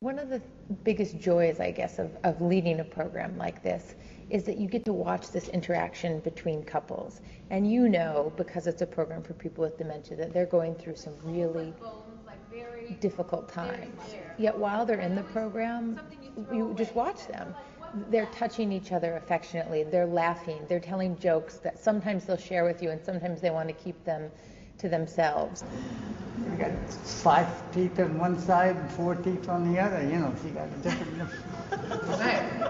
One 0.00 0.18
of 0.18 0.30
the 0.30 0.40
biggest 0.84 1.18
joys, 1.18 1.60
I 1.60 1.70
guess, 1.70 1.98
of, 1.98 2.16
of 2.24 2.40
leading 2.40 2.80
a 2.80 2.84
program 2.84 3.36
like 3.36 3.62
this 3.62 3.94
is 4.30 4.44
that 4.44 4.56
you 4.58 4.68
get 4.68 4.84
to 4.84 4.92
watch 4.92 5.30
this 5.30 5.48
interaction 5.48 6.20
between 6.20 6.62
couples. 6.62 7.20
And 7.50 7.70
you 7.70 7.88
know, 7.88 8.32
because 8.36 8.66
it's 8.66 8.82
a 8.82 8.86
program 8.86 9.22
for 9.22 9.34
people 9.34 9.64
with 9.64 9.76
dementia, 9.76 10.16
that 10.16 10.32
they're 10.32 10.46
going 10.46 10.74
through 10.76 10.96
some 10.96 11.14
really 11.24 11.74
difficult 13.00 13.48
times. 13.48 14.14
Yet 14.38 14.56
while 14.56 14.86
they're 14.86 15.00
in 15.00 15.14
the 15.14 15.22
program, 15.24 16.00
you 16.52 16.74
just 16.76 16.94
watch 16.94 17.26
them. 17.26 17.54
They're 18.08 18.26
touching 18.26 18.70
each 18.70 18.92
other 18.92 19.16
affectionately, 19.16 19.82
they're 19.82 20.06
laughing, 20.06 20.64
they're 20.68 20.78
telling 20.78 21.18
jokes 21.18 21.56
that 21.56 21.82
sometimes 21.82 22.24
they'll 22.24 22.36
share 22.36 22.64
with 22.64 22.82
you 22.82 22.90
and 22.90 23.04
sometimes 23.04 23.40
they 23.40 23.50
want 23.50 23.68
to 23.68 23.74
keep 23.74 24.04
them 24.04 24.30
to 24.78 24.88
themselves. 24.88 25.64
You 26.38 26.56
got 26.56 26.70
five 27.04 27.72
teeth 27.72 27.98
on 27.98 28.16
one 28.16 28.38
side 28.38 28.76
and 28.76 28.90
four 28.92 29.16
teeth 29.16 29.48
on 29.48 29.72
the 29.72 29.80
other, 29.80 30.02
you 30.02 30.18
know, 30.18 30.32
so 30.40 30.48
you 30.48 30.54
got 30.54 30.68
a 30.68 30.76
different. 30.82 31.30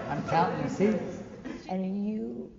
I'm 0.09 0.23
counting 0.27 0.67
the 0.67 0.75
teeth. 0.75 1.20
And 1.71 2.05
you 2.05 2.51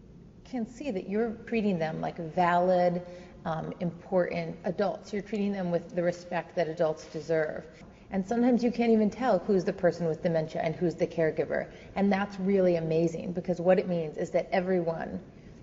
can 0.42 0.66
see 0.66 0.90
that 0.90 1.06
you're 1.06 1.32
treating 1.46 1.78
them 1.78 2.00
like 2.00 2.16
valid, 2.16 3.02
um, 3.44 3.74
important 3.80 4.56
adults. 4.64 5.12
You're 5.12 5.20
treating 5.20 5.52
them 5.52 5.70
with 5.70 5.94
the 5.94 6.02
respect 6.02 6.56
that 6.56 6.66
adults 6.66 7.04
deserve. 7.04 7.66
And 8.10 8.26
sometimes 8.26 8.64
you 8.64 8.72
can't 8.72 8.90
even 8.90 9.10
tell 9.10 9.38
who's 9.40 9.64
the 9.64 9.72
person 9.72 10.06
with 10.06 10.22
dementia 10.22 10.62
and 10.62 10.74
who's 10.74 10.94
the 10.94 11.06
caregiver. 11.06 11.70
And 11.94 12.10
that's 12.10 12.40
really 12.40 12.76
amazing 12.76 13.32
because 13.32 13.60
what 13.60 13.78
it 13.78 13.86
means 13.86 14.16
is 14.16 14.30
that 14.30 14.48
everyone 14.50 15.20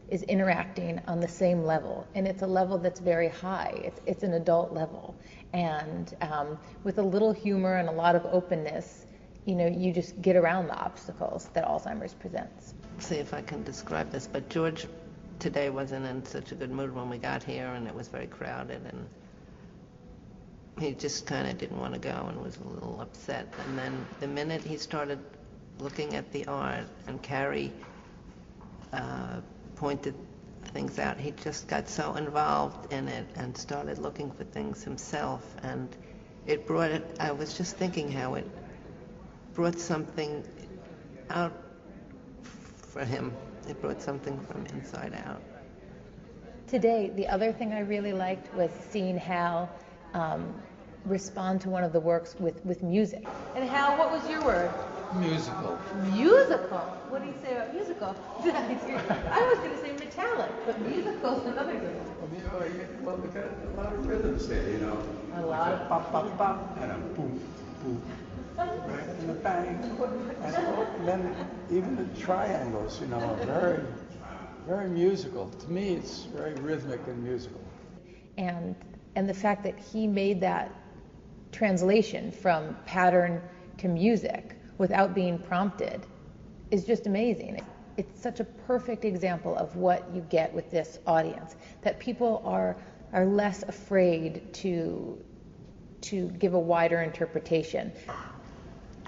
is 0.10 0.22
interacting 0.24 1.02
on 1.08 1.20
the 1.20 1.28
same 1.28 1.64
level. 1.64 2.06
And 2.14 2.28
it's 2.28 2.44
a 2.44 2.48
level 2.48 2.78
that's 2.78 3.00
very 3.00 3.30
high, 3.30 3.74
it's, 3.84 4.00
it's 4.06 4.22
an 4.22 4.34
adult 4.34 4.74
level. 4.74 5.16
And 5.54 6.16
um, 6.22 6.60
with 6.84 7.00
a 7.00 7.04
little 7.04 7.34
humor 7.34 7.78
and 7.78 7.90
a 7.90 7.94
lot 7.94 8.16
of 8.16 8.28
openness, 8.28 9.08
you 9.46 9.56
know, 9.56 9.66
you 9.66 9.92
just 9.92 10.22
get 10.22 10.36
around 10.36 10.68
the 10.68 10.76
obstacles 10.76 11.50
that 11.54 11.66
Alzheimer's 11.66 12.14
presents. 12.14 12.76
See 13.00 13.16
if 13.16 13.34
I 13.34 13.42
can 13.42 13.64
describe 13.64 14.12
this, 14.12 14.28
but 14.28 14.50
George 14.50 14.88
today 15.40 15.70
wasn't 15.70 16.06
in 16.06 16.26
such 16.26 16.52
a 16.52 16.56
good 16.56 16.72
mood 16.72 16.94
when 16.94 17.10
we 17.10 17.18
got 17.18 17.44
here, 17.44 17.68
and 17.68 17.88
it 17.88 17.96
was 17.96 18.08
very 18.08 18.28
crowded, 18.28 18.82
and 18.86 19.08
he 20.80 20.94
just 20.94 21.26
kind 21.26 21.48
of 21.48 21.58
didn't 21.58 21.80
want 21.80 21.94
to 21.94 22.00
go 22.00 22.26
and 22.30 22.42
was 22.42 22.58
a 22.58 22.68
little 22.68 23.00
upset. 23.02 23.52
And 23.66 23.78
then 23.78 24.06
the 24.20 24.28
minute 24.28 24.62
he 24.62 24.78
started 24.78 25.20
looking 25.80 26.16
at 26.16 26.32
the 26.32 26.46
art, 26.48 26.86
and 27.08 27.22
Carrie 27.22 27.72
uh, 28.94 29.42
pointed 29.76 30.16
things 30.74 31.00
out, 31.00 31.18
he 31.18 31.32
just 31.32 31.68
got 31.68 31.88
so 31.90 32.16
involved 32.16 32.92
in 32.94 33.08
it 33.08 33.26
and 33.36 33.58
started 33.58 33.98
looking 33.98 34.32
for 34.32 34.44
things 34.44 34.84
himself, 34.84 35.56
and 35.64 35.96
it 36.46 36.68
brought 36.68 36.92
it. 36.92 37.18
I 37.20 37.32
was 37.32 37.58
just 37.58 37.78
thinking 37.78 38.12
how 38.12 38.36
it 38.36 38.48
brought 39.54 39.80
something 39.80 40.44
out 41.30 41.69
for 42.90 43.06
him. 43.06 43.34
It 43.68 43.80
brought 43.82 44.02
something 44.02 44.40
from 44.42 44.66
inside 44.68 45.14
out. 45.26 45.42
Today, 46.68 47.12
the 47.16 47.28
other 47.28 47.52
thing 47.52 47.74
I 47.74 47.80
really 47.82 48.14
liked 48.14 48.54
was 48.54 48.72
seeing 48.72 49.18
Hal 49.18 49.70
um, 50.14 50.54
respond 51.06 51.62
to 51.62 51.70
one 51.70 51.84
of 51.84 51.94
the 51.94 52.00
works 52.00 52.36
with, 52.40 52.64
with 52.66 52.84
music. 52.84 53.26
And 53.56 53.68
Hal, 53.68 53.98
what 53.98 54.12
was 54.12 54.28
your 54.30 54.44
word? 54.44 54.72
Musical. 55.16 55.80
Musical. 56.14 56.78
What 57.10 57.24
do 57.24 57.28
you 57.28 57.36
say 57.42 57.56
about 57.56 57.74
musical? 57.74 58.16
I 58.44 59.42
was 59.50 59.58
going 59.60 59.72
to 59.72 59.82
say 59.82 59.92
metallic, 59.94 60.52
but 60.66 60.80
musical 60.82 61.40
is 61.40 61.46
another 61.48 61.74
good 61.74 61.96
one. 61.96 62.10
Well, 63.04 63.18
we 63.18 63.30
got 63.30 63.46
a 63.46 63.82
lot 63.82 63.94
of 63.94 64.06
rhythms 64.06 64.48
there, 64.48 64.70
you 64.70 64.78
know. 64.80 65.02
A 65.36 65.42
lot 65.42 65.72
of 65.72 65.88
pop, 65.88 66.12
pop, 66.12 66.38
pop, 66.38 66.78
and 66.80 66.92
a 66.92 66.96
boom, 67.16 67.40
boom, 67.84 68.02
right, 68.60 69.10
and 69.22 69.30
a 69.30 69.34
bang. 69.34 69.68
And 70.44 71.08
then 71.08 71.36
even 71.72 71.96
the 71.96 72.06
triangles, 72.20 73.00
you 73.02 73.08
know, 73.08 73.20
are 73.20 73.46
very, 73.46 73.84
very 74.68 74.90
musical. 74.90 75.50
To 75.50 75.72
me, 75.72 75.94
it's 75.96 76.26
very 76.26 76.54
rhythmic 76.56 77.02
and 77.08 77.24
musical. 77.24 77.62
And, 78.38 78.76
and 79.16 79.28
the 79.28 79.34
fact 79.34 79.64
that 79.64 79.78
he 79.80 80.08
made 80.08 80.42
that 80.42 80.72
translation 81.52 82.32
from 82.32 82.76
pattern 82.86 83.42
to 83.78 83.88
music 83.88 84.56
without 84.78 85.14
being 85.14 85.40
prompted 85.40 86.06
is 86.72 86.86
just 86.86 87.08
amazing. 87.08 87.62
It's 87.98 88.22
such 88.22 88.40
a 88.40 88.44
perfect 88.44 89.04
example 89.04 89.56
of 89.58 89.76
what 89.76 90.10
you 90.14 90.22
get 90.30 90.54
with 90.54 90.70
this 90.72 91.00
audience 91.06 91.56
that 91.82 92.00
people 92.00 92.42
are 92.46 92.78
are 93.12 93.26
less 93.26 93.64
afraid 93.64 94.54
to 94.54 95.18
to 96.02 96.30
give 96.40 96.54
a 96.54 96.60
wider 96.60 97.02
interpretation. 97.02 97.92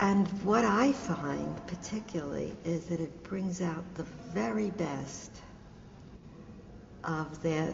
And 0.01 0.27
what 0.43 0.65
I 0.65 0.91
find 0.93 1.67
particularly 1.67 2.55
is 2.65 2.85
that 2.85 2.99
it 2.99 3.21
brings 3.21 3.61
out 3.61 3.83
the 3.93 4.03
very 4.33 4.71
best 4.71 5.31
of 7.03 7.41
their 7.43 7.71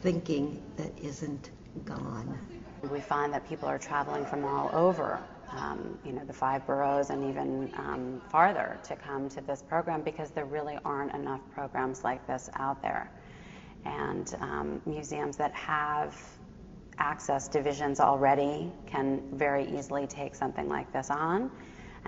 thinking 0.00 0.62
that 0.76 0.96
isn't 1.02 1.50
gone. 1.84 2.38
We 2.88 3.00
find 3.00 3.32
that 3.32 3.48
people 3.48 3.68
are 3.68 3.78
traveling 3.78 4.24
from 4.24 4.44
all 4.44 4.70
over, 4.72 5.20
um, 5.50 5.98
you 6.04 6.12
know, 6.12 6.24
the 6.24 6.32
five 6.32 6.64
boroughs 6.68 7.10
and 7.10 7.28
even 7.28 7.72
um, 7.76 8.22
farther 8.28 8.78
to 8.84 8.94
come 8.94 9.28
to 9.30 9.40
this 9.40 9.60
program 9.60 10.02
because 10.02 10.30
there 10.30 10.44
really 10.44 10.78
aren't 10.84 11.14
enough 11.14 11.40
programs 11.52 12.04
like 12.04 12.24
this 12.28 12.48
out 12.54 12.80
there. 12.80 13.10
And 13.84 14.32
um, 14.40 14.80
museums 14.86 15.36
that 15.38 15.52
have 15.54 16.16
access 16.98 17.48
divisions 17.48 18.00
already 18.00 18.72
can 18.86 19.22
very 19.32 19.66
easily 19.76 20.06
take 20.06 20.34
something 20.34 20.68
like 20.68 20.92
this 20.92 21.10
on. 21.10 21.50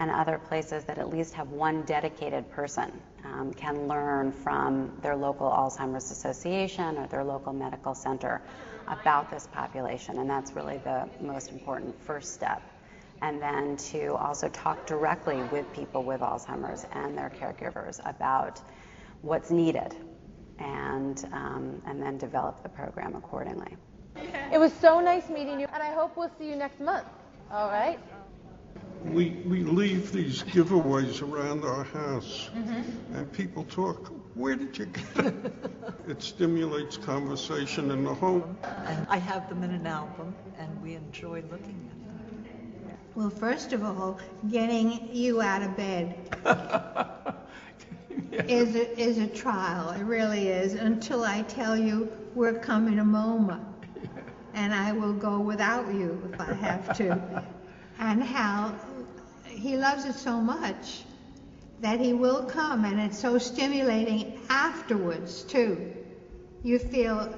And 0.00 0.10
other 0.10 0.38
places 0.38 0.84
that 0.84 0.98
at 0.98 1.10
least 1.10 1.34
have 1.34 1.50
one 1.50 1.82
dedicated 1.82 2.48
person 2.50 2.92
um, 3.24 3.52
can 3.52 3.88
learn 3.88 4.30
from 4.30 4.96
their 5.02 5.16
local 5.16 5.50
Alzheimer's 5.50 6.12
Association 6.12 6.96
or 6.98 7.08
their 7.08 7.24
local 7.24 7.52
medical 7.52 7.94
center 7.94 8.40
about 8.86 9.28
this 9.28 9.48
population. 9.48 10.18
And 10.18 10.30
that's 10.30 10.52
really 10.52 10.78
the 10.78 11.08
most 11.20 11.50
important 11.50 12.00
first 12.00 12.32
step. 12.32 12.62
And 13.22 13.42
then 13.42 13.76
to 13.76 14.14
also 14.14 14.48
talk 14.48 14.86
directly 14.86 15.42
with 15.50 15.70
people 15.72 16.04
with 16.04 16.20
Alzheimer's 16.20 16.86
and 16.92 17.18
their 17.18 17.30
caregivers 17.30 17.98
about 18.08 18.60
what's 19.22 19.50
needed 19.50 19.96
and, 20.60 21.24
um, 21.32 21.82
and 21.86 22.00
then 22.00 22.18
develop 22.18 22.62
the 22.62 22.68
program 22.68 23.16
accordingly. 23.16 23.76
It 24.52 24.58
was 24.58 24.72
so 24.72 25.00
nice 25.00 25.28
meeting 25.28 25.60
you, 25.60 25.66
and 25.72 25.82
I 25.82 25.92
hope 25.92 26.16
we'll 26.16 26.30
see 26.38 26.48
you 26.48 26.56
next 26.56 26.80
month. 26.80 27.06
All 27.52 27.68
right? 27.70 27.98
We, 29.04 29.30
we 29.46 29.62
leave 29.62 30.12
these 30.12 30.42
giveaways 30.42 31.22
around 31.22 31.64
our 31.64 31.84
house, 31.84 32.50
Mm-hmm. 32.56 33.16
and 33.16 33.32
people 33.32 33.64
talk, 33.64 34.12
where 34.34 34.56
did 34.56 34.76
you 34.78 34.86
get 34.86 35.26
it? 35.26 35.52
It 36.08 36.22
stimulates 36.22 36.96
conversation 36.96 37.90
in 37.90 38.04
the 38.04 38.14
home. 38.14 38.56
And 38.86 39.06
I 39.10 39.18
have 39.18 39.48
them 39.48 39.62
in 39.62 39.70
an 39.70 39.86
album, 39.86 40.34
and 40.58 40.82
we 40.82 40.94
enjoy 40.94 41.42
looking 41.50 41.78
at 41.90 41.96
them. 42.06 42.20
Well, 43.14 43.30
first 43.30 43.72
of 43.72 43.84
all, 43.84 44.18
getting 44.50 45.08
you 45.14 45.42
out 45.42 45.62
of 45.62 45.76
bed 45.76 46.14
is 48.48 48.74
a, 48.74 48.98
is 48.98 49.18
a 49.18 49.26
trial. 49.26 49.90
It 49.90 50.02
really 50.04 50.48
is. 50.48 50.74
Until 50.74 51.24
I 51.24 51.42
tell 51.42 51.76
you 51.76 52.10
we're 52.34 52.58
coming 52.58 52.98
a 53.00 53.04
MoMA, 53.04 53.60
and 54.58 54.74
I 54.74 54.90
will 54.92 55.12
go 55.12 55.38
without 55.38 55.86
you 55.94 56.20
if 56.32 56.40
I 56.40 56.52
have 56.52 56.96
to. 56.96 57.44
And 58.00 58.20
Hal, 58.20 58.74
he 59.46 59.76
loves 59.76 60.04
it 60.04 60.14
so 60.14 60.40
much 60.40 61.04
that 61.80 62.00
he 62.00 62.12
will 62.12 62.42
come, 62.44 62.84
and 62.84 62.98
it's 62.98 63.16
so 63.18 63.38
stimulating 63.38 64.36
afterwards 64.50 65.42
too. 65.44 65.78
you 66.64 66.78
feel 66.80 67.32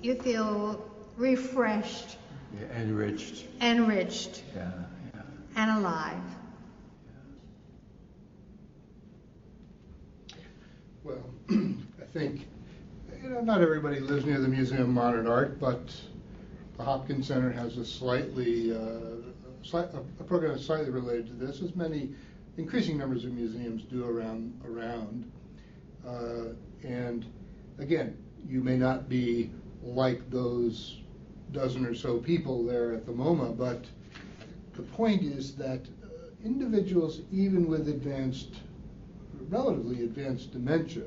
you 0.00 0.14
feel 0.14 0.80
refreshed, 1.16 2.16
Yeah, 2.60 2.80
enriched. 2.80 3.46
enriched, 3.60 4.42
Yeah, 4.54 4.70
yeah. 5.14 5.22
and 5.56 5.70
alive. 5.78 6.22
Well, 11.02 11.24
I 11.50 12.04
think, 12.12 12.46
you 13.22 13.30
know, 13.30 13.40
not 13.40 13.60
everybody 13.60 13.98
lives 13.98 14.24
near 14.24 14.38
the 14.40 14.48
Museum 14.48 14.82
of 14.82 14.88
Modern 14.88 15.26
Art, 15.26 15.58
but 15.58 15.80
the 16.76 16.82
Hopkins 16.82 17.28
Center 17.28 17.50
has 17.52 17.76
a 17.78 17.84
slightly, 17.84 18.74
uh, 18.74 19.74
a 19.74 20.24
program 20.24 20.52
that's 20.52 20.66
slightly 20.66 20.90
related 20.90 21.26
to 21.26 21.46
this, 21.46 21.62
as 21.62 21.74
many 21.74 22.10
increasing 22.56 22.98
numbers 22.98 23.24
of 23.24 23.32
museums 23.32 23.82
do 23.84 24.04
around 24.06 24.60
around. 24.66 25.30
Uh, 26.06 26.54
and 26.82 27.26
again, 27.78 28.16
you 28.46 28.60
may 28.60 28.76
not 28.76 29.08
be 29.08 29.50
like 29.82 30.28
those 30.30 31.00
dozen 31.52 31.86
or 31.86 31.94
so 31.94 32.18
people 32.18 32.64
there 32.64 32.92
at 32.92 33.06
the 33.06 33.12
MoMA, 33.12 33.56
but 33.56 33.84
the 34.74 34.82
point 34.82 35.22
is 35.22 35.54
that 35.54 35.80
uh, 36.02 36.08
individuals, 36.44 37.20
even 37.32 37.68
with 37.68 37.88
advanced, 37.88 38.56
relatively 39.48 40.04
advanced 40.04 40.52
dementia, 40.52 41.04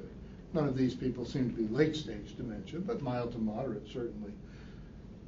none 0.54 0.68
of 0.68 0.78
these 0.78 0.96
people 0.96 1.26
seem 1.26 1.50
to 1.50 1.56
be 1.56 1.68
late 1.68 1.96
stage 1.96 2.36
dementia, 2.38 2.80
but 2.80 3.02
mild 3.02 3.32
to 3.34 3.38
moderate 3.38 3.88
certainly, 3.88 4.32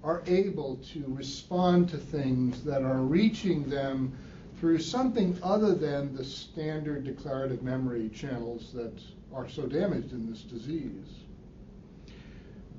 are 0.03 0.23
able 0.27 0.77
to 0.77 1.03
respond 1.07 1.89
to 1.89 1.97
things 1.97 2.63
that 2.63 2.83
are 2.83 3.01
reaching 3.01 3.69
them 3.69 4.17
through 4.59 4.79
something 4.79 5.37
other 5.41 5.73
than 5.73 6.15
the 6.15 6.23
standard 6.23 7.03
declarative 7.03 7.63
memory 7.63 8.09
channels 8.09 8.71
that 8.73 8.93
are 9.33 9.47
so 9.47 9.65
damaged 9.65 10.11
in 10.11 10.29
this 10.29 10.41
disease. 10.41 11.23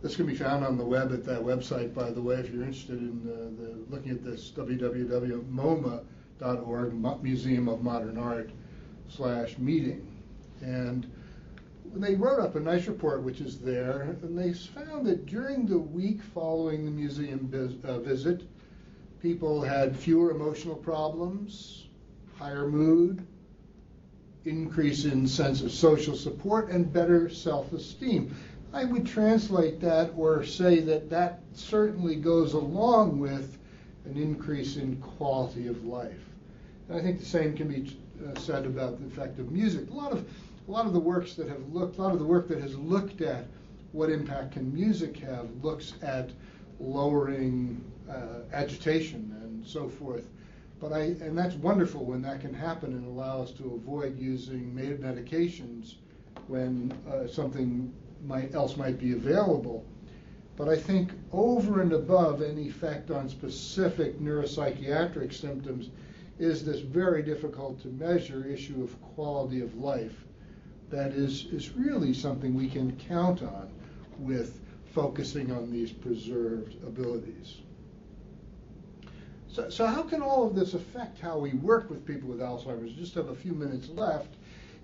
This 0.03 0.17
can 0.17 0.27
be 0.27 0.35
found 0.35 0.65
on 0.65 0.79
the 0.79 0.85
web 0.85 1.13
at 1.13 1.25
that 1.25 1.43
website, 1.43 1.95
by 1.95 2.11
the 2.11 2.23
way, 2.23 2.37
if 2.37 2.51
you're 2.51 2.65
interested 2.65 2.99
in 2.99 3.23
the, 3.23 3.51
the 3.63 3.77
looking 3.91 4.13
at 4.13 4.25
this 4.25 4.51
www.moma.org, 4.51 6.03
Museum 7.23 7.69
of 7.69 7.83
Modern 7.83 8.17
Art 8.17 8.51
slash 9.09 9.59
meeting. 9.59 10.07
And 10.63 11.11
they 11.95 12.15
wrote 12.15 12.41
up 12.41 12.55
a 12.55 12.61
nice 12.61 12.87
report, 12.87 13.23
which 13.23 13.41
is 13.41 13.59
there, 13.59 14.17
and 14.23 14.39
they 14.39 14.53
found 14.53 15.07
that 15.07 15.27
during 15.27 15.67
the 15.67 15.79
week 15.79 16.23
following 16.23 16.85
the 16.85 16.91
museum 16.91 17.51
uh, 17.85 17.99
visit, 17.99 18.43
people 19.21 19.61
had 19.61 19.97
fewer 19.97 20.31
emotional 20.31 20.77
problems, 20.77 21.89
higher 22.39 22.69
mood, 22.69 23.27
increase 24.45 25.05
in 25.05 25.27
sense 25.27 25.63
of 25.63 25.71
social 25.71 26.17
support, 26.17 26.71
and 26.71 26.93
better 26.93 27.29
self-esteem. 27.29 28.35
I 28.73 28.85
would 28.85 29.07
translate 29.07 29.81
that 29.81 30.13
or 30.17 30.45
say 30.45 30.81
that 30.81 31.11
that 31.11 31.41
certainly 31.53 32.17
goes 32.17 32.55
along 32.55 33.19
with 33.19 33.59
an 34.05 34.17
increase 34.17 34.77
in 34.77 34.97
quality 34.97 35.67
of 35.67 35.85
life. 35.85 36.25
And 36.89 36.99
I 36.99 37.03
think 37.03 37.19
the 37.19 37.27
same 37.27 37.57
can 37.57 37.69
be 37.69 37.99
uh, 38.25 38.39
said 38.39 38.65
about 38.65 39.01
the 39.01 39.07
effect 39.07 39.39
of 39.39 39.51
music. 39.51 39.91
A 39.91 39.95
lot 39.95 40.13
of 40.13 40.27
a 40.71 40.73
lot 40.73 40.87
of 40.87 40.93
the 40.93 41.01
works 41.01 41.35
that 41.35 41.49
have 41.49 41.67
looked, 41.73 41.99
a 41.99 42.03
lot 42.03 42.13
of 42.13 42.21
the 42.21 42.25
work 42.25 42.47
that 42.47 42.61
has 42.61 42.79
looked 42.79 43.23
at 43.23 43.45
what 43.91 44.09
impact 44.09 44.53
can 44.53 44.73
music 44.73 45.17
have 45.17 45.49
looks 45.65 45.95
at 46.01 46.31
lowering 46.79 47.85
uh, 48.09 48.43
agitation 48.53 49.37
and 49.43 49.67
so 49.67 49.89
forth. 49.89 50.29
But 50.79 50.93
I, 50.93 51.01
and 51.01 51.37
that's 51.37 51.57
wonderful 51.57 52.05
when 52.05 52.23
that 52.23 52.41
can 52.41 52.55
happen 52.55 52.93
and 52.93 53.05
allow 53.05 53.43
us 53.43 53.51
to 53.55 53.75
avoid 53.75 54.17
using 54.17 54.73
medications 54.73 55.97
when 56.47 56.97
uh, 57.13 57.27
something 57.27 57.93
might, 58.25 58.55
else 58.55 58.77
might 58.77 58.97
be 58.97 59.15
available. 59.15 59.85
But 60.57 60.69
I 60.69 60.77
think 60.77 61.11
over 61.33 61.81
and 61.81 61.93
above 61.93 62.43
any 62.43 62.69
effect 62.69 63.11
on 63.11 63.29
specific 63.29 64.21
neuropsychiatric 64.21 65.35
symptoms 65.35 65.91
is 66.39 66.65
this 66.65 66.79
very 66.79 67.25
difficult 67.25 67.83
to 67.83 67.89
measure 67.89 68.47
issue 68.47 68.85
of 68.85 69.03
quality 69.03 69.63
of 69.63 69.75
life 69.75 70.27
that 70.91 71.13
is, 71.13 71.47
is 71.47 71.71
really 71.71 72.13
something 72.13 72.55
we 72.55 72.69
can 72.69 72.97
count 72.97 73.43
on 73.43 73.71
with 74.19 74.61
focusing 74.93 75.53
on 75.53 75.71
these 75.71 75.93
preserved 75.93 76.75
abilities. 76.85 77.59
So, 79.49 79.71
so 79.71 79.87
how 79.87 80.03
can 80.03 80.21
all 80.21 80.47
of 80.47 80.55
this 80.55 80.75
affect 80.75 81.19
how 81.19 81.39
we 81.39 81.55
work 81.55 81.91
with 81.91 82.05
people 82.05 82.29
with 82.29 82.41
Alzheimer's? 82.41 82.95
We 82.95 82.97
Just 82.97 83.15
have 83.15 83.29
a 83.29 83.35
few 83.35 83.53
minutes 83.53 83.89
left. 83.89 84.35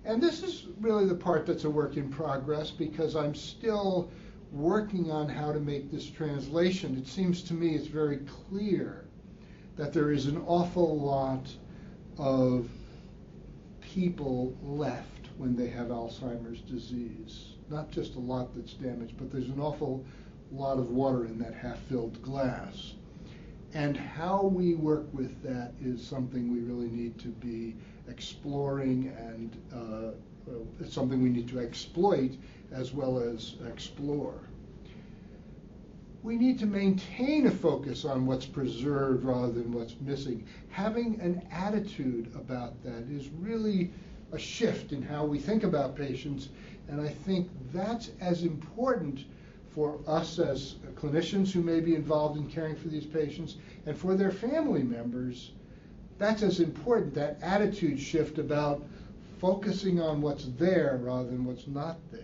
And 0.05 0.21
this 0.21 0.43
is 0.43 0.67
really 0.79 1.05
the 1.05 1.15
part 1.15 1.45
that's 1.45 1.65
a 1.65 1.69
work 1.69 1.97
in 1.97 2.09
progress 2.09 2.71
because 2.71 3.15
I'm 3.15 3.35
still 3.35 4.09
working 4.51 5.11
on 5.11 5.27
how 5.27 5.51
to 5.51 5.59
make 5.59 5.91
this 5.91 6.09
translation. 6.09 6.97
It 6.97 7.07
seems 7.07 7.43
to 7.43 7.53
me 7.53 7.75
it's 7.75 7.87
very 7.87 8.19
clear 8.49 9.05
that 9.75 9.93
there 9.93 10.11
is 10.11 10.25
an 10.25 10.41
awful 10.47 10.99
lot 10.99 11.47
of 12.17 12.69
people 13.81 14.55
left 14.63 15.16
when 15.37 15.55
they 15.55 15.67
have 15.67 15.87
Alzheimer's 15.87 16.61
disease. 16.61 17.53
Not 17.69 17.91
just 17.91 18.15
a 18.15 18.19
lot 18.19 18.55
that's 18.55 18.73
damaged, 18.73 19.15
but 19.17 19.31
there's 19.31 19.49
an 19.49 19.59
awful 19.59 20.03
lot 20.51 20.79
of 20.79 20.91
water 20.91 21.25
in 21.25 21.37
that 21.39 21.53
half 21.53 21.79
filled 21.83 22.21
glass. 22.21 22.93
And 23.73 23.97
how 23.97 24.45
we 24.45 24.75
work 24.75 25.05
with 25.13 25.41
that 25.43 25.73
is 25.83 26.05
something 26.05 26.51
we 26.51 26.59
really 26.59 26.89
need 26.89 27.19
to 27.19 27.27
be 27.27 27.75
exploring 28.07 29.13
and 29.17 29.57
uh, 29.73 30.11
it's 30.79 30.93
something 30.93 31.21
we 31.21 31.29
need 31.29 31.49
to 31.49 31.59
exploit 31.59 32.31
as 32.71 32.93
well 32.93 33.19
as 33.19 33.55
explore. 33.67 34.39
We 36.23 36.35
need 36.35 36.59
to 36.59 36.65
maintain 36.65 37.47
a 37.47 37.51
focus 37.51 38.03
on 38.05 38.25
what's 38.25 38.45
preserved 38.45 39.23
rather 39.23 39.51
than 39.51 39.71
what's 39.71 39.95
missing. 40.01 40.45
Having 40.69 41.19
an 41.21 41.45
attitude 41.51 42.31
about 42.35 42.81
that 42.83 43.03
is 43.09 43.29
really 43.39 43.91
a 44.31 44.39
shift 44.39 44.91
in 44.91 45.01
how 45.01 45.25
we 45.25 45.39
think 45.39 45.63
about 45.63 45.95
patients, 45.95 46.49
and 46.87 47.01
I 47.01 47.09
think 47.09 47.49
that's 47.73 48.11
as 48.19 48.43
important 48.43 49.25
for 49.69 49.99
us 50.07 50.39
as 50.39 50.75
clinicians 50.95 51.51
who 51.51 51.61
may 51.61 51.79
be 51.79 51.95
involved 51.95 52.37
in 52.37 52.47
caring 52.47 52.75
for 52.75 52.87
these 52.87 53.05
patients 53.05 53.57
and 53.85 53.97
for 53.97 54.15
their 54.15 54.31
family 54.31 54.83
members. 54.83 55.51
That's 56.17 56.41
as 56.41 56.59
important, 56.59 57.13
that 57.13 57.37
attitude 57.41 57.99
shift 57.99 58.39
about 58.39 58.83
focusing 59.39 60.01
on 60.01 60.21
what's 60.21 60.45
there 60.57 60.99
rather 61.03 61.29
than 61.29 61.45
what's 61.45 61.67
not 61.67 61.99
there, 62.11 62.21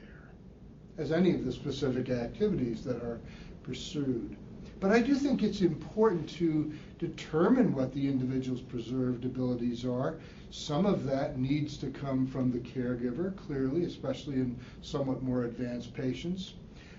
as 0.97 1.11
any 1.11 1.35
of 1.35 1.45
the 1.45 1.51
specific 1.51 2.09
activities 2.09 2.83
that 2.83 2.97
are 2.97 3.19
pursued. 3.61 4.35
But 4.84 4.91
I 4.91 4.99
do 4.99 5.15
think 5.15 5.43
it's 5.43 5.61
important 5.61 6.27
to 6.31 6.69
determine 6.99 7.73
what 7.73 7.93
the 7.93 8.05
individual's 8.05 8.59
preserved 8.59 9.23
abilities 9.23 9.86
are. 9.86 10.17
Some 10.51 10.86
of 10.86 11.05
that 11.05 11.39
needs 11.39 11.77
to 11.77 11.88
come 11.88 12.27
from 12.27 12.51
the 12.51 12.59
caregiver, 12.59 13.34
clearly, 13.38 13.86
especially 13.86 14.36
in 14.36 14.59
somewhat 14.81 15.23
more 15.23 15.45
advanced 15.45 15.93
patients. 15.93 16.55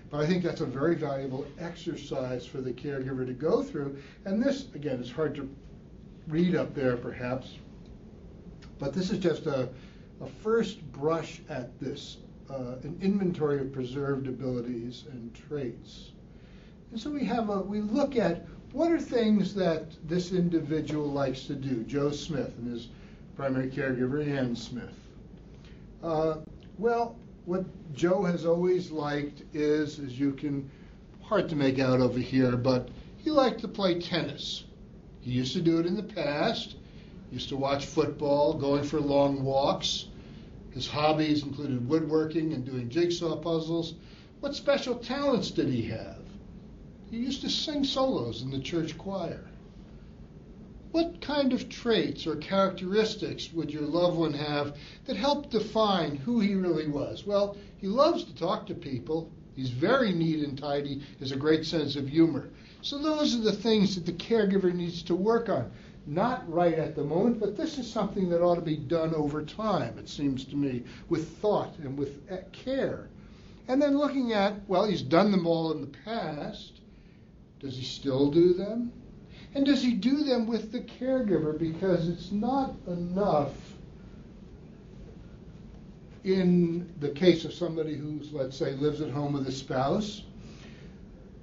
But 0.09 0.21
I 0.21 0.25
think 0.25 0.43
that's 0.43 0.61
a 0.61 0.65
very 0.65 0.95
valuable 0.95 1.45
exercise 1.59 2.43
for 2.43 2.59
the 2.59 2.73
caregiver 2.73 3.23
to 3.23 3.33
go 3.33 3.61
through. 3.61 3.99
And 4.25 4.41
this, 4.41 4.65
again, 4.73 4.99
is 4.99 5.11
hard 5.11 5.35
to 5.35 5.47
read 6.27 6.55
up 6.55 6.73
there 6.73 6.97
perhaps, 6.97 7.59
but 8.79 8.93
this 8.93 9.11
is 9.11 9.19
just 9.19 9.45
a, 9.45 9.69
a 10.21 10.25
first 10.41 10.81
brush 10.91 11.39
at 11.49 11.79
this, 11.79 12.17
uh, 12.49 12.77
an 12.81 12.97
inventory 12.99 13.59
of 13.61 13.71
preserved 13.71 14.25
abilities 14.25 15.03
and 15.11 15.35
traits. 15.35 16.13
And 16.95 17.01
so 17.01 17.09
we 17.09 17.25
have 17.25 17.49
a, 17.49 17.59
we 17.59 17.81
look 17.81 18.15
at 18.15 18.45
what 18.71 18.89
are 18.89 19.01
things 19.01 19.53
that 19.55 19.83
this 20.07 20.31
individual 20.31 21.11
likes 21.11 21.43
to 21.47 21.53
do, 21.53 21.83
Joe 21.83 22.09
Smith 22.09 22.53
and 22.57 22.71
his 22.71 22.87
primary 23.35 23.69
caregiver, 23.69 24.25
Ann 24.25 24.55
Smith. 24.55 24.97
Uh, 26.01 26.35
well, 26.77 27.17
what 27.43 27.65
Joe 27.93 28.23
has 28.23 28.45
always 28.45 28.91
liked 28.91 29.43
is, 29.53 29.99
as 29.99 30.17
you 30.17 30.31
can, 30.31 30.71
hard 31.21 31.49
to 31.49 31.57
make 31.57 31.79
out 31.79 31.99
over 31.99 32.17
here, 32.17 32.55
but 32.55 32.87
he 33.17 33.29
liked 33.29 33.59
to 33.59 33.67
play 33.67 33.99
tennis. 33.99 34.63
He 35.19 35.31
used 35.31 35.51
to 35.51 35.61
do 35.61 35.79
it 35.79 35.85
in 35.85 35.97
the 35.97 36.01
past. 36.01 36.77
Used 37.29 37.49
to 37.49 37.57
watch 37.57 37.87
football, 37.87 38.53
going 38.53 38.85
for 38.85 39.01
long 39.01 39.43
walks. 39.43 40.05
His 40.71 40.87
hobbies 40.87 41.43
included 41.43 41.89
woodworking 41.89 42.53
and 42.53 42.63
doing 42.63 42.87
jigsaw 42.87 43.35
puzzles. 43.35 43.95
What 44.39 44.55
special 44.55 44.95
talents 44.95 45.51
did 45.51 45.67
he 45.67 45.81
have? 45.89 46.14
He 47.15 47.21
used 47.21 47.39
to 47.43 47.49
sing 47.49 47.85
solos 47.85 48.41
in 48.41 48.51
the 48.51 48.59
church 48.59 48.97
choir. 48.97 49.47
What 50.91 51.21
kind 51.21 51.53
of 51.53 51.69
traits 51.69 52.27
or 52.27 52.35
characteristics 52.35 53.53
would 53.53 53.71
your 53.71 53.83
loved 53.83 54.17
one 54.17 54.33
have 54.33 54.75
that 55.05 55.15
help 55.15 55.49
define 55.49 56.17
who 56.17 56.41
he 56.41 56.55
really 56.55 56.89
was? 56.89 57.25
Well, 57.25 57.55
he 57.77 57.87
loves 57.87 58.25
to 58.25 58.35
talk 58.35 58.67
to 58.67 58.75
people. 58.75 59.31
He's 59.55 59.69
very 59.69 60.11
neat 60.11 60.43
and 60.43 60.59
tidy, 60.59 61.03
has 61.21 61.31
a 61.31 61.37
great 61.37 61.65
sense 61.65 61.95
of 61.95 62.09
humor. 62.09 62.49
So 62.81 62.97
those 62.97 63.33
are 63.33 63.41
the 63.41 63.53
things 63.53 63.95
that 63.95 64.05
the 64.05 64.11
caregiver 64.11 64.73
needs 64.73 65.01
to 65.03 65.15
work 65.15 65.47
on. 65.47 65.71
Not 66.05 66.51
right 66.51 66.77
at 66.77 66.97
the 66.97 67.05
moment, 67.05 67.39
but 67.39 67.55
this 67.55 67.77
is 67.77 67.89
something 67.89 68.27
that 68.27 68.43
ought 68.43 68.55
to 68.55 68.61
be 68.61 68.75
done 68.75 69.15
over 69.15 69.41
time, 69.41 69.97
it 69.97 70.09
seems 70.09 70.43
to 70.43 70.57
me, 70.57 70.83
with 71.07 71.37
thought 71.37 71.77
and 71.77 71.97
with 71.97 72.27
care. 72.51 73.07
And 73.69 73.81
then 73.81 73.97
looking 73.97 74.33
at, 74.33 74.67
well, 74.67 74.83
he's 74.83 75.01
done 75.01 75.31
them 75.31 75.47
all 75.47 75.71
in 75.71 75.79
the 75.79 75.97
past. 76.03 76.74
Does 77.65 77.77
he 77.77 77.83
still 77.83 78.29
do 78.29 78.53
them? 78.53 78.91
And 79.55 79.65
does 79.65 79.81
he 79.81 79.95
do 79.95 80.23
them 80.23 80.45
with 80.45 80.71
the 80.71 80.81
caregiver? 80.81 81.57
Because 81.57 82.07
it's 82.07 82.31
not 82.31 82.75
enough 82.85 83.55
in 86.23 86.93
the 86.99 87.09
case 87.09 87.43
of 87.43 87.51
somebody 87.51 87.95
who's, 87.95 88.31
let's 88.31 88.55
say, 88.55 88.73
lives 88.73 89.01
at 89.01 89.09
home 89.09 89.33
with 89.33 89.47
a 89.47 89.51
spouse. 89.51 90.25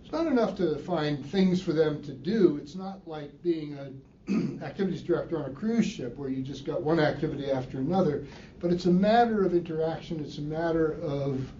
It's 0.05 0.13
not 0.13 0.29
enough 0.29 0.57
to 0.59 0.77
find 0.77 1.27
things 1.27 1.61
for 1.61 1.73
them 1.73 2.01
to 2.05 2.13
do. 2.13 2.57
It's 2.63 2.77
not 2.77 3.01
like 3.05 3.43
being 3.43 3.77
a 3.77 4.63
activities 4.65 5.03
director 5.03 5.43
on 5.43 5.51
a 5.51 5.53
cruise 5.53 5.87
ship 5.87 6.17
where 6.17 6.29
you 6.29 6.41
just 6.41 6.65
got 6.65 6.83
one 6.83 7.01
activity 7.01 7.51
after 7.51 7.79
another, 7.79 8.25
but 8.61 8.71
it's 8.71 8.87
a 8.87 8.93
matter 8.93 9.45
of 9.45 9.55
interaction, 9.55 10.21
it's 10.21 10.39
a 10.39 10.43
matter 10.43 10.93
of 11.03 11.53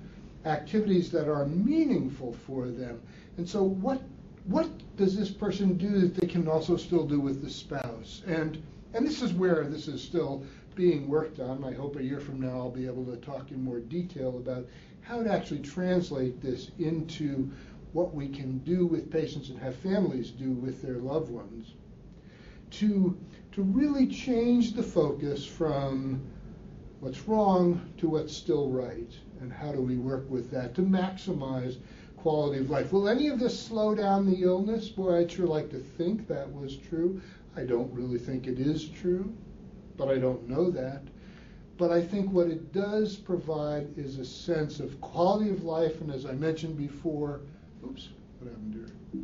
activities 0.45 1.11
that 1.11 1.29
are 1.29 1.47
meaningful 1.47 2.33
for 2.47 2.69
them. 2.69 3.01
And 3.37 3.49
so 3.49 3.65
what 3.65 4.01
what 4.45 4.69
does 4.97 5.17
this 5.17 5.31
person 5.31 5.77
do 5.77 6.01
that 6.01 6.15
they 6.15 6.27
can 6.27 6.49
also 6.49 6.77
still 6.77 7.07
do 7.07 7.21
with 7.21 7.43
the 7.43 7.51
spouse? 7.51 8.23
And 8.27 8.63
and 8.95 9.07
this 9.07 9.23
is 9.23 9.33
where 9.33 9.65
this 9.65 9.89
is 9.89 10.03
still 10.03 10.45
being 10.75 11.09
worked 11.09 11.41
on. 11.41 11.65
I 11.65 11.73
hope 11.73 11.97
a 11.97 12.03
year 12.03 12.21
from 12.21 12.41
now 12.41 12.51
I'll 12.51 12.71
be 12.71 12.87
able 12.87 13.05
to 13.07 13.17
talk 13.17 13.51
in 13.51 13.63
more 13.63 13.81
detail 13.81 14.37
about 14.37 14.67
how 15.01 15.23
to 15.23 15.33
actually 15.33 15.61
translate 15.61 16.41
this 16.41 16.71
into 16.79 17.51
what 17.93 18.15
we 18.15 18.29
can 18.29 18.59
do 18.59 18.87
with 18.87 19.11
patients 19.11 19.51
and 19.51 19.59
have 19.59 19.77
families 19.77 20.31
do 20.31 20.51
with 20.51 20.81
their 20.83 20.97
loved 20.97 21.31
ones 21.31 21.75
to, 22.71 23.17
to 23.53 23.63
really 23.63 24.07
change 24.07 24.73
the 24.73 24.83
focus 24.83 25.45
from 25.45 26.23
what's 27.01 27.29
wrong 27.29 27.81
to 27.99 28.09
what's 28.09 28.35
still 28.35 28.71
right. 28.71 29.13
And 29.41 29.53
how 29.53 29.73
do 29.73 29.81
we 29.81 29.97
work 29.97 30.31
with 30.31 30.51
that 30.53 30.75
to 30.77 30.83
maximize 30.83 31.77
quality 32.23 32.61
of 32.61 32.71
life? 32.71 32.93
Will 32.93 33.09
any 33.09 33.29
of 33.29 33.41
this 33.41 33.61
slow 33.61 33.95
down 33.95 34.31
the 34.31 34.43
illness? 34.43 34.89
Boy, 34.89 35.19
I'd 35.19 35.31
sure 35.31 35.47
like 35.47 35.71
to 35.71 35.79
think 35.79 36.29
that 36.29 36.51
was 36.53 36.77
true. 36.77 37.21
I 37.57 37.65
don't 37.65 37.93
really 37.93 38.19
think 38.19 38.47
it 38.47 38.61
is 38.61 38.89
true, 38.89 39.33
but 39.97 40.09
I 40.09 40.19
don't 40.19 40.49
know 40.49 40.71
that. 40.71 41.03
But 41.79 41.91
I 41.91 42.01
think 42.01 42.31
what 42.31 42.47
it 42.47 42.73
does 42.73 43.17
provide 43.17 43.89
is 43.99 44.19
a 44.19 44.25
sense 44.25 44.79
of 44.79 45.01
quality 45.01 45.51
of 45.51 45.65
life, 45.65 46.01
and 46.01 46.13
as 46.13 46.25
I 46.25 46.33
mentioned 46.33 46.79
before, 46.79 47.41
oops, 47.85 48.11
what 48.39 48.51
happened 48.51 48.75
here? 48.75 49.23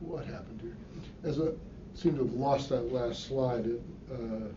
What 0.00 0.26
happened 0.26 0.60
here? 0.60 0.76
As 1.24 1.38
a 1.38 1.54
seem 1.94 2.14
to 2.18 2.24
have 2.24 2.34
lost 2.34 2.68
that 2.68 2.92
last 2.92 3.26
slide. 3.26 3.70
Uh, 4.12 4.48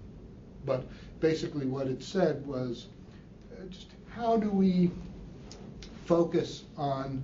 but 0.66 0.86
basically, 1.22 1.66
what 1.66 1.88
it 1.88 2.04
said 2.04 2.46
was 2.46 2.88
uh, 3.54 3.66
just 3.68 3.88
how 4.10 4.36
do 4.36 4.50
we 4.50 4.92
focus 6.10 6.64
on 6.76 7.24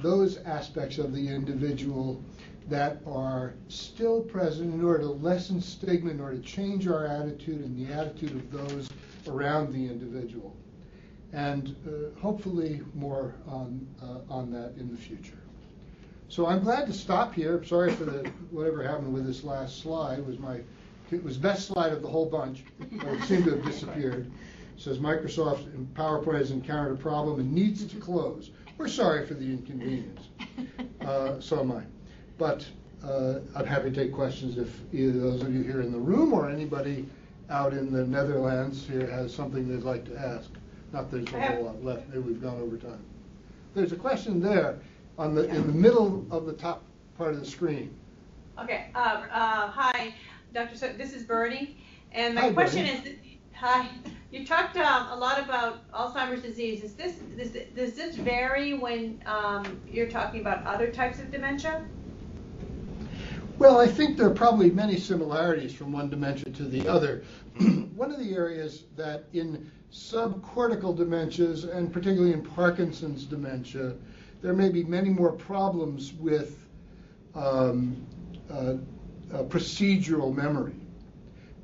those 0.00 0.36
aspects 0.44 0.98
of 0.98 1.14
the 1.14 1.28
individual 1.28 2.22
that 2.68 3.00
are 3.06 3.54
still 3.68 4.20
present 4.20 4.74
in 4.74 4.84
order 4.84 4.98
to 4.98 5.08
lessen 5.08 5.62
stigma, 5.62 6.10
in 6.10 6.20
order 6.20 6.36
to 6.36 6.42
change 6.42 6.86
our 6.86 7.06
attitude 7.06 7.64
and 7.64 7.74
the 7.74 7.90
attitude 7.90 8.32
of 8.32 8.52
those 8.52 8.90
around 9.26 9.72
the 9.72 9.86
individual. 9.86 10.54
And 11.32 11.74
uh, 11.86 12.20
hopefully 12.20 12.82
more 12.94 13.34
on, 13.46 13.86
uh, 14.02 14.30
on 14.30 14.52
that 14.52 14.74
in 14.78 14.90
the 14.90 14.98
future. 14.98 15.38
So 16.28 16.46
I'm 16.46 16.62
glad 16.62 16.86
to 16.88 16.92
stop 16.92 17.32
here. 17.32 17.64
Sorry 17.64 17.90
for 17.94 18.04
the 18.04 18.30
whatever 18.50 18.82
happened 18.82 19.14
with 19.14 19.26
this 19.26 19.42
last 19.42 19.80
slide. 19.80 20.18
It 20.18 20.26
was 20.26 20.38
my 20.38 20.60
it 21.10 21.24
was 21.24 21.38
best 21.38 21.66
slide 21.66 21.92
of 21.94 22.02
the 22.02 22.08
whole 22.08 22.26
bunch. 22.26 22.64
it 22.78 23.22
seemed 23.24 23.44
to 23.44 23.52
have 23.52 23.64
disappeared. 23.64 24.30
It 24.78 24.82
says 24.82 24.98
Microsoft 24.98 25.68
PowerPoint 25.94 26.38
has 26.38 26.52
encountered 26.52 26.92
a 26.92 27.02
problem 27.02 27.40
and 27.40 27.52
needs 27.52 27.84
to 27.84 27.96
close. 27.96 28.50
We're 28.76 28.86
sorry 28.86 29.26
for 29.26 29.34
the 29.34 29.44
inconvenience. 29.44 30.28
Uh, 31.00 31.40
so 31.40 31.60
am 31.60 31.72
I. 31.72 31.82
But 32.36 32.66
uh, 33.02 33.36
I'm 33.56 33.64
happy 33.64 33.90
to 33.90 33.96
take 33.96 34.12
questions 34.12 34.58
if 34.58 34.78
either 34.92 35.18
those 35.18 35.40
of 35.40 35.54
you 35.54 35.62
here 35.62 35.80
in 35.80 35.90
the 35.90 35.98
room 35.98 36.34
or 36.34 36.50
anybody 36.50 37.06
out 37.48 37.72
in 37.72 37.90
the 37.90 38.06
Netherlands 38.06 38.86
here 38.86 39.06
has 39.06 39.34
something 39.34 39.66
they'd 39.66 39.84
like 39.84 40.04
to 40.04 40.18
ask. 40.18 40.50
Not 40.92 41.10
that 41.10 41.24
there's 41.24 41.32
a 41.32 41.46
whole 41.46 41.64
lot 41.64 41.82
left. 41.82 42.08
Maybe 42.08 42.20
we've 42.20 42.42
gone 42.42 42.60
over 42.60 42.76
time. 42.76 43.00
There's 43.74 43.92
a 43.92 43.96
question 43.96 44.42
there 44.42 44.80
on 45.16 45.34
the 45.34 45.48
in 45.48 45.66
the 45.66 45.72
middle 45.72 46.26
of 46.30 46.44
the 46.44 46.52
top 46.52 46.82
part 47.16 47.32
of 47.32 47.40
the 47.40 47.46
screen. 47.46 47.94
Okay. 48.58 48.90
Uh, 48.94 48.98
uh, 49.32 49.70
hi, 49.70 50.14
Dr. 50.52 50.76
So 50.76 50.92
this 50.92 51.14
is 51.14 51.22
Bernie, 51.22 51.78
and 52.12 52.34
my 52.34 52.42
Hi, 52.42 52.52
question 52.52 52.84
Bernie. 52.84 53.08
is, 53.08 53.16
hi. 53.58 53.88
You 54.30 54.46
talked 54.46 54.76
um, 54.76 55.08
a 55.08 55.16
lot 55.16 55.42
about 55.42 55.90
Alzheimer's 55.90 56.42
disease. 56.42 56.84
Is 56.84 56.94
this 56.94 57.14
does, 57.36 57.50
does 57.74 57.94
this 57.94 58.14
vary 58.14 58.74
when 58.74 59.22
um, 59.26 59.80
you're 59.90 60.08
talking 60.08 60.40
about 60.40 60.64
other 60.64 60.92
types 60.92 61.18
of 61.18 61.30
dementia? 61.30 61.84
Well, 63.58 63.80
I 63.80 63.88
think 63.88 64.16
there 64.16 64.28
are 64.28 64.34
probably 64.34 64.70
many 64.70 64.96
similarities 64.96 65.74
from 65.74 65.90
one 65.90 66.08
dementia 66.08 66.52
to 66.52 66.64
the 66.64 66.86
other. 66.86 67.24
one 67.96 68.12
of 68.12 68.20
the 68.20 68.32
areas 68.32 68.84
that 68.96 69.24
in 69.32 69.68
subcortical 69.92 70.96
dementias, 70.96 71.68
and 71.74 71.92
particularly 71.92 72.32
in 72.32 72.42
Parkinson's 72.42 73.24
dementia, 73.24 73.94
there 74.40 74.52
may 74.52 74.68
be 74.68 74.84
many 74.84 75.08
more 75.08 75.32
problems 75.32 76.12
with 76.12 76.64
um, 77.34 78.06
uh, 78.48 78.74
uh, 79.34 79.42
procedural 79.44 80.32
memory 80.32 80.77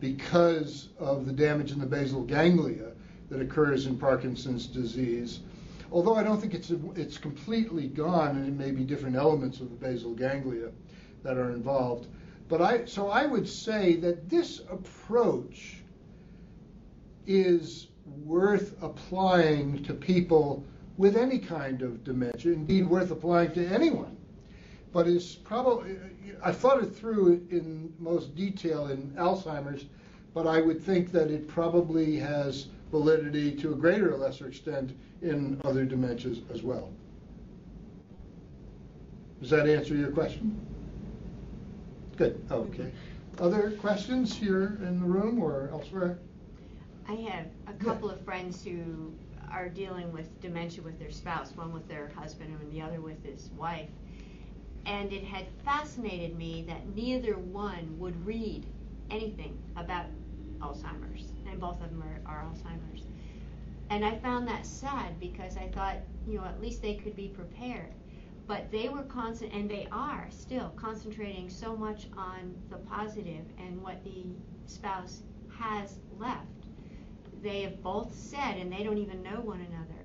because 0.00 0.88
of 0.98 1.26
the 1.26 1.32
damage 1.32 1.72
in 1.72 1.78
the 1.78 1.86
basal 1.86 2.22
ganglia 2.22 2.92
that 3.30 3.40
occurs 3.40 3.86
in 3.86 3.96
Parkinson's 3.96 4.66
disease. 4.66 5.40
Although 5.90 6.14
I 6.14 6.22
don't 6.22 6.40
think 6.40 6.54
it's 6.54 6.70
it's 6.96 7.18
completely 7.18 7.88
gone, 7.88 8.36
and 8.36 8.46
it 8.46 8.54
may 8.54 8.70
be 8.70 8.84
different 8.84 9.16
elements 9.16 9.60
of 9.60 9.70
the 9.70 9.76
basal 9.76 10.12
ganglia 10.14 10.70
that 11.22 11.36
are 11.36 11.50
involved. 11.50 12.08
But 12.48 12.60
I 12.60 12.84
so 12.84 13.08
I 13.08 13.26
would 13.26 13.48
say 13.48 13.96
that 13.96 14.28
this 14.28 14.60
approach 14.70 15.76
is 17.26 17.88
worth 18.24 18.76
applying 18.82 19.82
to 19.84 19.94
people 19.94 20.64
with 20.96 21.16
any 21.16 21.38
kind 21.38 21.82
of 21.82 22.04
dementia, 22.04 22.52
indeed 22.52 22.86
worth 22.88 23.10
applying 23.10 23.52
to 23.52 23.66
anyone. 23.66 24.16
But 24.94 25.08
it's 25.08 25.34
probably, 25.34 25.96
I 26.40 26.52
thought 26.52 26.80
it 26.80 26.94
through 26.94 27.44
in 27.50 27.92
most 27.98 28.36
detail 28.36 28.86
in 28.86 29.10
Alzheimer's, 29.18 29.86
but 30.32 30.46
I 30.46 30.60
would 30.60 30.80
think 30.80 31.10
that 31.10 31.32
it 31.32 31.48
probably 31.48 32.14
has 32.16 32.68
validity 32.92 33.50
to 33.56 33.72
a 33.72 33.74
greater 33.74 34.14
or 34.14 34.16
lesser 34.16 34.46
extent 34.46 34.92
in 35.20 35.60
other 35.64 35.84
dementias 35.84 36.48
as 36.54 36.62
well. 36.62 36.92
Does 39.40 39.50
that 39.50 39.68
answer 39.68 39.96
your 39.96 40.12
question? 40.12 40.64
Good, 42.16 42.40
okay. 42.52 42.92
Other 43.40 43.72
questions 43.72 44.32
here 44.32 44.78
in 44.86 45.00
the 45.00 45.06
room 45.06 45.42
or 45.42 45.70
elsewhere? 45.72 46.20
I 47.08 47.14
have 47.14 47.46
a 47.66 47.72
couple 47.84 48.08
of 48.08 48.24
friends 48.24 48.64
who 48.64 49.12
are 49.50 49.68
dealing 49.68 50.12
with 50.12 50.40
dementia 50.40 50.84
with 50.84 51.00
their 51.00 51.10
spouse, 51.10 51.50
one 51.56 51.72
with 51.72 51.88
their 51.88 52.12
husband 52.14 52.56
and 52.60 52.72
the 52.72 52.80
other 52.80 53.00
with 53.00 53.24
his 53.24 53.50
wife. 53.56 53.88
And 54.86 55.12
it 55.12 55.24
had 55.24 55.46
fascinated 55.64 56.36
me 56.36 56.64
that 56.68 56.94
neither 56.94 57.38
one 57.38 57.98
would 57.98 58.24
read 58.26 58.66
anything 59.10 59.58
about 59.76 60.06
Alzheimer's, 60.60 61.32
and 61.46 61.60
both 61.60 61.80
of 61.82 61.90
them 61.90 62.02
are, 62.02 62.20
are 62.30 62.44
Alzheimer's. 62.44 63.06
And 63.90 64.04
I 64.04 64.16
found 64.18 64.48
that 64.48 64.66
sad 64.66 65.18
because 65.20 65.56
I 65.56 65.68
thought, 65.68 65.96
you 66.26 66.38
know, 66.38 66.44
at 66.44 66.60
least 66.60 66.82
they 66.82 66.94
could 66.94 67.16
be 67.16 67.28
prepared. 67.28 67.92
But 68.46 68.70
they 68.70 68.88
were 68.88 69.04
constant, 69.04 69.52
and 69.52 69.70
they 69.70 69.88
are 69.90 70.28
still 70.30 70.72
concentrating 70.76 71.48
so 71.48 71.76
much 71.76 72.08
on 72.16 72.54
the 72.68 72.76
positive 72.76 73.46
and 73.58 73.82
what 73.82 74.04
the 74.04 74.24
spouse 74.66 75.22
has 75.58 75.98
left 76.18 76.46
they 77.44 77.60
have 77.60 77.82
both 77.82 78.14
said, 78.14 78.56
and 78.56 78.72
they 78.72 78.82
don't 78.82 78.98
even 78.98 79.22
know 79.22 79.40
one 79.40 79.60
another, 79.60 80.00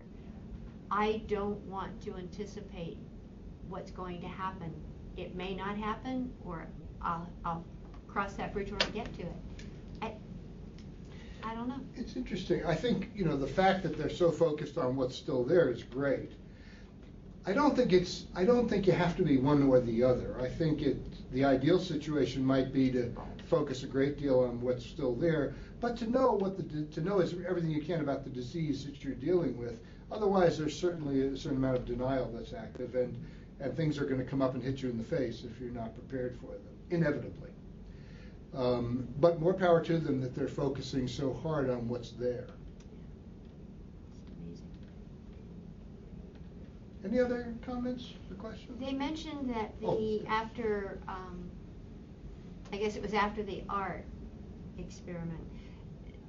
I 0.91 1.23
don't 1.27 1.59
want 1.65 2.01
to 2.03 2.15
anticipate 2.15 2.97
what's 3.69 3.91
going 3.91 4.21
to 4.21 4.27
happen. 4.27 4.73
It 5.17 5.35
may 5.35 5.55
not 5.55 5.77
happen, 5.77 6.31
or 6.45 6.67
I'll, 7.01 7.29
I'll 7.45 7.63
cross 8.07 8.33
that 8.33 8.53
bridge 8.53 8.71
when 8.71 8.81
I 8.81 8.89
get 8.89 9.13
to 9.15 9.21
it. 9.21 9.35
I, 10.01 10.13
I 11.43 11.55
don't 11.55 11.67
know. 11.67 11.79
It's 11.95 12.15
interesting. 12.15 12.65
I 12.65 12.75
think, 12.75 13.11
you 13.15 13.25
know, 13.25 13.37
the 13.37 13.47
fact 13.47 13.83
that 13.83 13.97
they're 13.97 14.09
so 14.09 14.31
focused 14.31 14.77
on 14.77 14.95
what's 14.95 15.15
still 15.15 15.43
there 15.43 15.69
is 15.69 15.83
great. 15.83 16.31
I 17.45 17.53
don't 17.53 17.75
think 17.75 17.93
it's 17.93 18.25
I 18.35 18.43
don't 18.43 18.69
think 18.69 18.85
you 18.85 18.93
have 18.93 19.15
to 19.17 19.23
be 19.23 19.37
one 19.37 19.63
or 19.63 19.79
the 19.79 20.03
other. 20.03 20.35
I 20.39 20.47
think 20.47 20.81
it 20.81 20.97
the 21.31 21.45
ideal 21.45 21.79
situation 21.79 22.45
might 22.45 22.73
be 22.73 22.91
to 22.91 23.11
focus 23.45 23.83
a 23.83 23.87
great 23.87 24.19
deal 24.19 24.41
on 24.41 24.61
what's 24.61 24.85
still 24.85 25.15
there, 25.15 25.55
but 25.79 25.97
to 25.97 26.09
know 26.09 26.33
what 26.33 26.57
the 26.57 26.83
to 26.83 27.01
know 27.01 27.19
is 27.19 27.33
everything 27.47 27.71
you 27.71 27.81
can 27.81 28.01
about 28.01 28.23
the 28.23 28.29
disease 28.29 28.85
that 28.85 29.03
you're 29.03 29.15
dealing 29.15 29.57
with. 29.57 29.79
Otherwise, 30.11 30.57
there's 30.57 30.77
certainly 30.77 31.21
a 31.21 31.37
certain 31.37 31.57
amount 31.57 31.77
of 31.77 31.85
denial 31.85 32.29
that's 32.33 32.53
active, 32.53 32.95
and 32.95 33.15
and 33.59 33.75
things 33.75 33.97
are 33.97 34.05
going 34.05 34.19
to 34.19 34.25
come 34.25 34.41
up 34.41 34.53
and 34.53 34.63
hit 34.63 34.81
you 34.81 34.89
in 34.89 34.97
the 34.97 35.03
face 35.03 35.43
if 35.43 35.59
you're 35.59 35.71
not 35.71 35.93
prepared 35.93 36.37
for 36.39 36.53
them, 36.53 36.61
inevitably. 36.91 37.49
Um, 38.55 39.07
but 39.19 39.39
more 39.39 39.53
power 39.53 39.83
to 39.83 39.99
them 39.99 40.21
that 40.21 40.33
they're 40.33 40.47
focusing 40.47 41.07
so 41.07 41.33
hard 41.33 41.69
on 41.69 41.87
what's 41.87 42.11
there. 42.11 42.47
Any 47.05 47.19
other 47.19 47.53
comments 47.65 48.13
or 48.29 48.35
questions? 48.35 48.79
They 48.79 48.91
mentioned 48.93 49.49
that 49.53 49.73
Oh. 49.83 49.97
the, 49.97 50.25
after, 50.27 50.99
um, 51.07 51.49
I 52.73 52.77
guess 52.77 52.95
it 52.95 53.01
was 53.01 53.13
after 53.13 53.41
the 53.41 53.63
art 53.69 54.05
experiment, 54.77 55.39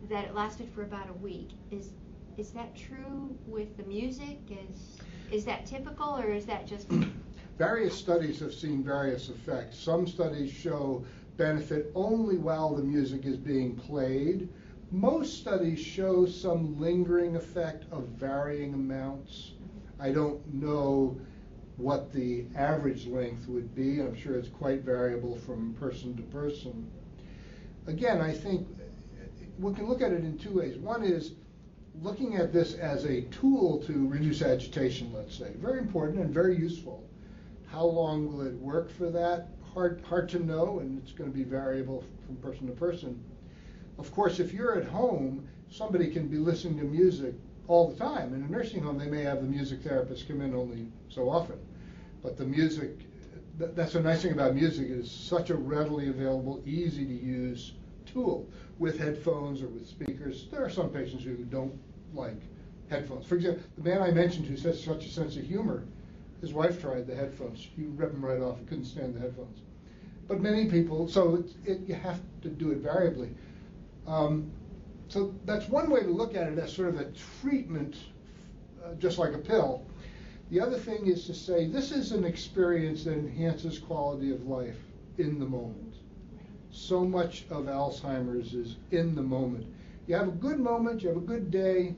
that 0.08 0.26
it 0.26 0.34
lasted 0.34 0.68
for 0.72 0.82
about 0.82 1.08
a 1.08 1.12
week. 1.14 1.50
Is, 1.70 1.90
is 2.36 2.50
that 2.52 2.74
true 2.76 3.36
with 3.46 3.76
the 3.76 3.82
music? 3.84 4.38
Is, 4.48 4.99
is 5.32 5.44
that 5.44 5.66
typical 5.66 6.18
or 6.18 6.32
is 6.32 6.46
that 6.46 6.66
just, 6.66 6.88
Various 7.60 7.94
studies 7.94 8.40
have 8.40 8.54
seen 8.54 8.82
various 8.82 9.28
effects. 9.28 9.78
Some 9.78 10.06
studies 10.06 10.50
show 10.50 11.04
benefit 11.36 11.92
only 11.94 12.38
while 12.38 12.74
the 12.74 12.82
music 12.82 13.26
is 13.26 13.36
being 13.36 13.76
played. 13.76 14.48
Most 14.90 15.38
studies 15.38 15.78
show 15.78 16.24
some 16.24 16.80
lingering 16.80 17.36
effect 17.36 17.84
of 17.92 18.08
varying 18.18 18.72
amounts. 18.72 19.52
I 19.98 20.10
don't 20.10 20.40
know 20.54 21.20
what 21.76 22.10
the 22.14 22.46
average 22.56 23.06
length 23.06 23.46
would 23.46 23.74
be. 23.74 24.00
I'm 24.00 24.16
sure 24.16 24.36
it's 24.36 24.48
quite 24.48 24.80
variable 24.80 25.36
from 25.36 25.74
person 25.74 26.16
to 26.16 26.22
person. 26.22 26.90
Again, 27.86 28.22
I 28.22 28.32
think 28.32 28.66
we 29.58 29.74
can 29.74 29.86
look 29.86 30.00
at 30.00 30.12
it 30.12 30.24
in 30.24 30.38
two 30.38 30.56
ways. 30.56 30.78
One 30.78 31.02
is 31.02 31.32
looking 31.94 32.36
at 32.36 32.52
this 32.52 32.74
as 32.74 33.04
a 33.04 33.22
tool 33.22 33.82
to 33.86 34.08
reduce 34.08 34.42
agitation, 34.42 35.12
let's 35.12 35.36
say. 35.36 35.52
Very 35.56 35.78
important 35.78 36.20
and 36.20 36.32
very 36.32 36.56
useful. 36.56 37.04
How 37.66 37.84
long 37.84 38.26
will 38.26 38.42
it 38.42 38.54
work 38.54 38.90
for 38.90 39.10
that? 39.10 39.48
Hard, 39.74 40.02
hard 40.04 40.28
to 40.30 40.44
know, 40.44 40.80
and 40.80 41.00
it's 41.02 41.12
going 41.12 41.30
to 41.30 41.36
be 41.36 41.44
variable 41.44 42.04
from 42.26 42.36
person 42.36 42.66
to 42.66 42.72
person. 42.72 43.22
Of 43.98 44.12
course, 44.12 44.40
if 44.40 44.52
you're 44.52 44.76
at 44.76 44.86
home, 44.86 45.46
somebody 45.70 46.10
can 46.10 46.26
be 46.26 46.38
listening 46.38 46.78
to 46.78 46.84
music 46.84 47.34
all 47.68 47.88
the 47.88 47.96
time. 47.96 48.34
In 48.34 48.42
a 48.42 48.48
nursing 48.48 48.82
home, 48.82 48.98
they 48.98 49.06
may 49.06 49.22
have 49.22 49.42
the 49.42 49.48
music 49.48 49.82
therapist 49.82 50.26
come 50.26 50.40
in 50.40 50.54
only 50.54 50.86
so 51.08 51.30
often. 51.30 51.58
But 52.22 52.36
the 52.36 52.44
music, 52.44 52.98
th- 53.58 53.70
that's 53.74 53.92
the 53.92 54.00
nice 54.00 54.22
thing 54.22 54.32
about 54.32 54.54
music, 54.54 54.88
is 54.88 55.10
such 55.10 55.50
a 55.50 55.54
readily 55.54 56.08
available, 56.08 56.62
easy 56.66 57.04
to 57.04 57.12
use 57.12 57.72
tool 58.06 58.48
with 58.78 58.98
headphones 58.98 59.62
or 59.62 59.68
with 59.68 59.86
speakers. 59.88 60.46
There 60.50 60.64
are 60.64 60.70
some 60.70 60.90
patients 60.90 61.24
who 61.24 61.36
don't 61.36 61.78
like 62.14 62.40
headphones. 62.88 63.26
For 63.26 63.36
example, 63.36 63.62
the 63.76 63.88
man 63.88 64.02
I 64.02 64.10
mentioned 64.10 64.46
who 64.46 64.56
has 64.68 64.82
such 64.82 65.06
a 65.06 65.08
sense 65.08 65.36
of 65.36 65.44
humor, 65.44 65.84
his 66.40 66.52
wife 66.52 66.80
tried 66.80 67.06
the 67.06 67.14
headphones. 67.14 67.68
He 67.76 67.84
ripped 67.84 68.14
them 68.14 68.24
right 68.24 68.40
off. 68.40 68.58
He 68.58 68.64
couldn't 68.64 68.86
stand 68.86 69.14
the 69.14 69.20
headphones. 69.20 69.60
But 70.26 70.40
many 70.40 70.70
people, 70.70 71.08
so 71.08 71.36
it's, 71.36 71.54
it, 71.64 71.80
you 71.86 71.94
have 71.94 72.20
to 72.42 72.48
do 72.48 72.70
it 72.70 72.78
variably. 72.78 73.30
Um, 74.06 74.50
so 75.08 75.34
that's 75.44 75.68
one 75.68 75.90
way 75.90 76.02
to 76.02 76.10
look 76.10 76.36
at 76.36 76.52
it 76.52 76.58
as 76.58 76.72
sort 76.72 76.88
of 76.88 77.00
a 77.00 77.10
treatment, 77.40 77.96
uh, 78.84 78.94
just 78.94 79.18
like 79.18 79.34
a 79.34 79.38
pill. 79.38 79.84
The 80.50 80.60
other 80.60 80.78
thing 80.78 81.06
is 81.06 81.26
to 81.26 81.34
say 81.34 81.66
this 81.66 81.92
is 81.92 82.12
an 82.12 82.24
experience 82.24 83.04
that 83.04 83.14
enhances 83.14 83.78
quality 83.78 84.32
of 84.32 84.46
life 84.46 84.78
in 85.18 85.38
the 85.38 85.46
moment. 85.46 85.89
So 86.72 87.04
much 87.04 87.44
of 87.50 87.64
Alzheimer's 87.64 88.54
is 88.54 88.76
in 88.90 89.14
the 89.14 89.22
moment. 89.22 89.66
You 90.06 90.16
have 90.16 90.28
a 90.28 90.32
good 90.32 90.58
moment, 90.58 91.02
you 91.02 91.08
have 91.08 91.18
a 91.18 91.20
good 91.20 91.50
day, 91.50 91.94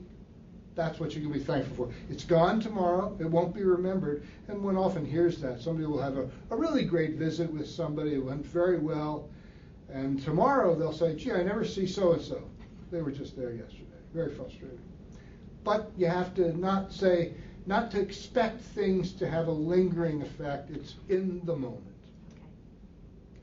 that's 0.75 0.99
what 0.99 1.15
you 1.15 1.21
can 1.21 1.31
be 1.31 1.39
thankful 1.39 1.87
for. 1.87 1.93
It's 2.09 2.23
gone 2.23 2.59
tomorrow, 2.59 3.15
it 3.19 3.25
won't 3.29 3.53
be 3.53 3.63
remembered, 3.63 4.23
and 4.47 4.63
one 4.63 4.75
often 4.75 5.05
hears 5.05 5.39
that. 5.41 5.61
Somebody 5.61 5.85
will 5.85 6.01
have 6.01 6.17
a, 6.17 6.29
a 6.49 6.55
really 6.55 6.83
great 6.83 7.15
visit 7.15 7.51
with 7.51 7.67
somebody, 7.67 8.15
it 8.15 8.23
went 8.23 8.45
very 8.45 8.79
well, 8.79 9.29
and 9.89 10.21
tomorrow 10.21 10.75
they'll 10.75 10.93
say, 10.93 11.15
gee, 11.15 11.31
I 11.31 11.43
never 11.43 11.63
see 11.63 11.85
so 11.85 12.13
and 12.13 12.21
so. 12.21 12.41
They 12.91 13.01
were 13.01 13.11
just 13.11 13.35
there 13.37 13.51
yesterday. 13.51 13.85
Very 14.13 14.33
frustrating. 14.33 14.79
But 15.63 15.91
you 15.97 16.07
have 16.07 16.33
to 16.35 16.57
not 16.57 16.91
say, 16.91 17.33
not 17.65 17.91
to 17.91 17.99
expect 17.99 18.61
things 18.61 19.13
to 19.13 19.29
have 19.29 19.47
a 19.47 19.51
lingering 19.51 20.21
effect. 20.21 20.69
It's 20.71 20.95
in 21.09 21.41
the 21.45 21.55
moment. 21.55 21.83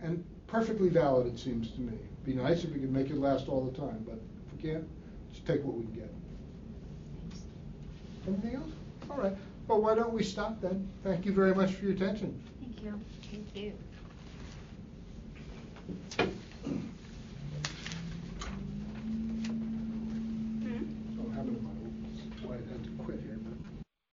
And 0.01 0.25
perfectly 0.51 0.89
valid, 0.89 1.27
it 1.27 1.39
seems 1.39 1.71
to 1.73 1.81
me. 1.81 1.93
Be 2.25 2.35
nice 2.35 2.65
if 2.65 2.73
we 2.73 2.81
could 2.81 2.93
make 2.93 3.11
it 3.11 3.17
last 3.17 3.49
all 3.49 3.65
the 3.65 3.77
time, 3.77 4.05
but 4.07 4.19
if 4.47 4.63
we 4.63 4.71
can't, 4.71 4.87
just 5.33 5.47
take 5.47 5.65
what 5.65 5.77
we 5.77 5.85
can 5.85 5.93
get. 5.95 6.15
Anything 8.29 8.55
else? 8.57 8.71
All 9.11 9.17
right. 9.17 9.37
Well, 9.69 9.81
why 9.81 9.95
don't 9.95 10.13
we 10.13 10.23
stop 10.23 10.61
then? 10.61 10.89
Thank 11.03 11.25
you 11.25 11.33
very 11.33 11.55
much 11.55 11.73
for 11.73 11.85
your 11.85 11.95
attention. 11.95 12.43
thank 12.61 12.83
you. 12.83 13.01
Thank 13.31 13.57
you. 16.27 16.31